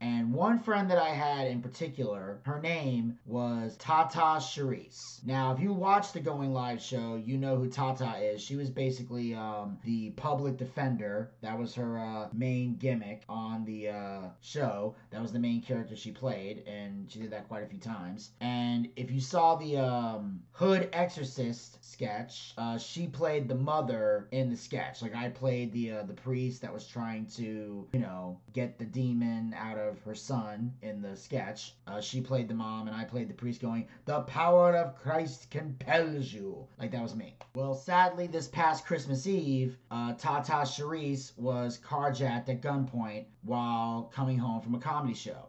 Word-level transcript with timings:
And 0.00 0.34
one 0.34 0.58
friend 0.58 0.90
that 0.90 0.98
I 0.98 1.10
had 1.10 1.46
in 1.46 1.62
particular, 1.62 2.40
her 2.44 2.60
name 2.60 3.18
was 3.24 3.76
Tata 3.78 4.40
Charisse. 4.40 5.24
Now, 5.24 5.52
if 5.52 5.60
you 5.60 5.72
watch 5.72 6.12
the 6.12 6.20
Going 6.20 6.52
Live 6.52 6.82
show, 6.82 7.16
you 7.16 7.38
know 7.38 7.56
who 7.56 7.68
Tata 7.68 8.16
is. 8.18 8.42
She 8.42 8.56
was 8.56 8.70
basically 8.70 9.34
um, 9.34 9.78
the 9.84 10.10
public 10.10 10.56
defender. 10.56 11.30
That 11.40 11.58
was 11.58 11.74
her 11.74 11.98
uh, 11.98 12.28
main 12.32 12.76
gimmick 12.76 13.22
on 13.28 13.64
the 13.64 13.88
uh, 13.88 14.20
show. 14.40 14.94
That 15.10 15.22
was 15.22 15.32
the 15.32 15.38
main 15.38 15.62
character 15.62 15.96
she 15.96 16.10
played, 16.10 16.64
and 16.66 17.10
she 17.10 17.20
did 17.20 17.30
that 17.30 17.48
quite 17.48 17.62
a 17.62 17.66
few 17.66 17.80
times. 17.80 18.30
And 18.40 18.88
if 18.96 19.10
you 19.10 19.20
saw 19.20 19.54
the 19.54 19.78
um, 19.78 20.42
Hood 20.52 20.88
Exorcist 20.92 21.84
sketch, 21.84 22.54
uh, 22.58 22.78
she 22.78 23.06
played 23.06 23.48
the 23.48 23.54
mother 23.54 24.28
in 24.32 24.50
the 24.50 24.56
sketch. 24.56 25.02
Like 25.02 25.14
I 25.14 25.28
played 25.28 25.72
the 25.72 25.92
uh, 25.92 26.02
the 26.02 26.14
priest 26.14 26.62
that 26.62 26.72
was 26.72 26.86
trying 26.86 27.26
to, 27.36 27.86
you 27.92 28.00
know, 28.00 28.38
get 28.52 28.78
the 28.78 28.84
demon 28.84 29.54
out 29.56 29.78
of 29.78 29.93
her 30.00 30.14
son 30.14 30.72
in 30.82 31.00
the 31.00 31.16
sketch. 31.16 31.74
Uh, 31.86 32.00
she 32.00 32.20
played 32.20 32.48
the 32.48 32.54
mom, 32.54 32.88
and 32.88 32.96
I 32.96 33.04
played 33.04 33.28
the 33.28 33.34
priest, 33.34 33.60
going, 33.60 33.88
"The 34.04 34.22
power 34.22 34.74
of 34.76 34.96
Christ 34.96 35.50
compels 35.50 36.32
you." 36.32 36.66
Like 36.78 36.90
that 36.90 37.02
was 37.02 37.14
me. 37.14 37.36
Well, 37.54 37.74
sadly, 37.74 38.26
this 38.26 38.48
past 38.48 38.86
Christmas 38.86 39.26
Eve, 39.26 39.78
uh, 39.90 40.14
Tata 40.14 40.64
Charisse 40.66 41.36
was 41.38 41.78
carjacked 41.78 42.48
at 42.48 42.60
gunpoint 42.60 43.26
while 43.42 44.10
coming 44.12 44.38
home 44.38 44.60
from 44.60 44.74
a 44.74 44.80
comedy 44.80 45.14
show. 45.14 45.48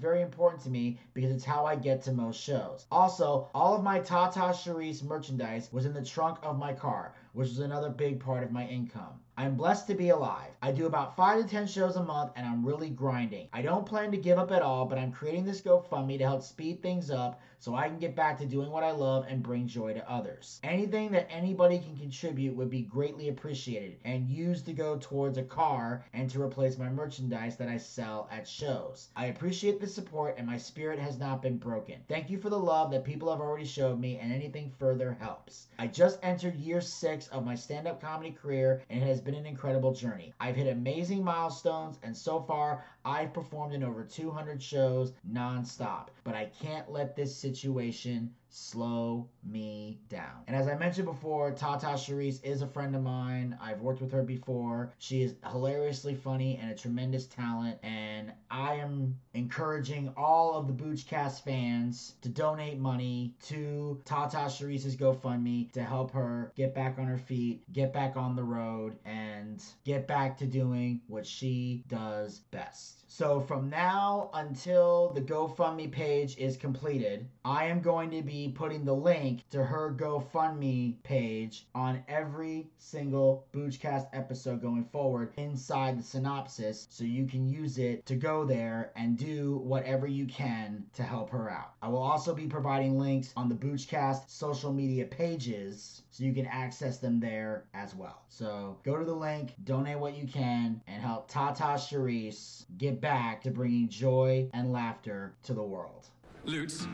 very 0.00 0.22
important 0.22 0.62
to 0.62 0.70
me 0.70 0.98
because 1.14 1.30
it's 1.30 1.44
how 1.44 1.66
I 1.66 1.76
get 1.76 2.02
to 2.04 2.12
most 2.12 2.40
shows. 2.40 2.86
Also, 2.90 3.48
all 3.54 3.76
of 3.76 3.82
my 3.82 4.00
Tata 4.00 4.40
Charisse 4.40 5.02
merchandise 5.02 5.72
was 5.72 5.86
in 5.86 5.92
the 5.92 6.04
trunk 6.04 6.38
of 6.42 6.58
my 6.58 6.72
car, 6.72 7.14
which 7.32 7.48
was 7.48 7.58
another 7.58 7.90
big 7.90 8.18
part 8.18 8.42
of 8.42 8.50
my 8.50 8.66
income. 8.66 9.20
I'm 9.40 9.56
blessed 9.56 9.86
to 9.86 9.94
be 9.94 10.10
alive. 10.10 10.50
I 10.60 10.70
do 10.70 10.84
about 10.84 11.16
5 11.16 11.40
to 11.40 11.48
10 11.48 11.66
shows 11.66 11.96
a 11.96 12.04
month 12.04 12.32
and 12.36 12.46
I'm 12.46 12.62
really 12.62 12.90
grinding. 12.90 13.48
I 13.54 13.62
don't 13.62 13.86
plan 13.86 14.10
to 14.10 14.18
give 14.18 14.36
up 14.36 14.52
at 14.52 14.60
all, 14.60 14.84
but 14.84 14.98
I'm 14.98 15.12
creating 15.12 15.46
this 15.46 15.62
GoFundMe 15.62 16.18
to 16.18 16.24
help 16.24 16.42
speed 16.42 16.82
things 16.82 17.10
up 17.10 17.40
so 17.58 17.74
I 17.74 17.88
can 17.88 17.98
get 17.98 18.16
back 18.16 18.38
to 18.38 18.46
doing 18.46 18.70
what 18.70 18.84
I 18.84 18.90
love 18.90 19.26
and 19.28 19.42
bring 19.42 19.66
joy 19.66 19.92
to 19.94 20.10
others. 20.10 20.60
Anything 20.62 21.10
that 21.12 21.30
anybody 21.30 21.78
can 21.78 21.96
contribute 21.96 22.54
would 22.54 22.70
be 22.70 22.82
greatly 22.82 23.28
appreciated 23.28 23.98
and 24.04 24.28
used 24.28 24.66
to 24.66 24.72
go 24.72 24.98
towards 24.98 25.36
a 25.36 25.42
car 25.42 26.04
and 26.14 26.28
to 26.30 26.42
replace 26.42 26.78
my 26.78 26.88
merchandise 26.88 27.56
that 27.56 27.68
I 27.68 27.76
sell 27.76 28.28
at 28.30 28.48
shows. 28.48 29.08
I 29.16 29.26
appreciate 29.26 29.80
the 29.80 29.86
support 29.86 30.36
and 30.36 30.46
my 30.46 30.56
spirit 30.56 30.98
has 30.98 31.18
not 31.18 31.42
been 31.42 31.58
broken. 31.58 31.96
Thank 32.08 32.30
you 32.30 32.38
for 32.38 32.50
the 32.50 32.58
love 32.58 32.90
that 32.90 33.04
people 33.04 33.30
have 33.30 33.40
already 33.40 33.66
showed 33.66 34.00
me 34.00 34.18
and 34.18 34.32
anything 34.32 34.72
further 34.78 35.16
helps. 35.20 35.68
I 35.78 35.86
just 35.86 36.18
entered 36.22 36.56
year 36.56 36.80
6 36.80 37.28
of 37.28 37.44
my 37.44 37.54
stand-up 37.54 38.00
comedy 38.00 38.32
career 38.32 38.82
and 38.88 39.02
it 39.02 39.06
has 39.06 39.20
been 39.20 39.29
been 39.30 39.38
an 39.38 39.46
incredible 39.46 39.94
journey. 39.94 40.34
I've 40.40 40.56
hit 40.56 40.66
amazing 40.66 41.22
milestones, 41.22 42.00
and 42.02 42.16
so 42.16 42.40
far, 42.40 42.84
I've 43.04 43.32
performed 43.32 43.74
in 43.74 43.84
over 43.84 44.02
200 44.02 44.60
shows 44.60 45.12
nonstop. 45.32 46.08
But 46.24 46.34
I 46.34 46.46
can't 46.60 46.90
let 46.90 47.14
this 47.14 47.34
situation 47.34 48.34
slow 48.50 49.28
me 49.44 49.98
down. 50.08 50.42
And 50.46 50.56
as 50.56 50.68
I 50.68 50.74
mentioned 50.74 51.06
before, 51.06 51.52
Tata 51.52 51.86
Charisse 51.86 52.42
is 52.42 52.62
a 52.62 52.66
friend 52.66 52.94
of 52.94 53.02
mine. 53.02 53.56
I've 53.60 53.80
worked 53.80 54.00
with 54.00 54.12
her 54.12 54.22
before. 54.22 54.92
She 54.98 55.22
is 55.22 55.34
hilariously 55.48 56.14
funny 56.14 56.58
and 56.60 56.70
a 56.70 56.74
tremendous 56.74 57.26
talent. 57.26 57.78
And 57.82 58.32
I 58.50 58.74
am 58.74 59.16
encouraging 59.34 60.12
all 60.16 60.54
of 60.54 60.66
the 60.66 60.72
Boochcast 60.72 61.44
fans 61.44 62.14
to 62.22 62.28
donate 62.28 62.78
money 62.78 63.34
to 63.44 64.00
Tata 64.04 64.36
Charisse's 64.36 64.96
GoFundMe 64.96 65.72
to 65.72 65.82
help 65.82 66.10
her 66.12 66.52
get 66.56 66.74
back 66.74 66.98
on 66.98 67.06
her 67.06 67.18
feet, 67.18 67.62
get 67.72 67.92
back 67.92 68.16
on 68.16 68.34
the 68.34 68.42
road, 68.42 68.96
and 69.04 69.62
get 69.84 70.06
back 70.06 70.36
to 70.38 70.46
doing 70.46 71.00
what 71.06 71.26
she 71.26 71.84
does 71.88 72.40
best. 72.50 73.04
So 73.06 73.40
from 73.40 73.68
now 73.68 74.30
until 74.34 75.10
the 75.10 75.20
GoFundMe 75.20 75.90
page 75.90 76.36
is 76.38 76.56
completed, 76.56 77.28
I 77.44 77.66
am 77.66 77.80
going 77.80 78.10
to 78.10 78.22
be 78.22 78.39
putting 78.48 78.84
the 78.84 78.94
link 78.94 79.48
to 79.50 79.64
her 79.64 79.94
GoFundMe 79.96 81.02
page 81.02 81.66
on 81.74 82.02
every 82.08 82.68
single 82.78 83.46
Boochcast 83.54 84.08
episode 84.12 84.62
going 84.62 84.84
forward 84.84 85.32
inside 85.36 85.98
the 85.98 86.02
synopsis 86.02 86.86
so 86.90 87.04
you 87.04 87.26
can 87.26 87.48
use 87.48 87.78
it 87.78 88.06
to 88.06 88.14
go 88.14 88.44
there 88.44 88.92
and 88.96 89.16
do 89.18 89.58
whatever 89.58 90.06
you 90.06 90.26
can 90.26 90.84
to 90.94 91.02
help 91.02 91.30
her 91.30 91.50
out. 91.50 91.74
I 91.82 91.88
will 91.88 92.02
also 92.02 92.34
be 92.34 92.46
providing 92.46 92.98
links 92.98 93.32
on 93.36 93.48
the 93.48 93.54
Boochcast 93.54 94.30
social 94.30 94.72
media 94.72 95.04
pages 95.04 96.02
so 96.10 96.24
you 96.24 96.32
can 96.32 96.46
access 96.46 96.98
them 96.98 97.20
there 97.20 97.64
as 97.74 97.94
well. 97.94 98.22
So 98.28 98.78
go 98.84 98.96
to 98.96 99.04
the 99.04 99.14
link, 99.14 99.54
donate 99.64 99.98
what 99.98 100.16
you 100.16 100.26
can, 100.26 100.80
and 100.86 101.02
help 101.02 101.28
Tata 101.28 101.78
Charisse 101.78 102.64
get 102.78 103.00
back 103.00 103.42
to 103.42 103.50
bringing 103.50 103.88
joy 103.88 104.48
and 104.52 104.72
laughter 104.72 105.34
to 105.44 105.54
the 105.54 105.62
world. 105.62 106.06
Lutes. 106.44 106.86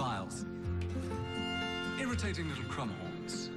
Viols. 0.00 0.46
Irritating 2.00 2.48
little 2.48 2.64
crumhorns. 2.64 3.50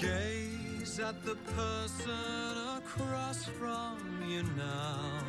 Gaze 0.00 0.98
at 0.98 1.24
the 1.24 1.36
person 1.54 2.56
across 2.76 3.44
from 3.44 3.98
you 4.26 4.42
now. 4.56 5.20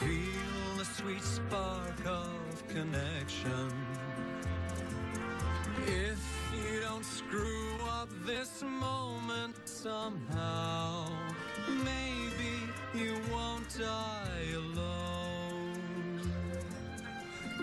Feel 0.00 0.78
the 0.78 0.84
sweet 0.84 1.22
spark 1.22 2.04
of 2.04 2.66
connection. 2.66 3.70
If 5.86 6.18
you 6.56 6.80
don't 6.80 7.04
screw 7.04 7.76
up 8.00 8.08
this 8.24 8.64
moment 8.64 9.54
somehow, 9.64 11.06
maybe 11.68 12.35
you 12.98 13.14
won't 13.30 13.78
die 13.78 14.48
alone. 14.54 15.80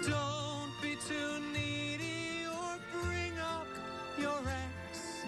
Don't 0.04 0.72
be 0.82 0.96
too 1.08 1.40
needy 1.52 2.46
or 2.46 2.78
bring 3.02 3.38
up 3.40 3.68
your 4.20 4.40
ex. 4.48 5.26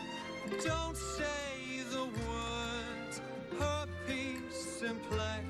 Don't 0.63 0.95
say 0.95 1.81
the 1.91 2.03
words 2.03 3.21
herpes 3.59 4.53
simplex. 4.79 5.45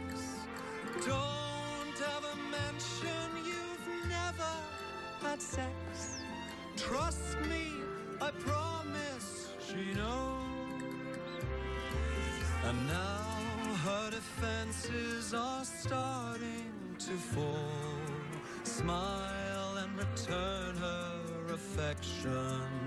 Don't 1.06 2.00
ever 2.16 2.36
mention 2.50 3.28
you've 3.46 4.10
never 4.10 4.54
had 5.22 5.42
sex. 5.42 6.22
Trust 6.78 7.40
me, 7.50 7.72
I 8.22 8.32
promise 8.32 9.50
she 9.68 9.94
knows. 9.94 10.46
And 12.64 12.88
now 12.88 13.35
her 13.86 14.10
defenses 14.10 15.32
are 15.36 15.64
starting 15.64 16.74
to 16.98 17.12
fall. 17.12 17.54
Smile 18.64 19.78
and 19.78 19.96
return 19.96 20.76
her 20.78 21.54
affection. 21.54 22.85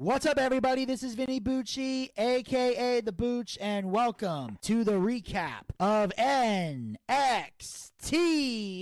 What's 0.00 0.26
up, 0.26 0.38
everybody? 0.38 0.84
This 0.84 1.02
is 1.02 1.16
Vinny 1.16 1.40
Bucci, 1.40 2.10
aka 2.16 3.00
The 3.00 3.10
Booch, 3.10 3.58
and 3.60 3.90
welcome 3.90 4.56
to 4.62 4.84
the 4.84 4.92
recap 4.92 5.62
of 5.80 6.12
NXT. 6.16 6.96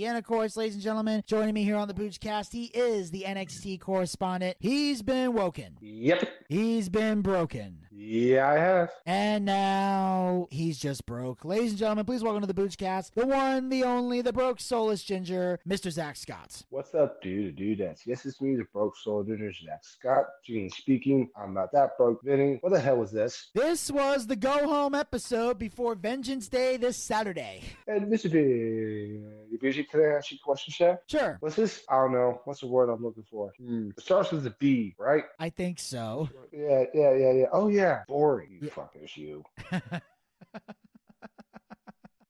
And 0.03 0.15
of 0.15 0.23
course, 0.23 0.55
ladies 0.55 0.75
and 0.75 0.83
gentlemen, 0.83 1.23
joining 1.25 1.55
me 1.55 1.63
here 1.63 1.75
on 1.75 1.87
the 1.87 1.95
Boochcast, 1.95 2.51
he 2.53 2.65
is 2.65 3.09
the 3.09 3.23
NXT 3.25 3.79
correspondent. 3.79 4.57
He's 4.59 5.01
been 5.01 5.33
woken, 5.33 5.79
Yep. 5.81 6.29
he's 6.49 6.87
been 6.87 7.21
broken, 7.23 7.86
Yeah, 8.09 8.49
I 8.49 8.53
have. 8.53 8.91
and 9.05 9.43
now 9.43 10.47
he's 10.49 10.79
just 10.79 11.05
broke. 11.05 11.43
Ladies 11.43 11.71
and 11.71 11.79
gentlemen, 11.79 12.05
please 12.05 12.23
welcome 12.23 12.39
to 12.39 12.47
the 12.47 12.53
Boochcast, 12.53 13.11
the 13.15 13.27
one, 13.27 13.67
the 13.67 13.83
only, 13.83 14.21
the 14.21 14.31
broke 14.31 14.61
soulless 14.61 15.03
ginger, 15.03 15.59
Mr. 15.67 15.91
Zack 15.91 16.15
Scott. 16.15 16.63
What's 16.69 16.95
up, 16.95 17.21
dude? 17.21 17.57
Dudettes. 17.57 18.05
Yes, 18.05 18.25
it's 18.25 18.39
me, 18.39 18.55
the 18.55 18.63
broke 18.71 18.95
soldier, 18.95 19.37
Zack 19.51 19.83
Scott. 19.83 20.23
Gene 20.45 20.69
speaking. 20.69 21.29
I'm 21.35 21.53
not 21.53 21.73
that 21.73 21.97
broke, 21.97 22.23
Vinny. 22.23 22.59
What 22.61 22.71
the 22.71 22.79
hell 22.79 22.95
was 22.95 23.11
this? 23.11 23.49
This 23.53 23.91
was 23.91 24.25
the 24.25 24.37
go 24.37 24.65
home 24.65 24.95
episode 24.95 25.59
before 25.59 25.93
Vengeance 25.95 26.47
Day 26.47 26.77
this 26.77 26.95
Saturday. 26.95 27.61
And 27.87 28.09
Mr. 28.09 28.31
B, 28.31 28.39
you 28.39 29.59
busy? 29.61 29.83
Can 29.83 29.99
I 29.99 30.15
ask 30.17 30.31
you 30.31 30.37
a 30.41 30.45
question, 30.45 30.71
Chef? 30.71 30.99
Sure, 31.07 31.35
What's 31.41 31.57
this? 31.57 31.83
I 31.89 31.95
don't 31.97 32.13
know. 32.13 32.39
What's 32.45 32.61
the 32.61 32.67
word 32.67 32.89
I'm 32.89 33.03
looking 33.03 33.25
for? 33.29 33.51
Hmm. 33.57 33.89
It 33.97 34.01
starts 34.01 34.31
with 34.31 34.47
a 34.47 34.55
B, 34.59 34.95
right? 34.97 35.25
I 35.39 35.49
think 35.49 35.79
so. 35.79 36.29
Yeah, 36.53 36.85
yeah, 36.93 37.13
yeah, 37.13 37.31
yeah. 37.33 37.45
Oh, 37.51 37.67
yeah. 37.67 37.96
Boring. 38.07 38.59
You 38.61 38.67
Yeah. 38.67 38.73
fuckers, 38.73 39.15
you. 39.17 39.43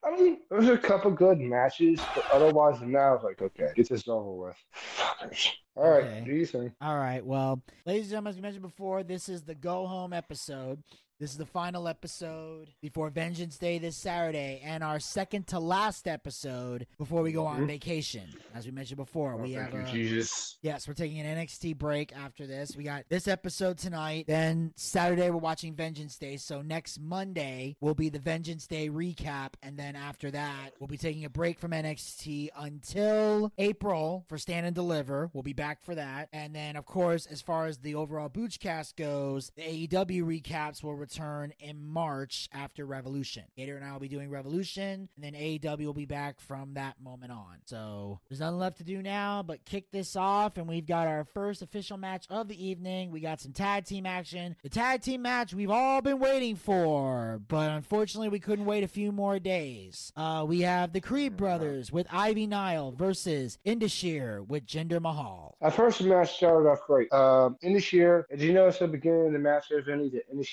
I 0.04 0.16
mean, 0.16 0.38
there 0.50 0.60
was 0.60 0.70
a 0.70 0.78
couple 0.78 1.12
good 1.12 1.38
matches, 1.40 2.00
but 2.16 2.26
otherwise 2.32 2.80
than 2.80 2.94
that, 2.94 3.00
I 3.00 3.12
was 3.12 3.24
like, 3.24 3.42
okay, 3.42 3.72
get 3.76 3.90
this 3.90 4.08
over 4.08 4.32
with. 4.32 4.56
Fuckers. 4.98 5.50
All 5.76 5.90
right, 5.90 6.04
Okay. 6.06 6.24
do 6.26 6.32
you 6.32 6.46
think? 6.46 6.72
All 6.82 6.98
right. 6.98 7.26
Well, 7.26 7.62
ladies 7.86 8.04
and 8.06 8.12
gentlemen, 8.12 8.30
as 8.32 8.36
we 8.38 8.42
mentioned 8.42 8.64
before, 8.64 9.04
this 9.04 9.28
is 9.28 9.44
the 9.44 9.54
go 9.56 9.86
home 9.86 10.14
episode. 10.14 10.82
This 11.20 11.32
is 11.32 11.38
the 11.40 11.48
final 11.48 11.88
episode 11.88 12.70
before 12.80 13.10
Vengeance 13.10 13.58
Day 13.58 13.80
this 13.80 13.98
Saturday, 13.98 14.62
and 14.64 14.84
our 14.84 15.00
second 15.00 15.48
to 15.48 15.60
last 15.60 16.08
episode 16.08 16.86
before 17.00 17.24
we 17.24 17.32
go 17.32 17.48
on 17.48 17.62
Mhm. 17.64 17.66
vacation. 17.66 18.32
As 18.54 18.68
we 18.68 18.72
mentioned 18.72 18.98
before, 18.98 19.34
Oh, 19.34 19.38
we 19.38 19.54
have 19.54 19.74
you, 19.74 19.80
a, 19.80 19.92
Jesus. 19.92 20.60
Yes, 20.62 20.88
we're 20.88 20.94
taking 20.94 21.20
an 21.20 21.26
NXT 21.26 21.74
break 21.74 22.16
after 22.16 22.46
this. 22.46 22.78
We 22.78 22.84
got 22.84 23.10
this 23.10 23.28
episode 23.28 23.80
tonight. 23.80 24.28
Then 24.28 24.74
Saturday, 24.76 25.32
we're 25.32 25.40
watching 25.40 25.74
Vengeance 25.74 26.20
Day. 26.20 26.38
So 26.38 26.62
next 26.62 27.00
Monday 27.00 27.78
will 27.82 27.96
be 27.96 28.10
the 28.10 28.20
Vengeance 28.20 28.68
Day 28.68 28.88
recap. 28.88 29.54
And 29.64 29.76
then 29.76 29.96
after 29.96 30.30
that, 30.30 30.74
we'll 30.80 30.86
be 30.88 31.00
taking 31.00 31.26
a 31.26 31.32
break 31.32 31.58
from 31.58 31.74
NXT 31.74 32.52
until 32.56 33.52
April 33.58 34.24
for 34.30 34.38
Stand 34.38 34.68
and 34.68 34.76
Deliver. 34.76 35.32
We'll 35.34 35.42
be 35.42 35.54
back 35.54 35.82
for 35.82 35.96
that. 35.96 36.30
And 36.32 36.54
then, 36.54 36.76
of 36.76 36.86
course, 36.86 37.26
as 37.26 37.42
far 37.42 37.66
as 37.66 37.80
the 37.80 37.96
overall 37.96 38.30
Boochcast 38.30 38.96
goes, 38.96 39.52
the 39.56 39.64
AEW 39.64 40.24
recaps 40.24 40.84
will 40.84 41.07
return 41.08 41.54
in 41.60 41.82
March 41.86 42.50
after 42.54 42.86
Revolution. 42.86 43.44
Gator 43.56 43.78
and 43.78 43.86
I 43.86 43.94
will 43.94 44.00
be 44.00 44.10
doing 44.10 44.30
Revolution, 44.30 45.08
and 45.16 45.24
then 45.24 45.34
AEW 45.34 45.86
will 45.86 45.94
be 45.94 46.06
back 46.06 46.42
from 46.42 46.74
that 46.74 46.96
moment 47.02 47.32
on. 47.32 47.60
So 47.66 48.20
there's 48.28 48.42
nothing 48.42 48.60
left 48.60 48.78
to 48.80 48.84
do 48.84 49.02
now 49.02 49.42
but 49.42 49.64
kick 49.64 49.90
this 49.92 50.18
off, 50.18 50.58
and 50.58 50.68
we've 50.68 50.86
got 50.86 51.08
our 51.08 51.24
first 51.24 51.62
official 51.62 51.98
match 51.98 52.26
of 52.30 52.50
the 52.50 52.66
evening. 52.66 53.12
We 53.12 53.22
got 53.22 53.40
some 53.40 53.54
tag 53.54 53.86
team 53.86 54.06
action. 54.06 54.58
The 54.64 54.70
tag 54.70 55.02
team 55.02 55.22
match 55.22 55.54
we've 55.54 55.72
all 55.72 56.02
been 56.02 56.20
waiting 56.20 56.58
for, 56.58 57.40
but 57.48 57.72
unfortunately 57.72 58.30
we 58.30 58.40
couldn't 58.40 58.66
wait 58.66 58.84
a 58.84 58.88
few 58.88 59.14
more 59.14 59.40
days. 59.40 60.12
Uh, 60.18 60.44
we 60.46 60.62
have 60.62 60.92
the 60.92 61.00
Creed 61.00 61.38
brothers 61.38 61.90
with 61.90 62.08
Ivy 62.12 62.48
Nile 62.48 62.92
versus 62.92 63.58
Indus 63.64 63.94
Sher 63.94 64.44
with 64.44 64.66
Jinder 64.66 65.02
Mahal. 65.02 65.56
At 65.62 65.74
first, 65.74 66.00
the 66.00 66.06
match 66.06 66.36
started 66.36 66.68
off 66.68 66.86
great. 66.86 67.12
Um, 67.14 67.58
Indus 67.62 67.84
Sher, 67.84 68.28
did 68.30 68.42
you 68.42 68.54
notice 68.54 68.76
at 68.76 68.92
the 68.92 68.98
beginning 68.98 69.28
of 69.28 69.34
the 69.34 69.40
match, 69.40 69.70
there, 69.70 69.82
Vinny, 69.82 70.10
that 70.10 70.24
in 70.30 70.38
this 70.38 70.48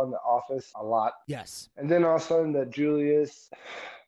was 0.00 0.06
on 0.06 0.10
the 0.10 0.18
office 0.18 0.72
a 0.76 0.84
lot? 0.84 1.12
Yes. 1.26 1.68
And 1.76 1.90
then 1.90 2.04
all 2.04 2.16
of 2.16 2.22
a 2.22 2.24
sudden, 2.24 2.52
that 2.52 2.70
Julius. 2.70 3.50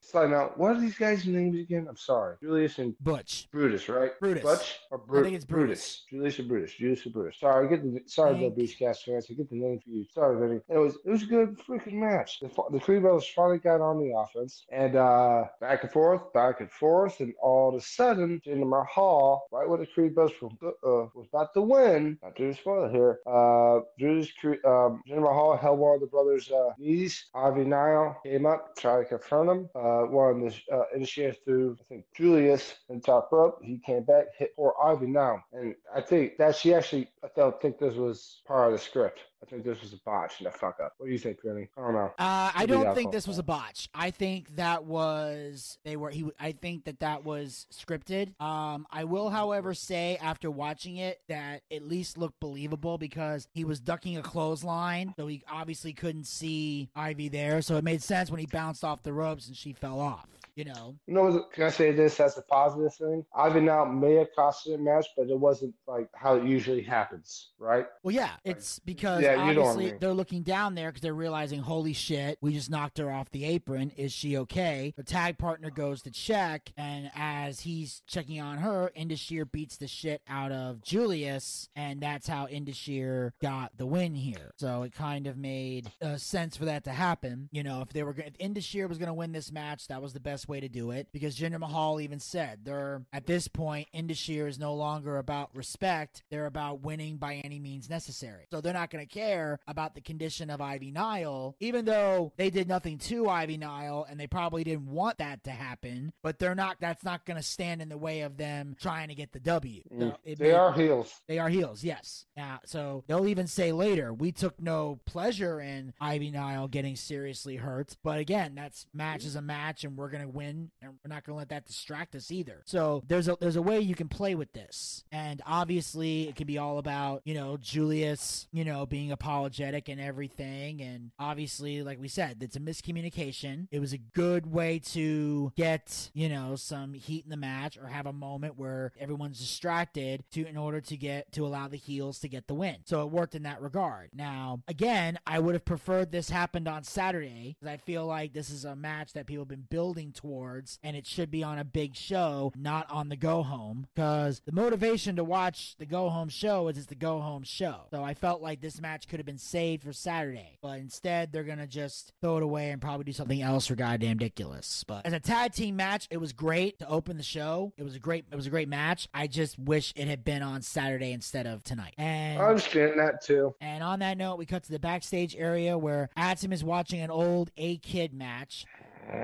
So 0.04 0.26
now, 0.26 0.50
what 0.56 0.72
are 0.76 0.80
these 0.80 0.96
guys' 0.98 1.26
names 1.26 1.56
again? 1.58 1.86
I'm 1.88 1.96
sorry. 1.96 2.36
Julius 2.42 2.78
and 2.78 2.94
Butch. 3.00 3.48
Brutus, 3.52 3.88
right? 3.88 4.10
Brutus. 4.20 4.42
Butch 4.42 4.80
or 4.90 4.98
Bru- 4.98 5.20
I 5.20 5.22
think 5.22 5.36
it's 5.36 5.44
Brutus. 5.44 6.02
Julius 6.10 6.38
and 6.40 6.48
Brutus. 6.48 6.72
Julius 6.74 7.04
and 7.04 7.14
Brutus. 7.14 7.38
Sorry, 7.38 7.66
I 7.66 7.70
get 7.70 7.82
the 7.82 8.00
sorry, 8.06 8.34
Thank- 8.34 8.56
the 8.56 8.62
Boochcast 8.62 9.04
fans. 9.04 9.28
I 9.30 9.34
get 9.34 9.48
the 9.48 9.56
name 9.56 9.78
for 9.78 9.90
you. 9.90 10.04
Sorry, 10.12 10.38
Vinny. 10.38 10.60
It 10.68 10.76
was 10.76 10.98
it 11.04 11.10
was 11.10 11.22
a 11.22 11.26
good 11.26 11.56
freaking 11.66 11.94
match. 11.94 12.40
The, 12.40 12.50
the 12.72 12.80
Creed 12.80 13.02
brothers 13.02 13.28
finally 13.34 13.58
got 13.58 13.80
on 13.80 14.00
the 14.00 14.12
offense 14.16 14.64
and 14.72 14.96
uh 14.96 15.44
back 15.60 15.84
and 15.84 15.92
forth, 15.92 16.32
back 16.32 16.60
and 16.60 16.70
forth, 16.70 17.20
and 17.20 17.32
all 17.40 17.68
of 17.68 17.76
a 17.76 17.80
sudden, 17.80 18.42
Jinder 18.44 18.68
Mahal, 18.68 19.46
right 19.52 19.68
when 19.68 19.80
the 19.80 19.86
Creed 19.86 20.16
brothers 20.16 20.34
from 20.38 20.58
uh, 20.62 21.06
was 21.14 21.28
about 21.32 21.54
to 21.54 21.62
win, 21.62 22.18
not 22.22 22.34
to 22.36 22.52
spoil 22.54 22.86
it 22.86 22.92
here. 22.92 23.20
Uh, 23.24 23.80
Julius 24.00 24.32
Creed, 24.40 24.58
um, 24.64 25.00
Jinder 25.08 25.22
Mahal 25.22 25.56
held 25.56 25.78
one 25.78 25.94
of 25.94 26.00
the 26.00 26.06
brothers' 26.08 26.50
uh, 26.50 26.70
knees. 26.76 27.26
Ivy 27.36 27.64
Nile 27.64 28.18
came 28.26 28.46
up, 28.46 28.76
tried 28.76 29.04
to 29.04 29.04
confront 29.04 29.48
him. 29.48 29.70
Uh, 29.76 29.91
one 30.00 30.42
of 30.42 30.52
the 30.68 30.74
uh, 30.74 30.84
initiated 30.94 31.44
through 31.44 31.76
I 31.80 31.84
think 31.88 32.04
Julius 32.16 32.74
and 32.88 33.04
top 33.04 33.30
rope. 33.32 33.58
He 33.62 33.78
came 33.78 34.04
back, 34.04 34.26
hit 34.36 34.56
poor 34.56 34.74
Ivy 34.82 35.06
now, 35.06 35.42
and 35.52 35.74
I 35.94 36.00
think 36.00 36.36
that 36.38 36.56
she 36.56 36.74
actually. 36.74 37.10
I 37.24 37.28
don't 37.36 37.60
think 37.60 37.78
this 37.78 37.94
was 37.94 38.42
part 38.46 38.66
of 38.68 38.72
the 38.72 38.78
script. 38.78 39.20
I 39.42 39.46
think 39.46 39.64
this 39.64 39.80
was 39.80 39.92
a 39.92 39.98
botch 40.04 40.38
and 40.38 40.46
a 40.46 40.52
fuck 40.52 40.78
up. 40.82 40.94
What 40.98 41.06
do 41.06 41.12
you 41.12 41.18
think, 41.18 41.42
Penny? 41.42 41.68
I 41.76 41.80
don't 41.80 41.94
know. 41.94 42.12
Uh, 42.18 42.52
I 42.54 42.66
don't 42.66 42.94
think 42.94 43.10
this 43.10 43.26
was 43.26 43.38
a 43.38 43.42
botch. 43.42 43.88
I 43.92 44.10
think 44.10 44.54
that 44.56 44.84
was 44.84 45.78
they 45.84 45.96
were 45.96 46.10
he. 46.10 46.30
I 46.38 46.52
think 46.52 46.84
that 46.84 47.00
that 47.00 47.24
was 47.24 47.66
scripted. 47.72 48.40
Um, 48.40 48.86
I 48.90 49.04
will, 49.04 49.30
however, 49.30 49.74
say 49.74 50.16
after 50.22 50.50
watching 50.50 50.96
it 50.96 51.18
that 51.28 51.62
at 51.72 51.82
least 51.82 52.16
looked 52.16 52.38
believable 52.38 52.98
because 52.98 53.48
he 53.52 53.64
was 53.64 53.80
ducking 53.80 54.16
a 54.16 54.22
clothesline, 54.22 55.14
so 55.16 55.26
he 55.26 55.42
obviously 55.50 55.92
couldn't 55.92 56.26
see 56.26 56.88
Ivy 56.94 57.28
there. 57.28 57.62
So 57.62 57.76
it 57.76 57.84
made 57.84 58.02
sense 58.02 58.30
when 58.30 58.38
he 58.38 58.46
bounced 58.46 58.84
off 58.84 59.02
the 59.02 59.12
ropes 59.12 59.48
and 59.48 59.56
she 59.56 59.72
fell 59.72 59.98
off. 59.98 60.28
You 60.54 60.66
know, 60.66 60.96
You 61.06 61.14
know, 61.14 61.46
can 61.52 61.64
I 61.64 61.70
say 61.70 61.92
this 61.92 62.20
as 62.20 62.36
a 62.36 62.42
positive 62.42 62.94
thing? 62.94 63.24
Nile 63.34 63.86
may 63.86 64.14
have 64.16 64.28
cost 64.36 64.66
a 64.66 64.76
match, 64.76 65.06
but 65.16 65.28
it 65.28 65.38
wasn't 65.38 65.74
like 65.86 66.08
how 66.14 66.34
it 66.36 66.44
usually 66.44 66.82
happens, 66.82 67.52
right? 67.58 67.86
Well, 68.02 68.14
yeah, 68.14 68.32
it's 68.44 68.78
because 68.80 69.22
Yeah, 69.22 69.36
know 69.36 69.40
I 69.42 69.48
obviously 69.48 69.84
mean. 69.86 69.98
they're 70.00 70.12
looking 70.12 70.42
down 70.42 70.74
there 70.74 70.90
because 70.90 71.00
they're 71.00 71.14
realizing, 71.14 71.60
holy 71.60 71.94
shit, 71.94 72.36
we 72.42 72.52
just 72.52 72.68
knocked 72.70 72.98
her 72.98 73.10
off 73.10 73.30
the 73.30 73.44
apron. 73.46 73.92
Is 73.96 74.12
she 74.12 74.36
okay? 74.38 74.92
The 74.96 75.02
tag 75.02 75.38
partner 75.38 75.70
goes 75.70 76.02
to 76.02 76.10
check, 76.10 76.70
and 76.76 77.10
as 77.14 77.60
he's 77.60 78.02
checking 78.06 78.40
on 78.40 78.58
her, 78.58 78.90
Indus 78.94 79.20
Sher 79.20 79.46
beats 79.46 79.78
the 79.78 79.88
shit 79.88 80.20
out 80.28 80.52
of 80.52 80.82
Julius, 80.82 81.70
and 81.74 82.00
that's 82.02 82.28
how 82.28 82.46
Indus 82.46 82.76
Sher 82.76 83.32
got 83.40 83.76
the 83.78 83.86
win 83.86 84.14
here. 84.14 84.52
So 84.58 84.82
it 84.82 84.92
kind 84.92 85.26
of 85.26 85.38
made 85.38 85.90
uh, 86.02 86.18
sense 86.18 86.58
for 86.58 86.66
that 86.66 86.84
to 86.84 86.90
happen. 86.90 87.48
You 87.52 87.62
know, 87.62 87.80
if 87.80 87.88
they 87.88 88.02
were, 88.02 88.14
if 88.18 88.34
Indus 88.38 88.64
Sher 88.64 88.86
was 88.86 88.98
going 88.98 89.08
to 89.08 89.14
win 89.14 89.32
this 89.32 89.50
match, 89.50 89.88
that 89.88 90.02
was 90.02 90.12
the 90.12 90.20
best 90.20 90.41
way 90.48 90.60
to 90.60 90.68
do 90.68 90.90
it 90.90 91.08
because 91.12 91.36
Jinder 91.36 91.58
Mahal 91.58 92.00
even 92.00 92.20
said 92.20 92.60
they're 92.64 93.02
at 93.12 93.26
this 93.26 93.48
point, 93.48 93.88
Indus 93.92 94.18
Sher 94.18 94.46
is 94.46 94.58
no 94.58 94.74
longer 94.74 95.18
about 95.18 95.54
respect; 95.54 96.22
they're 96.30 96.46
about 96.46 96.80
winning 96.82 97.16
by 97.16 97.36
any 97.36 97.58
means 97.58 97.88
necessary. 97.90 98.46
So 98.50 98.60
they're 98.60 98.72
not 98.72 98.90
going 98.90 99.06
to 99.06 99.12
care 99.12 99.58
about 99.66 99.94
the 99.94 100.00
condition 100.00 100.50
of 100.50 100.60
Ivy 100.60 100.90
Nile, 100.90 101.56
even 101.60 101.84
though 101.84 102.32
they 102.36 102.50
did 102.50 102.68
nothing 102.68 102.98
to 102.98 103.28
Ivy 103.28 103.56
Nile 103.58 104.06
and 104.08 104.18
they 104.18 104.26
probably 104.26 104.64
didn't 104.64 104.86
want 104.86 105.18
that 105.18 105.44
to 105.44 105.50
happen. 105.50 106.12
But 106.22 106.38
they're 106.38 106.54
not. 106.54 106.76
That's 106.80 107.04
not 107.04 107.24
going 107.24 107.36
to 107.36 107.42
stand 107.42 107.80
in 107.82 107.88
the 107.88 107.98
way 107.98 108.20
of 108.22 108.36
them 108.36 108.76
trying 108.80 109.08
to 109.08 109.14
get 109.14 109.32
the 109.32 109.40
W. 109.40 109.82
So 109.90 109.94
Mm. 109.96 110.16
it 110.24 110.38
They 110.38 110.46
made- 110.48 110.54
are 110.54 110.72
heels. 110.72 111.20
they 111.26 111.38
are 111.38 111.48
heels, 111.48 111.84
yes. 111.84 112.26
Now, 112.36 112.60
so 112.64 113.04
they'll 113.06 113.26
even 113.28 113.46
say 113.46 113.72
later, 113.72 114.12
we 114.12 114.32
took 114.32 114.60
no 114.60 115.00
pleasure 115.04 115.60
in 115.60 115.92
Ivy 116.00 116.30
Nile 116.30 116.68
getting 116.68 116.96
seriously 116.96 117.56
hurt. 117.56 117.96
But 118.02 118.18
again, 118.18 118.54
that's 118.54 118.86
match 118.92 119.24
is 119.24 119.36
a 119.36 119.42
match, 119.42 119.84
and 119.84 119.96
we're 119.96 120.08
gonna 120.10 120.28
win, 120.32 120.70
and 120.80 120.92
we're 120.92 121.14
not 121.14 121.24
going 121.24 121.34
to 121.34 121.38
let 121.38 121.48
that 121.50 121.66
distract 121.66 122.14
us 122.14 122.30
either. 122.30 122.62
So 122.64 123.02
there's 123.06 123.28
a 123.28 123.36
there's 123.40 123.56
a 123.56 123.62
way 123.62 123.80
you 123.80 123.94
can 123.94 124.08
play 124.08 124.34
with 124.34 124.52
this, 124.52 125.04
and 125.12 125.40
obviously 125.46 126.28
it 126.28 126.36
can 126.36 126.46
be 126.46 126.58
all 126.58 126.78
about 126.78 127.22
you 127.24 127.34
know 127.34 127.56
Julius, 127.56 128.48
you 128.52 128.64
know, 128.64 128.86
being 128.86 129.12
apologetic 129.12 129.88
and 129.88 130.00
everything, 130.00 130.80
and 130.80 131.10
obviously, 131.18 131.82
like 131.82 132.00
we 132.00 132.08
said, 132.08 132.38
it's 132.40 132.56
a 132.56 132.60
miscommunication. 132.60 133.68
It 133.70 133.80
was 133.80 133.92
a 133.92 133.98
good 133.98 134.46
way 134.46 134.78
to 134.92 135.52
get 135.56 136.10
you 136.14 136.28
know 136.28 136.56
some 136.56 136.94
heat 136.94 137.24
in 137.24 137.30
the 137.30 137.36
match 137.36 137.76
or 137.78 137.86
have 137.86 138.06
a 138.06 138.12
moment 138.12 138.58
where 138.58 138.92
everyone's 138.98 139.38
distracted 139.38 140.24
to 140.32 140.46
in 140.46 140.56
order 140.56 140.80
to 140.80 140.96
get 140.96 141.32
to 141.32 141.46
allow 141.46 141.68
the 141.68 141.76
heels 141.76 142.18
to 142.20 142.28
get 142.28 142.46
the 142.46 142.54
win. 142.54 142.76
So 142.84 143.02
it 143.02 143.10
worked 143.10 143.34
in 143.34 143.42
that 143.44 143.60
regard. 143.60 144.10
Now, 144.14 144.62
again, 144.68 145.18
I 145.26 145.38
would 145.38 145.54
have 145.54 145.64
preferred 145.64 146.10
this 146.12 146.30
happened 146.30 146.68
on 146.68 146.82
Saturday 146.84 147.56
because 147.58 147.72
I 147.72 147.76
feel 147.76 148.06
like 148.06 148.32
this 148.32 148.50
is 148.50 148.64
a 148.64 148.76
match 148.76 149.12
that 149.12 149.26
people 149.26 149.42
have 149.42 149.48
been 149.48 149.66
building 149.68 150.12
towards 150.22 150.78
and 150.82 150.96
it 150.96 151.06
should 151.06 151.30
be 151.30 151.42
on 151.42 151.58
a 151.58 151.64
big 151.64 151.96
show, 151.96 152.52
not 152.56 152.90
on 152.90 153.08
the 153.08 153.16
go 153.16 153.42
home. 153.42 153.86
Because 153.94 154.40
the 154.46 154.52
motivation 154.52 155.16
to 155.16 155.24
watch 155.24 155.76
the 155.78 155.86
go 155.86 156.08
home 156.08 156.28
show 156.28 156.68
is 156.68 156.78
it's 156.78 156.86
the 156.86 156.94
go 156.94 157.20
home 157.20 157.42
show. 157.42 157.82
So 157.90 158.02
I 158.02 158.14
felt 158.14 158.40
like 158.40 158.60
this 158.60 158.80
match 158.80 159.08
could 159.08 159.18
have 159.18 159.26
been 159.26 159.38
saved 159.38 159.82
for 159.82 159.92
Saturday, 159.92 160.58
but 160.62 160.78
instead 160.78 161.32
they're 161.32 161.44
gonna 161.44 161.66
just 161.66 162.12
throw 162.20 162.36
it 162.38 162.42
away 162.42 162.70
and 162.70 162.80
probably 162.80 163.04
do 163.04 163.12
something 163.12 163.42
else 163.42 163.66
for 163.66 163.74
goddamn 163.74 164.16
ridiculous. 164.18 164.84
But 164.86 165.04
as 165.04 165.12
a 165.12 165.20
tag 165.20 165.52
team 165.52 165.76
match, 165.76 166.06
it 166.10 166.18
was 166.18 166.32
great 166.32 166.78
to 166.78 166.88
open 166.88 167.16
the 167.16 167.22
show. 167.22 167.72
It 167.76 167.82
was 167.82 167.96
a 167.96 167.98
great, 167.98 168.24
it 168.30 168.36
was 168.36 168.46
a 168.46 168.50
great 168.50 168.68
match. 168.68 169.08
I 169.12 169.26
just 169.26 169.58
wish 169.58 169.92
it 169.96 170.06
had 170.06 170.24
been 170.24 170.42
on 170.42 170.62
Saturday 170.62 171.12
instead 171.12 171.46
of 171.46 171.64
tonight. 171.64 171.94
And 171.98 172.40
I 172.40 172.46
understand 172.46 172.98
that 172.98 173.22
too. 173.24 173.54
and 173.60 173.82
on 173.82 173.98
that 174.00 174.16
note, 174.16 174.36
we 174.36 174.46
cut 174.46 174.62
to 174.64 174.72
the 174.72 174.78
backstage 174.78 175.34
area 175.36 175.76
where 175.76 176.08
Axiom 176.16 176.52
is 176.52 176.62
watching 176.62 177.00
an 177.00 177.10
old 177.10 177.50
A 177.56 177.78
Kid 177.78 178.12
match. 178.14 178.64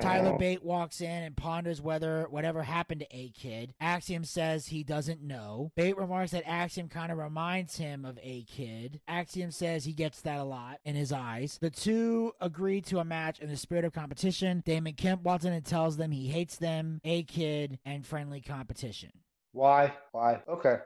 Tyler 0.00 0.32
oh. 0.34 0.38
Bate 0.38 0.62
walks 0.62 1.00
in 1.00 1.22
and 1.22 1.36
ponders 1.36 1.80
whether 1.80 2.26
whatever 2.30 2.62
happened 2.62 3.00
to 3.00 3.16
A 3.16 3.30
Kid. 3.30 3.74
Axiom 3.80 4.24
says 4.24 4.66
he 4.66 4.82
doesn't 4.82 5.22
know. 5.22 5.72
Bate 5.76 5.96
remarks 5.96 6.32
that 6.32 6.48
Axiom 6.48 6.88
kind 6.88 7.12
of 7.12 7.18
reminds 7.18 7.76
him 7.76 8.04
of 8.04 8.18
A 8.22 8.44
Kid. 8.44 9.00
Axiom 9.08 9.50
says 9.50 9.84
he 9.84 9.92
gets 9.92 10.20
that 10.22 10.38
a 10.38 10.44
lot 10.44 10.78
in 10.84 10.94
his 10.94 11.12
eyes. 11.12 11.58
The 11.60 11.70
two 11.70 12.32
agree 12.40 12.80
to 12.82 12.98
a 12.98 13.04
match 13.04 13.40
in 13.40 13.48
the 13.48 13.56
spirit 13.56 13.84
of 13.84 13.92
competition. 13.92 14.62
Damon 14.64 14.94
Kemp 14.94 15.22
walks 15.22 15.44
in 15.44 15.52
and 15.52 15.64
tells 15.64 15.96
them 15.96 16.10
he 16.10 16.28
hates 16.28 16.56
them, 16.56 17.00
A 17.04 17.22
Kid, 17.22 17.78
and 17.84 18.06
friendly 18.06 18.40
competition. 18.40 19.10
Why? 19.52 19.92
Why? 20.12 20.42
Okay. 20.48 20.76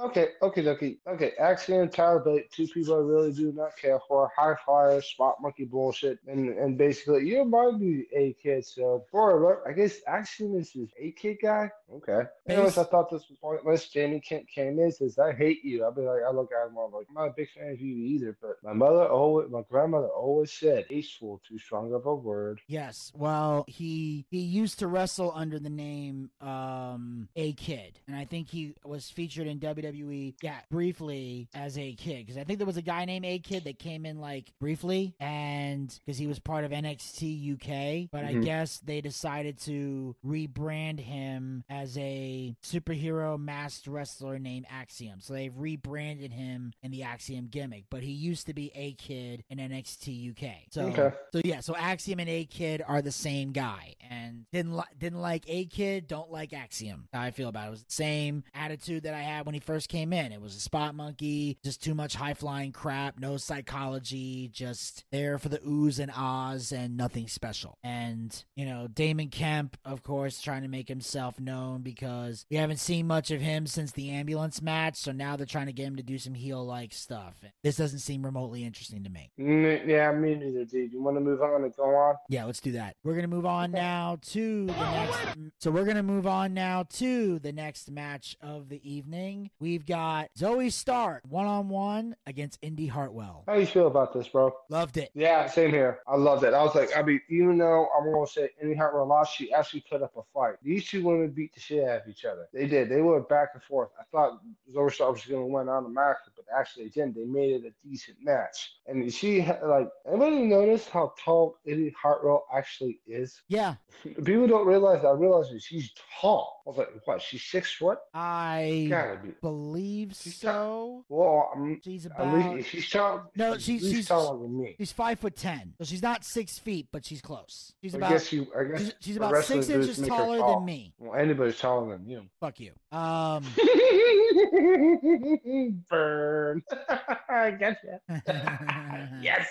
Okay. 0.00 0.28
Okay. 0.42 0.68
Okay. 0.68 0.96
Okay. 1.06 1.32
Axiom, 1.38 1.88
Tyler 1.88 2.20
Bate, 2.20 2.50
two 2.50 2.66
people 2.68 2.94
I 2.94 2.98
really 2.98 3.32
do 3.32 3.52
not 3.52 3.76
care 3.76 4.00
for. 4.08 4.30
High 4.36 4.54
flyer, 4.64 5.00
spot 5.00 5.36
monkey 5.40 5.64
bullshit. 5.64 6.18
And 6.26 6.50
and 6.58 6.78
basically, 6.78 7.28
you 7.28 7.40
remind 7.40 7.80
me 7.80 8.00
of 8.00 8.04
A 8.16 8.36
Kid. 8.42 8.64
So, 8.64 9.04
boy, 9.12 9.36
look, 9.36 9.62
I 9.68 9.72
guess 9.72 9.98
Axiom 10.06 10.56
is 10.56 10.72
his 10.72 10.88
A 10.98 11.12
Kid 11.12 11.36
guy. 11.42 11.70
Okay. 11.92 12.22
Anyways, 12.48 12.78
I 12.78 12.84
thought 12.84 13.10
this 13.10 13.28
was 13.28 13.38
pointless. 13.40 13.88
Jamie 13.88 14.20
Kent 14.20 14.46
came 14.48 14.78
in 14.78 14.90
says, 14.90 15.18
I 15.18 15.32
hate 15.32 15.64
you. 15.64 15.84
I'll 15.84 15.92
be 15.92 16.02
like, 16.02 16.22
I 16.26 16.30
look 16.30 16.50
at 16.52 16.68
him, 16.68 16.76
I'm 16.76 16.92
like, 16.92 17.06
I'm 17.08 17.14
not 17.14 17.28
a 17.28 17.34
big 17.36 17.50
fan 17.50 17.70
of 17.70 17.80
you 17.80 17.96
either. 17.96 18.36
But 18.40 18.56
my 18.62 18.72
mother 18.72 19.06
always, 19.06 19.50
my 19.50 19.62
grandmother 19.70 20.08
always 20.08 20.52
said, 20.52 20.86
tasteful, 20.88 21.40
too 21.46 21.58
strong 21.58 21.92
of 21.92 22.06
a 22.06 22.14
word. 22.14 22.60
Yes. 22.66 23.12
Well, 23.14 23.64
he 23.68 24.26
he 24.30 24.40
used 24.40 24.78
to 24.80 24.86
wrestle 24.86 25.32
under 25.34 25.58
the 25.58 25.70
name 25.70 26.30
um 26.40 27.28
A 27.36 27.52
Kid, 27.52 28.00
and 28.06 28.16
I 28.16 28.24
think 28.24 28.48
he 28.48 28.74
was 28.84 29.08
featured 29.10 29.46
in 29.46 29.58
WWE 29.60 30.34
yeah 30.42 30.60
briefly 30.70 31.48
as 31.54 31.78
A 31.78 31.94
Kid 31.94 32.26
because 32.26 32.38
I 32.38 32.44
think 32.44 32.58
there 32.58 32.66
was 32.66 32.76
a 32.76 32.82
guy 32.82 33.04
named 33.04 33.24
A 33.24 33.38
Kid 33.38 33.64
that 33.64 33.78
came 33.78 34.04
in 34.06 34.20
like 34.20 34.52
briefly 34.60 35.14
and 35.20 35.88
because 36.04 36.18
he 36.18 36.26
was 36.26 36.38
part 36.38 36.64
of 36.64 36.70
NXT 36.72 37.52
UK, 37.54 38.08
but 38.10 38.24
I 38.24 38.34
Mhm. 38.34 38.44
guess 38.44 38.78
they 38.80 39.00
decided 39.00 39.58
to 39.60 40.14
rebrand 40.24 41.00
him 41.00 41.64
as 41.68 41.96
a 41.98 42.54
superhero 42.62 43.38
masked 43.38 43.86
wrestler 43.86 44.38
named 44.38 44.66
Axiom. 44.70 45.20
So 45.20 45.32
they've 45.34 45.56
rebranded 45.56 46.32
him 46.32 46.72
in 46.82 46.90
the 46.90 47.02
Axiom 47.02 47.48
gimmick, 47.48 47.84
but 47.90 48.02
he 48.02 48.12
used 48.12 48.46
to 48.46 48.54
be 48.54 48.70
A 48.74 48.92
Kid 48.94 49.44
in 49.48 49.58
NXT 49.58 50.12
UK. 50.30 50.66
So 50.70 50.82
Okay. 50.88 51.16
so 51.32 51.40
yeah, 51.44 51.60
so 51.60 51.74
Axiom 51.76 52.20
and 52.20 52.28
A 52.28 52.44
Kid 52.44 52.82
are 52.86 53.02
the 53.02 53.12
same 53.12 53.52
guy, 53.52 53.94
and 54.08 54.44
didn't 54.52 54.76
li- 54.76 54.82
didn't 54.98 55.20
like 55.20 55.44
A 55.48 55.66
Kid, 55.66 56.06
don't 56.06 56.30
like 56.30 56.52
Axiom. 56.52 57.08
How 57.12 57.22
I 57.22 57.30
feel 57.30 57.48
about 57.48 57.64
it. 57.64 57.68
it 57.68 57.70
was 57.70 57.84
same 57.94 58.44
attitude 58.54 59.04
that 59.04 59.14
I 59.14 59.20
had 59.20 59.46
when 59.46 59.54
he 59.54 59.60
first 59.60 59.88
came 59.88 60.12
in. 60.12 60.32
It 60.32 60.40
was 60.40 60.56
a 60.56 60.60
spot 60.60 60.94
monkey, 60.94 61.58
just 61.64 61.82
too 61.82 61.94
much 61.94 62.14
high 62.14 62.34
flying 62.34 62.72
crap, 62.72 63.18
no 63.18 63.36
psychology, 63.36 64.48
just 64.52 65.04
there 65.10 65.38
for 65.38 65.48
the 65.48 65.58
oohs 65.58 65.98
and 65.98 66.10
ahs 66.14 66.72
and 66.72 66.96
nothing 66.96 67.28
special. 67.28 67.78
And 67.82 68.44
you 68.56 68.66
know, 68.66 68.88
Damon 68.88 69.28
Kemp, 69.28 69.76
of 69.84 70.02
course, 70.02 70.40
trying 70.40 70.62
to 70.62 70.68
make 70.68 70.88
himself 70.88 71.38
known 71.40 71.82
because 71.82 72.46
we 72.50 72.56
haven't 72.56 72.78
seen 72.78 73.06
much 73.06 73.30
of 73.30 73.40
him 73.40 73.66
since 73.66 73.92
the 73.92 74.10
ambulance 74.10 74.60
match. 74.60 74.96
So 74.96 75.12
now 75.12 75.36
they're 75.36 75.46
trying 75.46 75.66
to 75.66 75.72
get 75.72 75.86
him 75.86 75.96
to 75.96 76.02
do 76.02 76.18
some 76.18 76.34
heel 76.34 76.64
like 76.64 76.92
stuff. 76.92 77.42
This 77.62 77.76
doesn't 77.76 78.00
seem 78.00 78.24
remotely 78.24 78.64
interesting 78.64 79.04
to 79.04 79.10
me. 79.10 79.30
Mm, 79.38 79.86
yeah, 79.86 80.12
me 80.12 80.34
neither, 80.34 80.64
dude. 80.64 80.92
You 80.92 81.02
want 81.02 81.16
to 81.16 81.20
move 81.20 81.42
on 81.42 81.64
and 81.64 81.74
go 81.76 81.84
on? 81.84 82.14
Yeah, 82.28 82.44
let's 82.44 82.60
do 82.60 82.72
that. 82.72 82.96
We're 83.04 83.14
gonna 83.14 83.28
move 83.28 83.46
on 83.46 83.70
now 83.70 84.18
to 84.32 84.66
the 84.66 84.72
next. 84.72 85.18
So 85.58 85.70
we're 85.70 85.84
gonna 85.84 86.02
move 86.02 86.26
on 86.26 86.54
now 86.54 86.84
to 86.94 87.38
the 87.38 87.52
next 87.52 87.83
match 87.90 88.36
of 88.42 88.68
the 88.68 88.80
evening. 88.88 89.50
We've 89.58 89.86
got 89.86 90.28
Zoey 90.38 90.70
Stark 90.70 91.22
one 91.28 91.46
on 91.46 91.68
one 91.68 92.16
against 92.26 92.58
Indy 92.62 92.86
Hartwell. 92.86 93.44
How 93.46 93.54
you 93.54 93.66
feel 93.66 93.86
about 93.86 94.12
this, 94.12 94.28
bro? 94.28 94.52
Loved 94.68 94.96
it. 94.96 95.10
Yeah, 95.14 95.48
same 95.48 95.70
here. 95.70 96.00
I 96.06 96.16
loved 96.16 96.44
it. 96.44 96.54
I 96.54 96.62
was 96.62 96.74
like, 96.74 96.96
I 96.96 97.02
mean, 97.02 97.20
even 97.30 97.58
though 97.58 97.88
I'm 97.96 98.12
gonna 98.12 98.26
say 98.26 98.50
Indy 98.60 98.74
Hartwell 98.74 99.06
lost, 99.06 99.36
she 99.36 99.52
actually 99.52 99.84
put 99.88 100.02
up 100.02 100.16
a 100.16 100.22
fight. 100.34 100.56
These 100.62 100.86
two 100.88 101.02
women 101.02 101.30
beat 101.30 101.54
the 101.54 101.60
shit 101.60 101.88
out 101.88 102.02
of 102.02 102.08
each 102.08 102.24
other. 102.24 102.46
They 102.52 102.66
did. 102.66 102.88
They 102.88 103.00
went 103.00 103.28
back 103.28 103.50
and 103.54 103.62
forth. 103.62 103.90
I 103.98 104.04
thought 104.12 104.40
Zoey 104.74 104.92
Stark 104.92 105.12
was 105.12 105.24
gonna 105.24 105.46
win 105.46 105.68
on 105.68 105.84
the 105.84 105.90
automatically, 105.94 106.32
but 106.36 106.44
actually 106.56 106.84
they 106.84 106.90
didn't. 106.90 107.14
They 107.14 107.24
made 107.24 107.64
it 107.64 107.66
a 107.66 107.88
decent 107.88 108.18
match. 108.22 108.74
And 108.86 109.12
she 109.12 109.42
like 109.62 109.88
anybody 110.06 110.42
notice 110.42 110.88
how 110.88 111.14
tall 111.18 111.58
Indy 111.64 111.94
Hartwell 112.00 112.46
actually 112.54 113.00
is? 113.06 113.42
Yeah, 113.48 113.76
People 114.24 114.46
don't 114.46 114.66
realize 114.66 115.02
that. 115.02 115.08
I 115.08 115.12
realize 115.12 115.50
that 115.50 115.62
she's 115.62 115.92
tall. 116.20 116.62
I 116.66 116.70
was 116.70 116.78
like, 116.78 116.88
what? 117.04 117.22
She's 117.22 117.42
six 117.42 117.73
foot? 117.74 117.98
I 118.12 118.86
Gotta 118.88 119.18
be. 119.22 119.30
believe 119.40 120.14
She's 120.20 120.36
so. 120.36 121.04
Well, 121.08 121.50
I'm, 121.54 121.80
She's 121.84 122.06
at 122.06 122.12
about 122.20 122.54
least 122.54 122.70
she's 122.70 122.90
tall. 122.90 123.30
No, 123.36 123.54
she's, 123.58 123.80
she's- 123.80 123.92
she's- 123.92 124.06
taller 124.08 124.38
than 124.42 124.58
me. 124.60 124.74
she's 124.78 124.92
five 124.92 125.18
foot 125.18 125.36
ten, 125.36 125.74
so 125.78 125.84
she's 125.84 126.02
not 126.02 126.24
six 126.24 126.58
feet, 126.58 126.88
but 126.92 127.04
she's 127.04 127.20
close. 127.20 127.72
She's 127.82 127.94
I 127.94 127.98
about 127.98 128.10
guess 128.10 128.32
you. 128.32 128.46
I 128.58 128.64
guess 128.64 128.80
she's, 128.80 128.94
she's 129.00 129.16
about 129.16 129.44
six 129.44 129.68
inches 129.68 130.06
taller 130.06 130.38
tall. 130.38 130.56
than 130.56 130.64
me. 130.66 130.92
Well, 130.98 131.18
anybody's 131.18 131.58
taller 131.58 131.96
than 131.96 132.08
you. 132.08 132.22
Fuck 132.40 132.60
you. 132.60 132.72
Um. 132.92 133.44
Burn. 135.88 136.62
I 137.28 137.50
gotcha. 137.52 138.00
yes. 139.22 139.48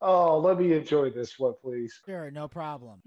Oh, 0.00 0.38
let 0.38 0.58
me 0.58 0.72
enjoy 0.72 1.10
this 1.10 1.38
one, 1.38 1.54
please. 1.62 2.00
Sure, 2.04 2.30
no 2.30 2.48
problem. 2.48 3.00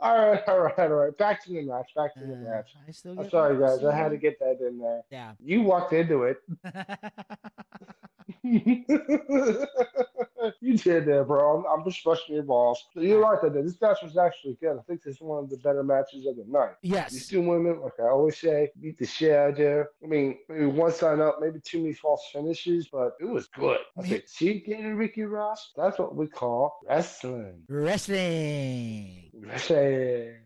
All 0.00 0.30
right, 0.30 0.42
all 0.48 0.60
right, 0.60 0.78
all 0.78 0.88
right. 0.88 1.16
Back 1.18 1.44
to 1.44 1.50
the 1.52 1.62
match. 1.62 1.90
Back 1.96 2.14
to 2.14 2.20
the 2.20 2.34
Uh, 2.34 2.36
match. 2.36 2.74
I 2.86 2.90
still 2.92 3.18
I'm 3.18 3.28
sorry, 3.30 3.58
guys. 3.58 3.84
I 3.84 3.94
had 3.94 4.10
to 4.10 4.16
get 4.16 4.38
that 4.40 4.58
in 4.66 4.78
there. 4.78 5.02
Yeah. 5.10 5.32
You 5.40 5.62
walked 5.62 5.92
into 5.92 6.24
it. 6.24 6.38
you 10.60 10.76
did 10.78 11.06
there, 11.06 11.24
bro. 11.24 11.58
I'm, 11.58 11.64
I'm 11.66 11.84
just 11.84 12.02
brushing 12.04 12.34
your 12.34 12.44
balls. 12.44 12.84
So 12.94 13.00
you're 13.00 13.20
right 13.20 13.40
that 13.42 13.52
this 13.54 13.80
match 13.80 13.98
was 14.02 14.16
actually 14.16 14.56
good. 14.60 14.78
I 14.78 14.82
think 14.82 15.02
this 15.02 15.16
is 15.16 15.20
one 15.20 15.44
of 15.44 15.50
the 15.50 15.56
better 15.58 15.82
matches 15.82 16.26
of 16.26 16.36
the 16.36 16.44
night. 16.46 16.74
Yes. 16.82 17.12
These 17.12 17.28
two 17.28 17.42
women, 17.42 17.80
like 17.80 17.94
I 17.98 18.04
always 18.04 18.38
say, 18.38 18.70
beat 18.80 18.98
the 18.98 19.06
shit 19.06 19.32
out 19.32 19.50
of 19.50 19.56
there. 19.56 19.90
I 20.02 20.06
mean, 20.06 20.38
maybe 20.48 20.66
one 20.66 20.92
sign 20.92 21.20
up, 21.20 21.38
maybe 21.40 21.60
too 21.60 21.78
many 21.82 21.94
false 21.94 22.22
finishes, 22.32 22.88
but 22.88 23.16
it 23.20 23.26
was 23.26 23.46
good. 23.48 23.78
Okay, 23.98 24.22
see, 24.26 24.60
getting 24.60 24.94
Ricky 24.96 25.22
Ross, 25.24 25.72
that's 25.76 25.98
what 25.98 26.14
we 26.14 26.26
call 26.26 26.80
wrestling. 26.88 27.62
Wrestling. 27.68 29.27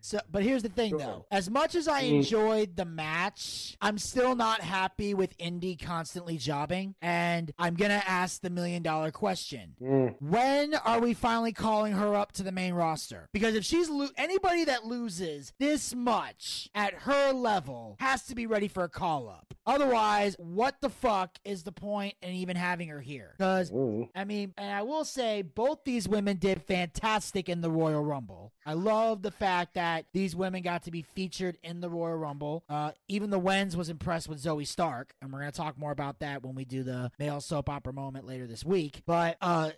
So, 0.01 0.19
but 0.31 0.43
here's 0.43 0.63
the 0.63 0.69
thing, 0.69 0.91
Sure. 0.91 0.99
though. 0.99 1.27
As 1.31 1.49
much 1.51 1.75
as 1.75 1.89
I 1.89 2.03
Mm. 2.05 2.17
enjoyed 2.17 2.77
the 2.77 2.85
match, 2.85 3.77
I'm 3.81 3.99
still 3.99 4.35
not 4.35 4.61
happy 4.63 5.15
with 5.15 5.35
Indy 5.39 5.77
constantly 5.77 6.37
jobbing, 6.39 6.95
and 7.01 7.53
I'm 7.59 7.75
gonna 7.75 8.03
ask 8.07 8.41
the 8.41 8.51
million 8.51 8.83
dollar 8.83 9.11
question: 9.11 9.75
Mm. 9.81 10.17
When 10.21 10.75
are 10.75 11.01
we 11.01 11.15
finally 11.15 11.53
calling 11.53 11.93
her 11.93 12.15
up 12.15 12.33
to 12.33 12.43
the 12.43 12.53
main 12.53 12.75
roster? 12.75 13.29
Because 13.33 13.55
if 13.55 13.65
she's 13.65 13.89
lo- 13.89 14.09
anybody 14.17 14.65
that 14.65 14.85
loses 14.87 15.53
this 15.59 15.95
much 15.95 16.69
at 16.75 16.95
her 16.95 17.33
level 17.33 17.97
has 18.01 18.25
to 18.27 18.35
be 18.35 18.47
ready 18.47 18.69
for 18.69 18.85
a 18.85 18.89
call 18.89 19.29
up. 19.29 19.55
Otherwise, 19.65 20.35
what 20.39 20.81
the 20.81 20.91
fuck 20.91 21.39
is 21.45 21.63
the 21.63 21.71
point 21.73 22.15
in 22.21 22.31
even 22.35 22.57
having 22.57 22.89
her 22.89 23.01
here? 23.01 23.35
Because 23.39 23.71
Mm. 23.71 24.09
I 24.15 24.25
mean, 24.25 24.53
and 24.59 24.73
I 24.73 24.83
will 24.83 25.05
say 25.05 25.43
both 25.43 25.85
these 25.85 26.09
women 26.09 26.37
did 26.39 26.63
fantastic 26.63 27.49
in 27.49 27.61
the 27.61 27.71
Royal 27.71 28.03
Rumble. 28.05 28.53
I 28.67 28.75
love 28.83 29.23
the 29.23 29.31
fact 29.31 29.75
that 29.75 30.07
these 30.13 30.35
women 30.35 30.63
got 30.63 30.85
to 30.85 30.91
be 30.91 31.03
featured 31.03 31.59
in 31.63 31.81
the 31.81 31.89
Royal 31.89 32.17
Rumble. 32.17 32.65
Uh, 32.69 32.93
even 33.09 33.31
the 33.31 33.39
Wens 33.39 33.77
was 33.77 33.89
impressed 33.89 34.29
with 34.29 34.43
Zoey 34.43 34.67
Stark, 34.67 35.15
and 35.21 35.33
we're 35.33 35.41
gonna 35.41 35.53
talk 35.53 35.79
more 35.79 35.93
about 35.93 36.21
that 36.21 36.43
when 36.43 36.55
we 36.55 36.65
do 36.65 36.83
the 36.83 37.11
male 37.19 37.41
soap 37.41 37.69
opera 37.69 37.93
moment 37.93 38.27
later 38.27 38.47
this 38.47 38.65
week. 38.65 39.03
But 39.07 39.37
uh, 39.41 39.71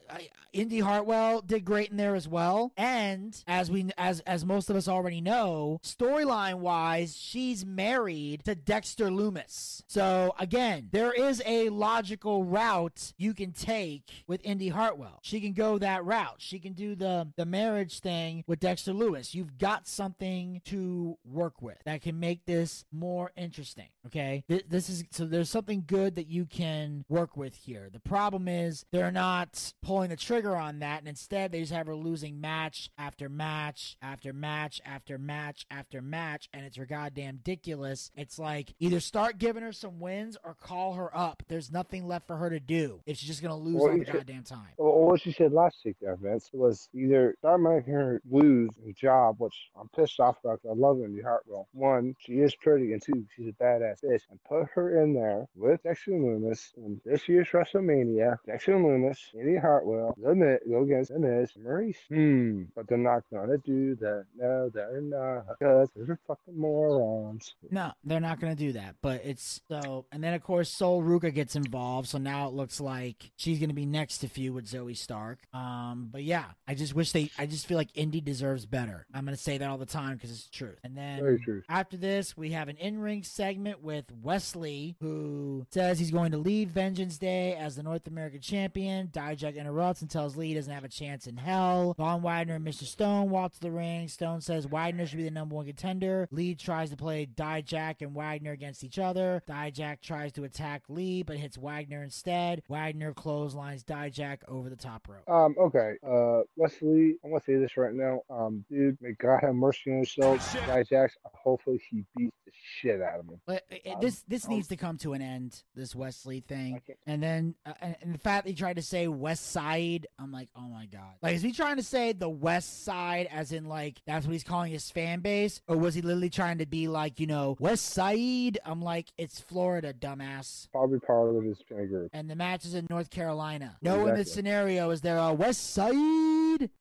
Indy 0.53 0.81
Hartwell 0.81 1.41
did 1.41 1.65
great 1.65 1.91
in 1.91 1.97
there 1.97 2.15
as 2.15 2.29
well. 2.29 2.73
And 2.77 3.37
as 3.47 3.71
we 3.71 3.91
as 3.99 4.21
as 4.21 4.45
most 4.45 4.71
of 4.71 4.77
us 4.77 4.89
already 4.89 5.21
know, 5.21 5.81
storyline 5.83 6.59
wise, 6.59 7.17
she's 7.17 7.65
married 7.67 8.45
to 8.45 8.55
Dexter 8.55 9.11
Loomis. 9.11 9.83
So 9.87 10.35
again, 10.39 10.89
there 10.93 11.13
is 11.13 11.43
a 11.45 11.69
logical 11.69 12.45
route 12.45 13.13
you 13.19 13.35
can 13.35 13.53
take 13.53 14.25
with 14.27 14.41
Indy 14.45 14.69
Hartwell. 14.69 15.21
She 15.23 15.41
can 15.41 15.53
go 15.53 15.79
that 15.79 16.05
route. 16.05 16.37
She 16.39 16.59
can 16.59 16.73
do 16.73 16.95
the 16.95 17.29
the 17.37 17.45
marriage 17.45 18.01
thing 18.01 18.45
with 18.47 18.61
Dexter 18.61 18.94
Loomis. 18.95 19.35
You've 19.35 19.59
got 19.59 19.87
something 19.87 20.61
to 20.67 21.17
work 21.25 21.63
with 21.63 21.79
that 21.85 22.03
can 22.03 22.19
make 22.19 22.45
this 22.47 22.85
more 22.93 23.33
interesting. 23.37 23.89
Okay, 24.07 24.45
Th- 24.49 24.65
this 24.69 24.89
is 24.89 25.05
so 25.11 25.25
there's 25.27 25.51
something 25.51 25.85
good 25.87 26.15
that 26.17 26.27
you 26.27 26.45
can 26.47 27.05
work 27.09 27.37
with 27.37 27.55
here. 27.55 27.89
The 27.93 28.01
problem 28.01 28.49
is 28.49 28.85
they're 28.93 29.11
not 29.13 29.73
pulling 29.83 30.11
the 30.11 30.17
trigger 30.17 30.57
on 30.57 30.81
that, 30.81 31.01
and 31.01 31.09
instead 31.09 31.53
they 31.53 31.61
just 31.61 31.73
have 31.73 31.87
her 31.87 31.97
losing 31.97 32.41
match 32.41 32.91
after 32.99 33.29
match 33.29 33.97
after 34.03 34.33
match 34.33 34.81
after 34.85 35.19
match 35.19 35.67
after 35.71 36.03
match, 36.03 36.49
and 36.53 36.65
it's 36.67 36.77
her 36.77 36.87
goddamn 36.87 37.37
ridiculous. 37.45 38.11
It's 38.17 38.39
like 38.39 38.75
either 38.79 39.01
start 39.01 39.39
giving 39.39 39.63
her 39.63 39.73
some 39.73 40.01
wins 40.01 40.37
or 40.45 40.55
call 40.55 40.95
her 40.95 41.15
up. 41.17 41.43
There's 41.49 41.71
nothing 41.71 42.07
left 42.07 42.27
for 42.27 42.37
her 42.37 42.51
to 42.51 42.61
do 42.61 43.01
if 43.07 43.17
she's 43.19 43.29
just 43.29 43.43
gonna 43.43 43.57
lose 43.57 43.77
Well, 43.77 43.91
all 43.93 43.99
the 43.99 44.05
should- 44.05 44.15
goddamn 44.15 44.45
time. 44.45 44.69
Well, 44.79 44.93
what 45.07 45.21
she 45.21 45.33
said 45.33 45.53
last 45.53 45.77
week 45.85 45.97
there, 46.01 46.17
Vince, 46.17 46.51
was 46.53 46.89
either 46.95 47.35
start 47.39 47.61
making 47.61 47.93
her 47.95 48.21
lose 48.31 48.71
a 48.89 48.93
job, 48.93 49.37
which 49.39 49.71
I'm 49.79 49.89
pissed 49.89 50.21
off 50.21 50.37
about 50.45 50.61
I 50.69 50.75
love 50.75 51.01
Indy 51.01 51.23
Hartwell. 51.23 51.69
One, 51.73 52.15
she 52.19 52.35
is 52.35 52.55
pretty, 52.55 52.93
and 52.93 53.03
two, 53.03 53.27
she's 53.35 53.49
a 53.49 53.63
badass 53.63 54.05
bitch. 54.05 54.23
And 54.31 54.39
put 54.49 54.69
her 54.75 55.03
in 55.03 55.15
there 55.15 55.47
with 55.55 55.83
Dexter 55.83 56.13
Loomis 56.13 56.73
in 56.77 57.01
this 57.05 57.29
year's 57.29 57.49
WrestleMania. 57.49 58.39
Dexter 58.47 58.77
Loomis, 58.81 59.19
Indy 59.35 59.59
Hartwell, 59.59 60.15
The 60.21 60.35
Miz, 60.35 60.59
go 60.69 60.83
against 60.83 61.13
The 61.13 61.19
Miz, 61.19 61.51
Maurice. 61.63 61.99
Hmm, 62.09 62.63
but 62.75 62.89
they're 62.89 62.99
not 62.99 63.25
gonna 63.33 63.59
do 63.59 63.95
that. 63.97 64.25
No, 64.37 64.71
they're 64.73 65.01
not, 65.01 65.47
because 65.59 65.89
they're 65.97 66.19
fucking 66.27 66.59
morons. 66.59 67.55
No, 67.71 67.93
they're 68.05 68.21
not 68.21 68.41
to 68.57 68.65
do 68.65 68.73
that. 68.73 68.97
But 69.03 69.23
it's 69.25 69.61
so, 69.69 70.07
and 70.13 70.23
then 70.23 70.35
of 70.35 70.43
course 70.43 70.71
Sol 70.71 71.03
Ruca 71.03 71.33
gets 71.33 71.57
involved, 71.57 72.09
so 72.09 72.19
now 72.19 72.49
it 72.49 72.55
looks 72.55 72.81
like 72.81 73.31
she's 73.37 73.59
to 73.69 73.75
be 73.75 73.87
next 73.87 74.19
to 74.19 74.29
feud 74.29 74.55
with 74.55 74.67
Zoey 74.67 74.97
Stark. 74.97 75.39
Um, 75.53 76.09
but 76.11 76.23
yeah, 76.23 76.45
I 76.67 76.75
just 76.75 76.95
wish 76.95 77.13
they, 77.13 77.31
I 77.39 77.47
just 77.47 77.67
feel 77.67 77.77
like 77.77 77.91
Indy 77.95 78.21
deserves 78.21 78.67
better. 78.75 79.07
I'm 79.15 79.25
going 79.25 79.37
to 79.37 79.43
say 79.43 79.59
that 79.59 79.71
all 79.71 79.79
the 79.79 79.87
time 79.87 80.17
because 80.17 80.33
it's 80.33 80.47
the 80.47 80.53
truth. 80.53 80.79
And 80.83 80.97
then 80.97 81.39
true. 81.45 81.63
after 81.69 81.97
this, 81.97 82.37
we 82.37 82.51
have 82.51 82.69
an 82.69 82.77
in-ring 82.77 83.23
segment 83.23 83.85
with 83.85 84.07
Wes 84.21 84.57
Lee, 84.57 84.97
who 85.01 85.65
says 85.71 86.01
he's 86.01 86.11
going 86.11 86.33
to 86.33 86.39
leave 86.39 86.71
Vengeance 86.71 87.17
Day 87.17 87.55
as 87.55 87.77
the 87.77 87.85
North 87.85 88.09
American 88.09 88.41
champion. 88.41 89.09
Dijak 89.09 89.57
interrupts 89.57 90.01
and 90.01 90.11
tells 90.11 90.37
Lee 90.37 90.49
he 90.49 90.55
doesn't 90.55 90.73
have 90.73 90.83
a 90.83 90.89
chance 90.89 91.29
in 91.29 91.37
hell. 91.37 91.95
Von 91.97 92.21
Wagner 92.23 92.57
and 92.57 92.67
Mr. 92.67 92.83
Stone 92.83 93.31
walk 93.31 93.53
to 93.53 93.61
the 93.61 93.71
ring. 93.71 94.09
Stone 94.09 94.41
says 94.41 94.67
Wagner 94.67 95.07
should 95.07 95.19
be 95.19 95.25
the 95.25 95.31
number 95.31 95.55
one 95.55 95.67
contender. 95.67 96.29
Lee 96.33 96.57
tries 96.57 96.91
to 96.91 96.97
play 96.97 97.27
Dijak 97.27 98.03
and 98.03 98.13
Wagner 98.13 98.51
against 98.51 98.83
each 98.83 98.99
other. 98.99 99.41
Dijak 99.49 100.01
tries 100.01 100.33
to 100.33 100.43
attack 100.43 100.83
Lee, 100.89 101.23
but 101.23 101.37
hits 101.37 101.57
Wagner 101.57 102.03
instead. 102.03 102.63
Wagner 102.69 103.15
clotheslines 103.15 103.85
Dijak 103.85 104.39
over 104.49 104.69
the 104.69 104.75
top 104.75 105.07
rope. 105.09 105.29
Um, 105.29 105.55
okay, 105.61 105.95
uh, 106.05 106.43
Wes 106.57 106.75
Lee, 106.83 107.15
I'm 107.23 107.31
gonna 107.31 107.41
say 107.45 107.55
this 107.55 107.77
right 107.77 107.95
now. 107.95 108.23
Um, 108.29 108.64
dude, 108.71 108.99
may 109.01 109.13
God 109.13 109.41
have 109.43 109.55
mercy 109.55 109.91
on 109.91 109.97
himself. 109.97 110.55
Guy 110.67 110.83
Jackson, 110.83 111.21
hopefully 111.25 111.83
he 111.91 112.05
beats 112.17 112.37
the 112.45 112.53
shit 112.81 113.01
out 113.01 113.21
of 113.21 113.27
him. 113.27 113.41
But 113.47 113.65
uh, 113.73 113.95
Um, 113.95 114.01
this 114.01 114.23
this 114.29 114.45
um, 114.47 114.51
needs 114.51 114.69
to 114.69 114.77
come 114.77 114.99
to 114.99 115.13
an 115.13 115.23
end. 115.23 115.63
This 115.75 115.95
Wes 115.95 116.25
Lee 116.27 116.41
thing, 116.41 116.81
and 117.07 117.23
then 117.23 117.55
uh, 117.67 117.73
and, 117.81 117.97
and 118.03 118.15
the 118.15 118.19
fact 118.19 118.45
that 118.45 118.51
he 118.51 118.57
tried 118.57 118.77
to 118.77 118.83
say 118.83 119.09
West 119.09 119.51
Side, 119.51 120.07
I'm 120.19 120.33
like, 120.33 120.49
oh 120.57 120.69
my 120.69 120.87
god! 120.87 121.15
Like, 121.23 121.35
is 121.35 121.43
he 121.43 121.53
trying 121.53 121.77
to 121.77 121.83
say 121.83 122.13
the 122.13 122.29
West 122.29 122.85
Side, 122.85 123.29
as 123.31 123.53
in 123.53 123.67
like 123.67 124.01
that's 124.07 124.27
what 124.27 124.33
he's 124.33 124.45
calling 124.45 124.73
his 124.73 124.91
fan 124.91 125.21
base, 125.21 125.61
or 125.69 125.77
was 125.77 125.95
he 125.95 126.03
literally 126.03 126.31
trying 126.31 126.59
to 126.59 126.67
be 126.67 126.89
like, 126.89 127.21
you 127.21 127.27
know, 127.27 127.57
West 127.61 127.87
Side? 127.87 128.59
I'm 128.65 128.83
like, 128.83 129.13
it's 129.19 129.41
Florida, 129.41 129.93
dumbass. 129.93 130.69
Probably 130.73 131.01
part 131.01 131.35
of 131.35 131.45
his 131.45 131.59
fan 131.69 131.89
group. 131.89 132.11
And 132.13 132.31
the 132.31 132.37
match 132.37 132.65
is 132.65 132.75
in 132.75 132.87
North 132.91 133.11
Carolina. 133.11 133.77
No, 133.83 134.07
in 134.07 134.15
this 134.15 134.33
scenario 134.33 134.91
is 134.91 135.01
there 135.01 135.19
a 135.19 135.33
West 135.33 135.73
Side 135.75 135.95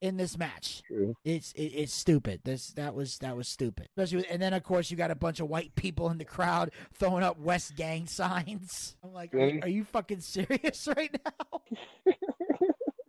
in 0.00 0.16
this 0.16 0.38
match. 0.38 0.82
True. 0.86 1.14
It's 1.24 1.52
it, 1.52 1.72
it's 1.74 1.94
stupid. 1.94 2.40
This 2.44 2.68
that 2.72 2.94
was 2.94 3.18
that 3.18 3.36
was 3.36 3.48
stupid. 3.48 3.88
Especially 3.96 4.18
with, 4.18 4.26
and 4.30 4.40
then 4.40 4.52
of 4.52 4.62
course 4.62 4.90
you 4.90 4.96
got 4.96 5.10
a 5.10 5.14
bunch 5.14 5.40
of 5.40 5.48
white 5.48 5.74
people 5.74 6.10
in 6.10 6.18
the 6.18 6.24
crowd 6.24 6.70
throwing 6.98 7.22
up 7.22 7.38
West 7.38 7.76
Gang 7.76 8.06
signs. 8.08 8.96
I'm 9.02 9.12
like, 9.12 9.34
are, 9.34 9.60
are 9.62 9.68
you 9.68 9.84
fucking 9.84 10.20
serious 10.20 10.88
right 10.96 11.14
now? 11.24 11.60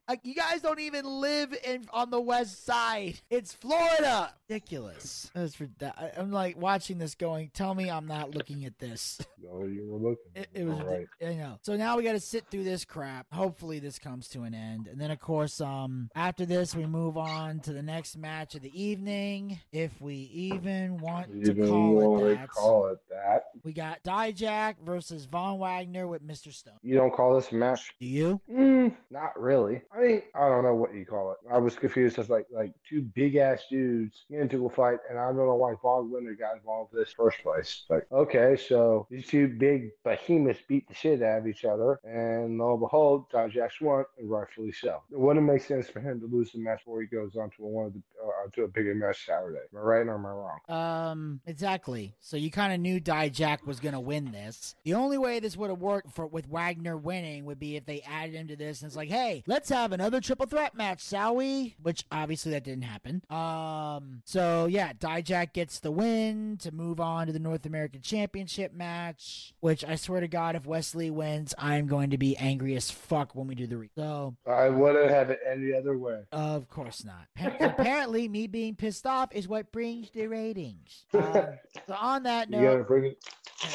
like 0.07 0.21
you 0.23 0.33
guys 0.35 0.61
don't 0.61 0.79
even 0.79 1.05
live 1.05 1.55
in 1.63 1.85
on 1.91 2.09
the 2.11 2.21
West 2.21 2.65
Side. 2.65 3.19
It's 3.29 3.53
Florida. 3.53 4.31
Ridiculous. 4.49 5.31
That's 5.33 5.55
for 5.55 5.67
that. 5.79 5.95
I- 5.97 6.19
I'm 6.19 6.31
like 6.31 6.57
watching 6.57 6.97
this, 6.99 7.15
going, 7.15 7.49
tell 7.53 7.73
me 7.73 7.89
I'm 7.89 8.05
not 8.07 8.35
looking 8.35 8.65
at 8.65 8.77
this. 8.79 9.19
No, 9.45 9.63
you 9.65 9.85
were 9.87 9.99
looking. 9.99 10.31
It, 10.33 10.47
it 10.55 10.63
was, 10.63 10.79
All 10.79 10.85
right. 10.87 11.07
I 11.23 11.35
know. 11.35 11.59
So 11.61 11.75
now 11.77 11.97
we 11.97 12.03
got 12.03 12.13
to 12.13 12.19
sit 12.19 12.45
through 12.49 12.63
this 12.63 12.83
crap. 12.83 13.27
Hopefully, 13.31 13.77
this 13.77 13.99
comes 13.99 14.27
to 14.29 14.41
an 14.41 14.55
end, 14.55 14.87
and 14.87 14.99
then 14.99 15.11
of 15.11 15.19
course, 15.19 15.61
um, 15.61 16.09
after 16.15 16.47
this, 16.47 16.73
we 16.75 16.87
move 16.87 17.15
on 17.15 17.59
to 17.59 17.71
the 17.71 17.83
next 17.83 18.17
match 18.17 18.55
of 18.55 18.63
the 18.63 18.81
evening, 18.81 19.59
if 19.71 20.01
we 20.01 20.15
even 20.15 20.97
want 20.97 21.31
You 21.31 21.43
to 21.45 21.53
don't 21.53 21.67
call 21.69 22.01
it 22.01 22.07
wanna 22.07 22.25
that. 22.33 22.49
call 22.49 22.87
it 22.87 22.97
that. 23.11 23.43
We 23.63 23.71
got 23.71 24.03
Dijak 24.03 24.77
versus 24.83 25.25
Von 25.25 25.59
Wagner 25.59 26.07
with 26.07 26.25
Mr. 26.25 26.51
Stone. 26.51 26.79
You 26.81 26.95
don't 26.95 27.13
call 27.13 27.35
this 27.35 27.51
a 27.51 27.55
match? 27.55 27.93
Do 27.99 28.07
you? 28.07 28.41
Mm, 28.51 28.95
not 29.11 29.39
really. 29.39 29.83
I 29.95 30.01
mean, 30.01 30.21
I 30.33 30.49
don't 30.49 30.63
know 30.63 30.75
what 30.75 30.93
you 30.93 31.05
call 31.05 31.31
it. 31.31 31.37
I 31.51 31.57
was 31.57 31.75
confused 31.75 32.19
as 32.19 32.29
like 32.29 32.45
like 32.51 32.73
two 32.87 33.01
big 33.01 33.35
ass 33.35 33.63
dudes 33.69 34.25
get 34.29 34.41
into 34.41 34.65
a 34.65 34.69
fight, 34.69 34.97
and 35.09 35.17
I 35.17 35.25
don't 35.27 35.37
know 35.37 35.55
why 35.55 35.73
Winter 36.01 36.35
got 36.35 36.57
involved 36.57 36.93
in 36.93 36.99
this 36.99 37.13
first 37.13 37.37
place. 37.41 37.85
Like, 37.89 38.05
okay, 38.11 38.57
so 38.57 39.07
these 39.09 39.27
two 39.27 39.47
big 39.47 39.91
behemoths 40.03 40.61
beat 40.67 40.87
the 40.87 40.93
shit 40.93 41.21
out 41.21 41.39
of 41.39 41.47
each 41.47 41.63
other, 41.63 41.99
and 42.03 42.57
lo 42.57 42.71
and 42.71 42.81
behold, 42.81 43.29
Dijak's 43.31 43.79
won, 43.79 44.05
and 44.17 44.29
rightfully 44.29 44.71
so. 44.71 45.01
It 45.11 45.19
wouldn't 45.19 45.45
make 45.45 45.61
sense 45.61 45.87
for 45.87 45.99
him 45.99 46.19
to 46.19 46.27
lose 46.27 46.51
the 46.51 46.59
match 46.59 46.79
before 46.79 47.01
he 47.01 47.07
goes 47.07 47.35
on 47.35 47.49
to 47.51 47.63
one 47.63 47.85
of 47.85 47.93
the 47.93 48.01
uh, 48.21 48.43
onto 48.43 48.63
a 48.63 48.67
bigger 48.67 48.95
match 48.95 49.25
Saturday. 49.25 49.59
Am 49.73 49.79
I 49.79 49.81
right 49.81 50.07
or 50.07 50.15
am 50.15 50.25
I 50.25 50.29
wrong? 50.29 50.59
Um, 50.69 51.41
exactly. 51.45 52.15
So 52.19 52.37
you 52.37 52.51
kind 52.51 52.73
of 52.73 52.79
knew 52.79 52.99
Dijak 52.99 53.65
was 53.65 53.79
gonna 53.79 53.99
win 53.99 54.31
this. 54.31 54.75
The 54.83 54.93
only 54.93 55.17
way 55.17 55.39
this 55.39 55.55
would 55.55 55.69
have 55.69 55.79
worked 55.79 56.11
for 56.11 56.27
with 56.27 56.47
Wagner 56.47 56.97
winning 56.97 57.45
would 57.45 57.59
be 57.59 57.75
if 57.75 57.85
they 57.85 58.01
added 58.01 58.35
him 58.35 58.47
to 58.47 58.55
this 58.55 58.81
and 58.81 58.89
it's 58.89 58.95
like, 58.95 59.09
hey, 59.09 59.43
let's 59.47 59.69
have 59.69 59.84
another 59.91 60.21
triple 60.21 60.45
threat 60.45 60.75
match, 60.75 61.05
shall 61.05 61.35
we? 61.35 61.75
Which 61.81 62.03
obviously 62.11 62.51
that 62.51 62.63
didn't 62.63 62.83
happen. 62.83 63.21
Um, 63.29 64.21
so 64.25 64.65
yeah, 64.65 64.93
Dijak 64.93 65.53
gets 65.53 65.79
the 65.79 65.91
win 65.91 66.57
to 66.61 66.71
move 66.71 66.99
on 66.99 67.27
to 67.27 67.33
the 67.33 67.39
North 67.39 67.65
American 67.65 68.01
Championship 68.01 68.73
match. 68.73 69.53
Which 69.59 69.83
I 69.85 69.95
swear 69.95 70.21
to 70.21 70.27
God, 70.27 70.55
if 70.55 70.65
Wes 70.65 70.95
Lee 70.95 71.09
wins, 71.09 71.53
I'm 71.57 71.87
going 71.87 72.09
to 72.11 72.17
be 72.17 72.35
angry 72.37 72.75
as 72.75 72.89
fuck 72.91 73.35
when 73.35 73.47
we 73.47 73.55
do 73.55 73.67
the 73.67 73.77
re. 73.77 73.89
So 73.95 74.35
I 74.47 74.69
wouldn't 74.69 75.09
have 75.09 75.29
it 75.29 75.39
any 75.49 75.73
other 75.73 75.97
way. 75.97 76.21
of 76.31 76.69
course 76.69 77.03
not. 77.05 77.25
Pa- 77.35 77.55
Apparently, 77.65 78.27
me 78.27 78.47
being 78.47 78.75
pissed 78.75 79.05
off 79.05 79.33
is 79.33 79.47
what 79.47 79.71
brings 79.71 80.09
the 80.11 80.27
ratings. 80.27 81.05
Um, 81.15 81.47
so 81.87 81.93
on 81.99 82.23
that 82.23 82.49
note, 82.49 82.61
You 82.61 82.67
gotta 82.67 82.83
bring 82.83 83.05
it. 83.05 83.17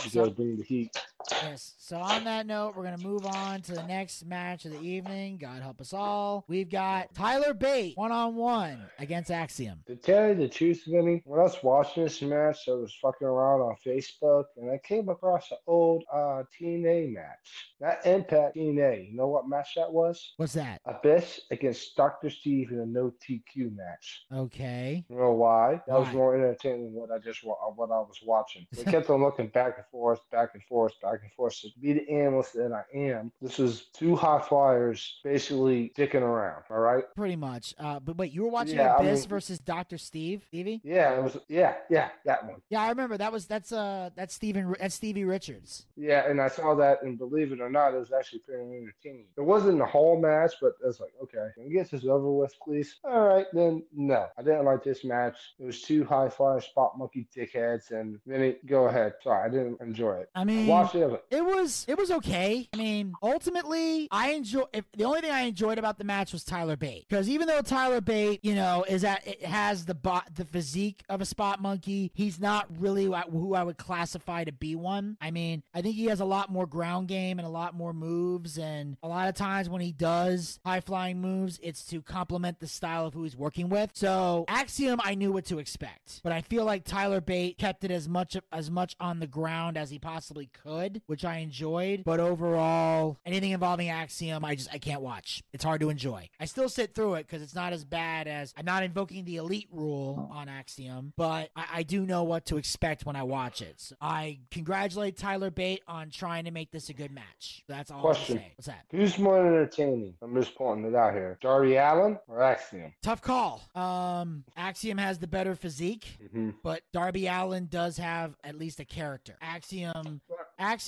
You 0.05 0.11
gotta 0.21 0.31
bring 0.31 0.57
the 0.57 0.63
heat. 0.63 0.91
Yes. 1.33 1.75
So 1.79 1.97
on 1.99 2.25
that 2.25 2.47
note, 2.47 2.77
we're 2.77 2.85
gonna 2.85 2.99
move 2.99 3.27
on 3.27 3.63
to 3.63 3.73
the 3.73 3.83
next 3.85 4.25
match 4.27 4.65
of 4.65 4.73
the 4.73 4.81
evening. 4.81 5.39
God 5.39 5.63
help 5.63 5.81
us 5.81 5.93
all. 5.93 6.45
We've 6.49 6.69
got 6.71 7.15
Tyler 7.15 7.55
Bate 7.55 7.97
one 7.97 8.13
on 8.13 8.35
one 8.37 8.87
against 8.99 9.31
Axiom. 9.31 9.81
To 9.87 9.97
tell 9.97 10.29
you 10.29 10.35
the 10.35 10.49
truth, 10.49 10.83
Vinny, 10.87 11.23
when 11.25 11.41
I 11.41 11.45
was 11.45 11.57
watching 11.63 12.05
this 12.05 12.23
match, 12.23 12.59
I 12.69 12.73
was 12.73 12.95
fucking 13.01 13.27
around 13.27 13.61
on 13.61 13.77
Facebook 13.85 14.45
and 14.57 14.71
I 14.71 14.79
came 14.79 15.09
across 15.09 15.51
an 15.51 15.59
old 15.67 16.05
uh, 16.13 16.43
TNA 16.59 17.13
match. 17.15 17.71
Not 17.81 18.05
Impact 18.05 18.57
TNA. 18.57 19.11
You 19.11 19.17
know 19.17 19.29
what 19.29 19.49
match 19.49 19.75
that 19.77 19.91
was? 19.91 20.35
What's 20.37 20.53
that? 20.55 20.81
Abyss 20.85 21.41
against 21.51 21.97
Dr. 21.97 22.31
Steve 22.31 22.71
in 22.71 22.81
a 22.81 22.87
no 22.87 23.13
DQ 23.27 23.75
match. 23.77 24.27
Okay. 24.33 25.05
You 25.09 25.17
know 25.17 25.33
why? 25.33 25.81
That 25.87 25.99
was 25.99 26.13
more 26.13 26.35
entertaining 26.35 26.85
than 26.85 26.93
what 26.93 27.11
I 27.11 27.19
just 27.19 27.43
uh, 27.45 27.49
what 27.49 27.91
I 27.91 27.99
was 27.99 28.21
watching. 28.25 28.67
They 28.73 28.85
kept 28.85 29.11
on 29.11 29.23
looking 29.23 29.49
back 29.49 29.75
and 29.79 29.87
forth, 29.91 30.21
back 30.31 30.51
and 30.55 30.63
forth, 30.65 30.93
back 31.01 31.20
and 31.23 31.33
forth. 31.33 31.55
So 31.55 31.69
to 31.69 31.79
be 31.79 31.93
the 31.93 32.09
analyst 32.11 32.55
that 32.55 32.73
I 32.73 32.85
am, 32.97 33.33
this 33.41 33.59
was 33.59 33.87
two 33.93 34.17
high 34.17 34.41
flyers 34.41 35.21
basically 35.25 35.93
dicking 35.97 36.23
around. 36.23 36.63
All 36.71 36.79
right. 36.79 37.05
Pretty 37.17 37.37
much. 37.37 37.75
Uh, 37.79 38.01
but 38.01 38.17
wait, 38.17 38.33
you 38.33 38.43
were 38.43 38.49
watching 38.51 38.77
Yeah, 38.77 38.97
I 38.97 39.03
mean- 39.03 39.17
versus 39.29 39.59
Doctor 39.59 39.99
Steve, 39.99 40.43
Stevie? 40.49 40.81
Yeah, 40.85 41.17
it 41.17 41.23
was. 41.23 41.37
Yeah, 41.49 41.75
yeah, 41.89 42.11
that 42.25 42.45
one. 42.47 42.61
Yeah, 42.69 42.83
I 42.83 42.89
remember 42.89 43.17
that 43.19 43.33
was 43.33 43.47
that's 43.47 43.73
uh 43.73 44.11
that's 44.15 44.35
Steven 44.35 44.75
that's 44.79 44.95
Stevie 44.95 45.25
Richards. 45.25 45.87
Yeah, 45.97 46.29
and 46.29 46.41
I 46.41 46.49
saw 46.49 46.75
that, 46.77 47.03
and 47.03 47.19
believe 47.19 47.53
it 47.53 47.61
or 47.61 47.71
not, 47.71 47.95
it 47.95 47.99
was 47.99 48.13
actually 48.13 48.41
pretty 48.41 48.63
entertaining. 48.63 49.27
It 49.37 49.41
wasn't 49.43 49.81
a 49.81 49.87
whole 49.87 50.21
match, 50.21 50.53
but 50.61 50.73
it 50.83 50.87
was 50.87 51.01
like, 51.01 51.13
okay, 51.23 51.49
can 51.55 51.65
we 51.67 51.73
get 51.73 51.91
this 51.91 52.05
over 52.05 52.31
with, 52.33 52.55
please? 52.63 52.97
All 53.05 53.27
right, 53.27 53.47
then 53.53 53.83
no, 53.95 54.27
I 54.39 54.43
didn't 54.43 54.65
like 54.65 54.83
this 54.85 55.05
match. 55.05 55.37
It 55.59 55.65
was 55.65 55.83
two 55.83 56.05
high 56.05 56.29
flyer 56.29 56.61
spot 56.61 56.97
monkey 56.99 57.27
dickheads, 57.37 57.91
and 57.91 58.19
Vinny, 58.27 58.57
go 58.67 58.87
ahead. 58.87 59.15
Sorry, 59.23 59.45
I 59.45 59.49
didn't 59.51 59.81
enjoy 59.81 60.17
it. 60.19 60.31
I 60.35 60.45
mean, 60.45 60.67
Watch 60.67 60.95
it, 60.95 61.10
but 61.11 61.27
It 61.31 61.45
was 61.45 61.85
it 61.89 61.99
was 61.99 62.11
okay. 62.11 62.69
I 62.73 62.77
mean, 62.77 63.13
ultimately, 63.23 64.09
I 64.11 64.33
enjoy. 64.33 64.65
If, 64.73 64.85
the 64.97 65.05
only 65.05 65.21
thing 65.21 65.31
I 65.31 65.43
enjoyed 65.43 65.79
about 65.79 65.99
the 65.99 66.05
match 66.05 66.33
was 66.33 66.45
Tyler 66.45 66.77
Bate 66.77 67.07
because 67.09 67.29
even 67.29 67.47
though 67.47 67.63
Tyler 67.63 68.01
Bate, 68.01 68.45
you 68.45 68.55
know, 68.55 68.85
is 68.89 69.05
at 69.05 69.27
it 69.27 69.45
has 69.45 69.85
the 69.85 69.95
bo- 69.95 70.21
the 70.35 70.45
physique 70.45 71.03
of 71.09 71.21
a 71.21 71.25
spot 71.25 71.61
monkey, 71.61 72.11
he's 72.15 72.41
not 72.41 72.67
really 72.79 73.05
who 73.05 73.55
I 73.55 73.63
would 73.63 73.79
classify 73.79 74.45
to 74.45 74.53
be 74.53 74.75
one. 74.75 75.17
I 75.21 75.31
mean, 75.31 75.63
I 75.75 75.83
think 75.83 75.97
he 75.97 76.07
has 76.07 76.21
a 76.21 76.25
lot 76.25 76.51
more 76.51 76.67
ground 76.67 77.09
game 77.09 77.39
and 77.39 77.47
a 77.47 77.51
lot 77.51 77.75
more 77.75 77.93
moves, 77.93 78.59
and 78.59 78.97
a 79.03 79.09
lot 79.09 79.29
of 79.29 79.35
times 79.35 79.69
when 79.69 79.81
he 79.81 79.93
does 79.93 80.61
high 80.65 80.81
flying 80.81 81.21
moves, 81.21 81.59
it's 81.63 81.85
to 81.87 82.03
complement 82.03 82.61
the 82.61 82.67
style 82.67 83.07
of 83.07 83.15
who 83.15 83.25
he's 83.25 83.37
working 83.37 83.69
with. 83.69 83.91
So 83.95 84.45
Axiom, 84.49 85.01
I 85.03 85.15
knew 85.15 85.33
what 85.33 85.45
to 85.47 85.59
expect, 85.59 86.21
but 86.23 86.33
I 86.33 86.41
feel 86.43 86.65
like 86.65 86.85
Tyler 86.85 87.21
Bate 87.21 87.59
kept 87.59 87.85
it 87.85 87.91
as 87.91 88.09
much 88.09 88.37
as 88.53 88.71
much 88.71 88.97
on 89.01 89.21
the 89.21 89.27
ground 89.27 89.77
as 89.77 89.91
he 89.91 89.99
possibly 89.99 90.49
could, 90.63 90.90
which 91.07 91.25
I 91.25 91.39
enjoyed. 91.39 92.03
But 92.05 92.21
overall, 92.21 93.19
anything 93.25 93.51
involving 93.53 93.89
Axiom, 93.89 94.45
I 94.45 94.55
just 94.55 94.69
I 94.73 94.79
can't 94.79 95.01
watch. 95.03 95.43
It's 95.53 95.65
hard 95.65 95.81
to 95.81 95.91
enjoy. 95.91 96.29
I 96.39 96.45
still 96.45 96.69
sit 96.69 96.95
through 96.95 97.15
it 97.15 97.27
because 97.27 97.43
it's 97.43 97.55
not 97.55 97.73
as 97.73 97.85
bad 97.85 98.27
as 98.29 98.55
I'm 98.57 98.65
not 98.65 98.83
invoking 98.83 99.25
the 99.25 99.37
elite 99.37 99.69
rule 99.73 100.29
on 100.33 100.49
Axiom, 100.49 101.13
but 101.17 101.51
I, 101.57 101.67
I 101.75 101.83
do 101.83 102.07
know 102.07 102.23
what 102.25 102.47
to 102.47 102.57
expect 102.57 103.07
when 103.07 103.17
I 103.17 103.23
watch 103.23 103.63
it. 103.63 103.75
So 103.79 103.97
I 104.01 104.41
congratulate 104.51 105.17
Tyler 105.17 105.51
Bate 105.51 105.83
on 105.87 106.11
trying 106.11 106.45
to 106.45 106.51
make 106.51 106.71
this 106.71 106.89
a 106.89 106.93
good 106.95 107.13
match. 107.13 107.65
That's 107.69 107.91
all 107.91 108.01
Question. 108.01 108.39
I 108.39 108.41
say. 108.41 108.53
What's 108.57 108.67
that? 108.67 108.85
who's 108.91 109.19
more 109.19 109.39
entertaining? 109.47 110.15
I'm 110.23 110.35
just 110.35 110.55
pointing 110.55 110.87
it 110.93 110.97
out 110.97 111.15
here. 111.15 111.39
Darby 111.41 111.77
Allin 111.77 112.19
or 112.29 112.43
Axiom? 112.43 112.93
Tough 113.03 113.23
call. 113.23 113.63
Um, 113.75 114.45
Axiom 114.57 114.99
has 114.99 115.19
the 115.19 115.27
better 115.27 115.55
physique, 115.55 116.19
hmm 116.33 116.51
but 116.63 116.83
Darby 116.93 117.27
Allin 117.27 117.67
does 117.67 117.97
have 117.97 118.35
at 118.45 118.59
least 118.59 118.81
a 118.81 118.85
character. 118.85 119.37
Axiom 119.41 119.61
Axiom, 119.81 120.21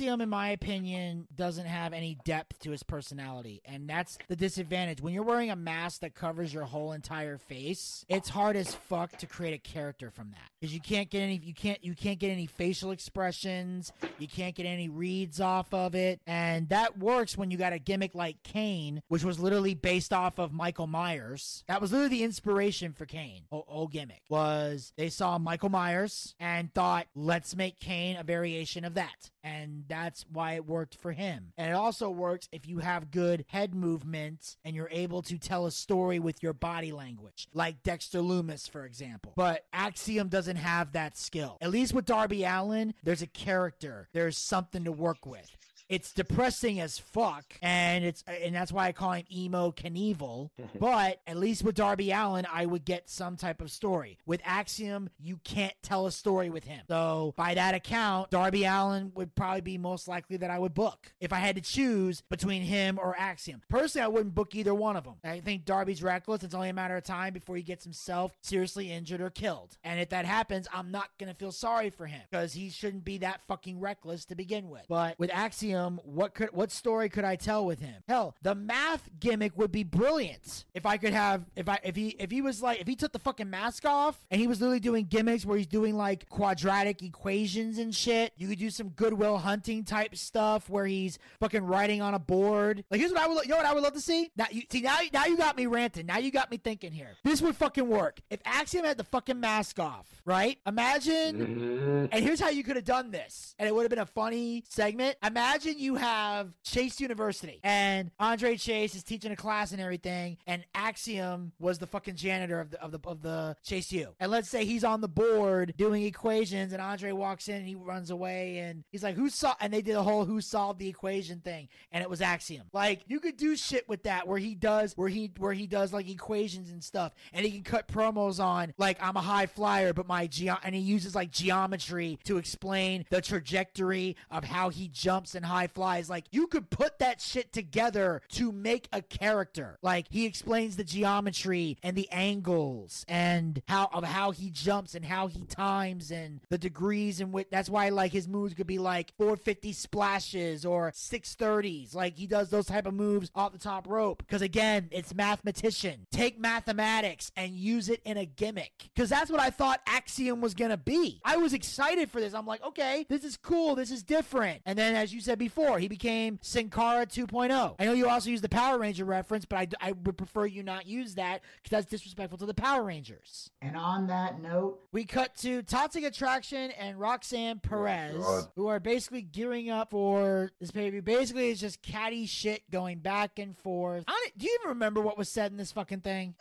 in 0.00 0.28
my 0.28 0.50
opinion, 0.50 1.26
doesn't 1.34 1.66
have 1.66 1.92
any 1.92 2.16
depth 2.24 2.58
to 2.60 2.70
his 2.70 2.82
personality, 2.82 3.62
and 3.64 3.88
that's 3.88 4.18
the 4.28 4.36
disadvantage. 4.36 5.00
When 5.00 5.14
you're 5.14 5.22
wearing 5.22 5.50
a 5.50 5.56
mask 5.56 6.00
that 6.00 6.14
covers 6.14 6.52
your 6.52 6.64
whole 6.64 6.92
entire 6.92 7.38
face, 7.38 8.04
it's 8.08 8.28
hard 8.28 8.56
as 8.56 8.74
fuck 8.74 9.16
to 9.18 9.26
create 9.26 9.54
a 9.54 9.58
character 9.58 10.10
from 10.10 10.30
that 10.30 10.50
because 10.60 10.74
you 10.74 10.80
can't 10.80 11.10
get 11.10 11.20
any, 11.20 11.40
you 11.42 11.54
can't, 11.54 11.82
you 11.84 11.94
can't 11.94 12.18
get 12.18 12.30
any 12.30 12.46
facial 12.46 12.90
expressions, 12.90 13.92
you 14.18 14.28
can't 14.28 14.54
get 14.54 14.66
any 14.66 14.88
reads 14.88 15.40
off 15.40 15.72
of 15.74 15.94
it, 15.94 16.20
and 16.26 16.68
that 16.68 16.98
works 16.98 17.36
when 17.36 17.50
you 17.50 17.58
got 17.58 17.72
a 17.72 17.78
gimmick 17.78 18.14
like 18.14 18.42
Kane, 18.42 19.02
which 19.08 19.24
was 19.24 19.38
literally 19.38 19.74
based 19.74 20.12
off 20.12 20.38
of 20.38 20.52
Michael 20.52 20.86
Myers. 20.86 21.64
That 21.68 21.80
was 21.80 21.92
literally 21.92 22.16
the 22.16 22.24
inspiration 22.24 22.92
for 22.92 23.06
Kane. 23.06 23.42
O- 23.50 23.64
old 23.68 23.92
gimmick 23.92 24.22
was 24.28 24.92
they 24.96 25.08
saw 25.08 25.38
Michael 25.38 25.68
Myers 25.68 26.34
and 26.38 26.72
thought, 26.72 27.06
let's 27.14 27.56
make 27.56 27.78
Kane 27.78 28.16
a 28.16 28.22
variation 28.22 28.84
of 28.84 28.94
that. 28.94 29.30
And 29.44 29.81
that's 29.88 30.24
why 30.32 30.54
it 30.54 30.66
worked 30.66 30.96
for 30.96 31.12
him. 31.12 31.52
And 31.56 31.70
it 31.70 31.74
also 31.74 32.10
works 32.10 32.48
if 32.52 32.66
you 32.66 32.78
have 32.78 33.10
good 33.10 33.44
head 33.48 33.74
movements 33.74 34.56
and 34.64 34.74
you're 34.74 34.88
able 34.90 35.22
to 35.22 35.38
tell 35.38 35.66
a 35.66 35.70
story 35.70 36.18
with 36.18 36.42
your 36.42 36.52
body 36.52 36.92
language, 36.92 37.48
like 37.54 37.82
Dexter 37.82 38.20
Loomis, 38.20 38.66
for 38.66 38.84
example. 38.84 39.32
But 39.36 39.64
Axiom 39.72 40.28
doesn't 40.28 40.56
have 40.56 40.92
that 40.92 41.16
skill. 41.16 41.58
At 41.60 41.70
least 41.70 41.94
with 41.94 42.04
Darby 42.04 42.44
Allin, 42.44 42.94
there's 43.02 43.22
a 43.22 43.26
character, 43.26 44.08
there's 44.12 44.38
something 44.38 44.84
to 44.84 44.92
work 44.92 45.26
with. 45.26 45.50
It's 45.92 46.10
depressing 46.10 46.80
as 46.80 46.98
fuck, 46.98 47.44
and 47.60 48.02
it's 48.02 48.24
and 48.26 48.54
that's 48.54 48.72
why 48.72 48.86
I 48.86 48.92
call 48.92 49.12
him 49.12 49.26
emo 49.30 49.72
Knievel. 49.72 50.48
but 50.80 51.20
at 51.26 51.36
least 51.36 51.64
with 51.64 51.74
Darby 51.74 52.12
Allin, 52.12 52.46
I 52.50 52.64
would 52.64 52.86
get 52.86 53.10
some 53.10 53.36
type 53.36 53.60
of 53.60 53.70
story. 53.70 54.16
With 54.24 54.40
Axiom, 54.42 55.10
you 55.20 55.38
can't 55.44 55.74
tell 55.82 56.06
a 56.06 56.10
story 56.10 56.48
with 56.48 56.64
him. 56.64 56.80
So 56.88 57.34
by 57.36 57.52
that 57.52 57.74
account, 57.74 58.30
Darby 58.30 58.64
Allin 58.64 59.12
would 59.14 59.34
probably 59.34 59.60
be 59.60 59.76
most 59.76 60.08
likely 60.08 60.38
that 60.38 60.48
I 60.48 60.58
would 60.58 60.72
book 60.72 61.12
if 61.20 61.30
I 61.30 61.40
had 61.40 61.56
to 61.56 61.60
choose 61.60 62.22
between 62.22 62.62
him 62.62 62.98
or 62.98 63.14
Axiom. 63.14 63.60
Personally, 63.68 64.06
I 64.06 64.08
wouldn't 64.08 64.34
book 64.34 64.54
either 64.54 64.74
one 64.74 64.96
of 64.96 65.04
them. 65.04 65.16
I 65.22 65.40
think 65.40 65.66
Darby's 65.66 66.02
reckless. 66.02 66.42
It's 66.42 66.54
only 66.54 66.70
a 66.70 66.72
matter 66.72 66.96
of 66.96 67.04
time 67.04 67.34
before 67.34 67.56
he 67.56 67.62
gets 67.62 67.84
himself 67.84 68.32
seriously 68.40 68.90
injured 68.90 69.20
or 69.20 69.28
killed. 69.28 69.76
And 69.84 70.00
if 70.00 70.08
that 70.08 70.24
happens, 70.24 70.66
I'm 70.72 70.90
not 70.90 71.10
gonna 71.18 71.34
feel 71.34 71.52
sorry 71.52 71.90
for 71.90 72.06
him 72.06 72.22
because 72.30 72.54
he 72.54 72.70
shouldn't 72.70 73.04
be 73.04 73.18
that 73.18 73.42
fucking 73.46 73.78
reckless 73.78 74.24
to 74.24 74.34
begin 74.34 74.70
with. 74.70 74.86
But 74.88 75.18
with 75.18 75.30
Axiom, 75.30 75.81
what 76.04 76.34
could 76.34 76.50
what 76.52 76.70
story 76.70 77.08
could 77.08 77.24
I 77.24 77.36
tell 77.36 77.64
with 77.66 77.80
him? 77.80 78.02
Hell, 78.08 78.34
the 78.42 78.54
math 78.54 79.08
gimmick 79.20 79.56
would 79.56 79.72
be 79.72 79.84
brilliant 79.84 80.64
if 80.74 80.86
I 80.86 80.96
could 80.96 81.12
have 81.12 81.44
if 81.56 81.68
I 81.68 81.78
if 81.82 81.96
he 81.96 82.08
if 82.18 82.30
he 82.30 82.42
was 82.42 82.62
like 82.62 82.80
if 82.80 82.86
he 82.86 82.96
took 82.96 83.12
the 83.12 83.18
fucking 83.18 83.48
mask 83.50 83.84
off 83.84 84.24
and 84.30 84.40
he 84.40 84.46
was 84.46 84.60
literally 84.60 84.80
doing 84.80 85.04
gimmicks 85.06 85.44
where 85.44 85.56
he's 85.58 85.66
doing 85.66 85.96
like 85.96 86.28
quadratic 86.28 87.02
equations 87.02 87.78
and 87.78 87.94
shit. 87.94 88.32
You 88.36 88.48
could 88.48 88.58
do 88.58 88.70
some 88.70 88.90
goodwill 88.90 89.38
hunting 89.38 89.84
type 89.84 90.16
stuff 90.16 90.68
where 90.68 90.86
he's 90.86 91.18
fucking 91.40 91.64
writing 91.64 92.02
on 92.02 92.14
a 92.14 92.18
board. 92.18 92.84
Like 92.90 93.00
here's 93.00 93.12
what 93.12 93.20
I 93.22 93.26
would 93.26 93.42
you 93.44 93.50
know 93.50 93.56
what 93.56 93.66
I 93.66 93.74
would 93.74 93.82
love 93.82 93.94
to 93.94 94.00
see. 94.00 94.30
Now 94.36 94.46
you 94.50 94.62
see 94.70 94.80
now 94.80 94.98
now 95.12 95.26
you 95.26 95.36
got 95.36 95.56
me 95.56 95.66
ranting. 95.66 96.06
Now 96.06 96.18
you 96.18 96.30
got 96.30 96.50
me 96.50 96.56
thinking 96.56 96.92
here. 96.92 97.10
This 97.24 97.40
would 97.42 97.56
fucking 97.56 97.88
work 97.88 98.20
if 98.30 98.40
Axiom 98.44 98.84
had 98.84 98.96
the 98.96 99.04
fucking 99.04 99.38
mask 99.40 99.78
off, 99.78 100.06
right? 100.24 100.58
Imagine 100.66 101.36
Mhm. 101.36 102.08
and 102.12 102.24
here's 102.24 102.40
how 102.40 102.48
you 102.48 102.62
could 102.64 102.76
have 102.76 102.84
done 102.84 103.10
this. 103.10 103.54
And 103.58 103.68
it 103.68 103.74
would 103.74 103.82
have 103.82 103.90
been 103.90 103.98
a 103.98 104.06
funny 104.06 104.64
segment. 104.68 105.16
Imagine 105.24 105.71
you 105.78 105.96
have 105.96 106.52
Chase 106.62 107.00
University 107.00 107.60
and 107.62 108.10
Andre 108.18 108.56
Chase 108.56 108.94
is 108.94 109.02
teaching 109.02 109.32
a 109.32 109.36
class 109.36 109.72
and 109.72 109.80
everything, 109.80 110.38
and 110.46 110.64
Axiom 110.74 111.52
was 111.58 111.78
the 111.78 111.86
fucking 111.86 112.16
janitor 112.16 112.60
of 112.60 112.70
the 112.70 112.82
of 112.82 112.92
the 112.92 113.00
of 113.06 113.22
the 113.22 113.56
Chase 113.64 113.92
U. 113.92 114.14
And 114.20 114.30
let's 114.30 114.48
say 114.48 114.64
he's 114.64 114.84
on 114.84 115.00
the 115.00 115.08
board 115.08 115.74
doing 115.76 116.04
equations, 116.04 116.72
and 116.72 116.82
Andre 116.82 117.12
walks 117.12 117.48
in 117.48 117.56
and 117.56 117.66
he 117.66 117.74
runs 117.74 118.10
away 118.10 118.58
and 118.58 118.84
he's 118.90 119.02
like, 119.02 119.16
Who 119.16 119.28
saw 119.28 119.54
and 119.60 119.72
they 119.72 119.82
did 119.82 119.96
a 119.96 120.02
whole 120.02 120.24
who 120.24 120.40
solved 120.40 120.78
the 120.78 120.88
equation 120.88 121.40
thing, 121.40 121.68
and 121.90 122.02
it 122.02 122.10
was 122.10 122.20
Axiom. 122.20 122.66
Like 122.72 123.02
you 123.06 123.20
could 123.20 123.36
do 123.36 123.56
shit 123.56 123.88
with 123.88 124.04
that 124.04 124.26
where 124.26 124.38
he 124.38 124.54
does 124.54 124.96
where 124.96 125.08
he 125.08 125.32
where 125.38 125.52
he 125.52 125.66
does 125.66 125.92
like 125.92 126.08
equations 126.08 126.70
and 126.70 126.82
stuff, 126.82 127.12
and 127.32 127.44
he 127.44 127.50
can 127.52 127.62
cut 127.62 127.88
promos 127.88 128.42
on 128.42 128.74
like 128.78 128.98
I'm 129.00 129.16
a 129.16 129.22
high 129.22 129.46
flyer, 129.46 129.92
but 129.92 130.06
my 130.06 130.26
geo 130.26 130.56
and 130.62 130.74
he 130.74 130.80
uses 130.80 131.14
like 131.14 131.30
geometry 131.30 132.18
to 132.24 132.38
explain 132.38 133.04
the 133.10 133.20
trajectory 133.20 134.16
of 134.30 134.44
how 134.44 134.68
he 134.68 134.88
jumps 134.88 135.34
and 135.34 135.44
high 135.44 135.61
flies. 135.66 136.08
Like 136.10 136.24
you 136.30 136.46
could 136.46 136.70
put 136.70 136.98
that 136.98 137.20
shit 137.20 137.52
together 137.52 138.22
to 138.30 138.52
make 138.52 138.88
a 138.92 139.02
character. 139.02 139.78
Like 139.82 140.06
he 140.10 140.26
explains 140.26 140.76
the 140.76 140.84
geometry 140.84 141.78
and 141.82 141.96
the 141.96 142.08
angles 142.10 143.04
and 143.08 143.62
how 143.68 143.88
of 143.92 144.04
how 144.04 144.30
he 144.30 144.50
jumps 144.50 144.94
and 144.94 145.04
how 145.04 145.26
he 145.26 145.44
times 145.44 146.10
and 146.10 146.40
the 146.48 146.58
degrees 146.58 147.20
and 147.20 147.32
which 147.32 147.48
that's 147.50 147.68
why 147.70 147.88
like 147.90 148.12
his 148.12 148.28
moves 148.28 148.54
could 148.54 148.66
be 148.66 148.78
like 148.78 149.12
450 149.18 149.72
splashes 149.72 150.64
or 150.64 150.90
630s. 150.92 151.94
Like 151.94 152.16
he 152.16 152.26
does 152.26 152.50
those 152.50 152.66
type 152.66 152.86
of 152.86 152.94
moves 152.94 153.30
off 153.34 153.52
the 153.52 153.58
top 153.58 153.86
rope. 153.88 154.18
Because 154.26 154.42
again, 154.42 154.88
it's 154.90 155.14
mathematician. 155.14 156.06
Take 156.10 156.38
mathematics 156.38 157.30
and 157.36 157.52
use 157.52 157.88
it 157.88 158.00
in 158.04 158.16
a 158.16 158.24
gimmick. 158.24 158.90
Because 158.94 159.10
that's 159.10 159.30
what 159.30 159.40
I 159.40 159.50
thought 159.50 159.80
Axiom 159.86 160.40
was 160.40 160.54
gonna 160.54 160.76
be. 160.76 161.20
I 161.24 161.36
was 161.36 161.52
excited 161.52 162.10
for 162.10 162.20
this. 162.20 162.34
I'm 162.34 162.46
like, 162.46 162.64
okay, 162.64 163.06
this 163.08 163.24
is 163.24 163.36
cool. 163.36 163.74
This 163.74 163.90
is 163.90 164.02
different. 164.02 164.62
And 164.66 164.78
then, 164.78 164.94
as 164.94 165.12
you 165.12 165.20
said 165.20 165.38
before, 165.42 165.78
he 165.80 165.88
became 165.88 166.38
Sin 166.40 166.70
Cara 166.70 167.04
2.0. 167.04 167.74
I 167.78 167.84
know 167.84 167.92
you 167.92 168.08
also 168.08 168.30
use 168.30 168.40
the 168.40 168.48
Power 168.48 168.78
Ranger 168.78 169.04
reference, 169.04 169.44
but 169.44 169.56
I, 169.58 169.88
I 169.88 169.92
would 169.92 170.16
prefer 170.16 170.46
you 170.46 170.62
not 170.62 170.86
use 170.86 171.16
that 171.16 171.40
because 171.56 171.70
that's 171.70 171.90
disrespectful 171.90 172.38
to 172.38 172.46
the 172.46 172.54
Power 172.54 172.84
Rangers. 172.84 173.50
And 173.60 173.76
on 173.76 174.06
that 174.06 174.40
note, 174.40 174.78
We 174.92 175.04
cut 175.04 175.34
to 175.38 175.62
Toxic 175.62 176.04
Attraction 176.04 176.70
and 176.72 176.98
Roxanne 177.00 177.58
Perez, 177.58 178.16
God. 178.22 178.44
who 178.54 178.68
are 178.68 178.78
basically 178.80 179.22
gearing 179.22 179.68
up 179.70 179.90
for 179.90 180.50
this 180.60 180.70
baby. 180.70 181.00
Basically, 181.00 181.50
it's 181.50 181.60
just 181.60 181.82
catty 181.82 182.26
shit 182.26 182.62
going 182.70 182.98
back 183.00 183.38
and 183.38 183.56
forth. 183.58 184.04
I 184.06 184.12
don't, 184.12 184.38
do 184.38 184.46
you 184.46 184.58
even 184.60 184.68
remember 184.70 185.00
what 185.00 185.18
was 185.18 185.28
said 185.28 185.50
in 185.50 185.56
this 185.58 185.72
fucking 185.72 186.00
thing? 186.02 186.34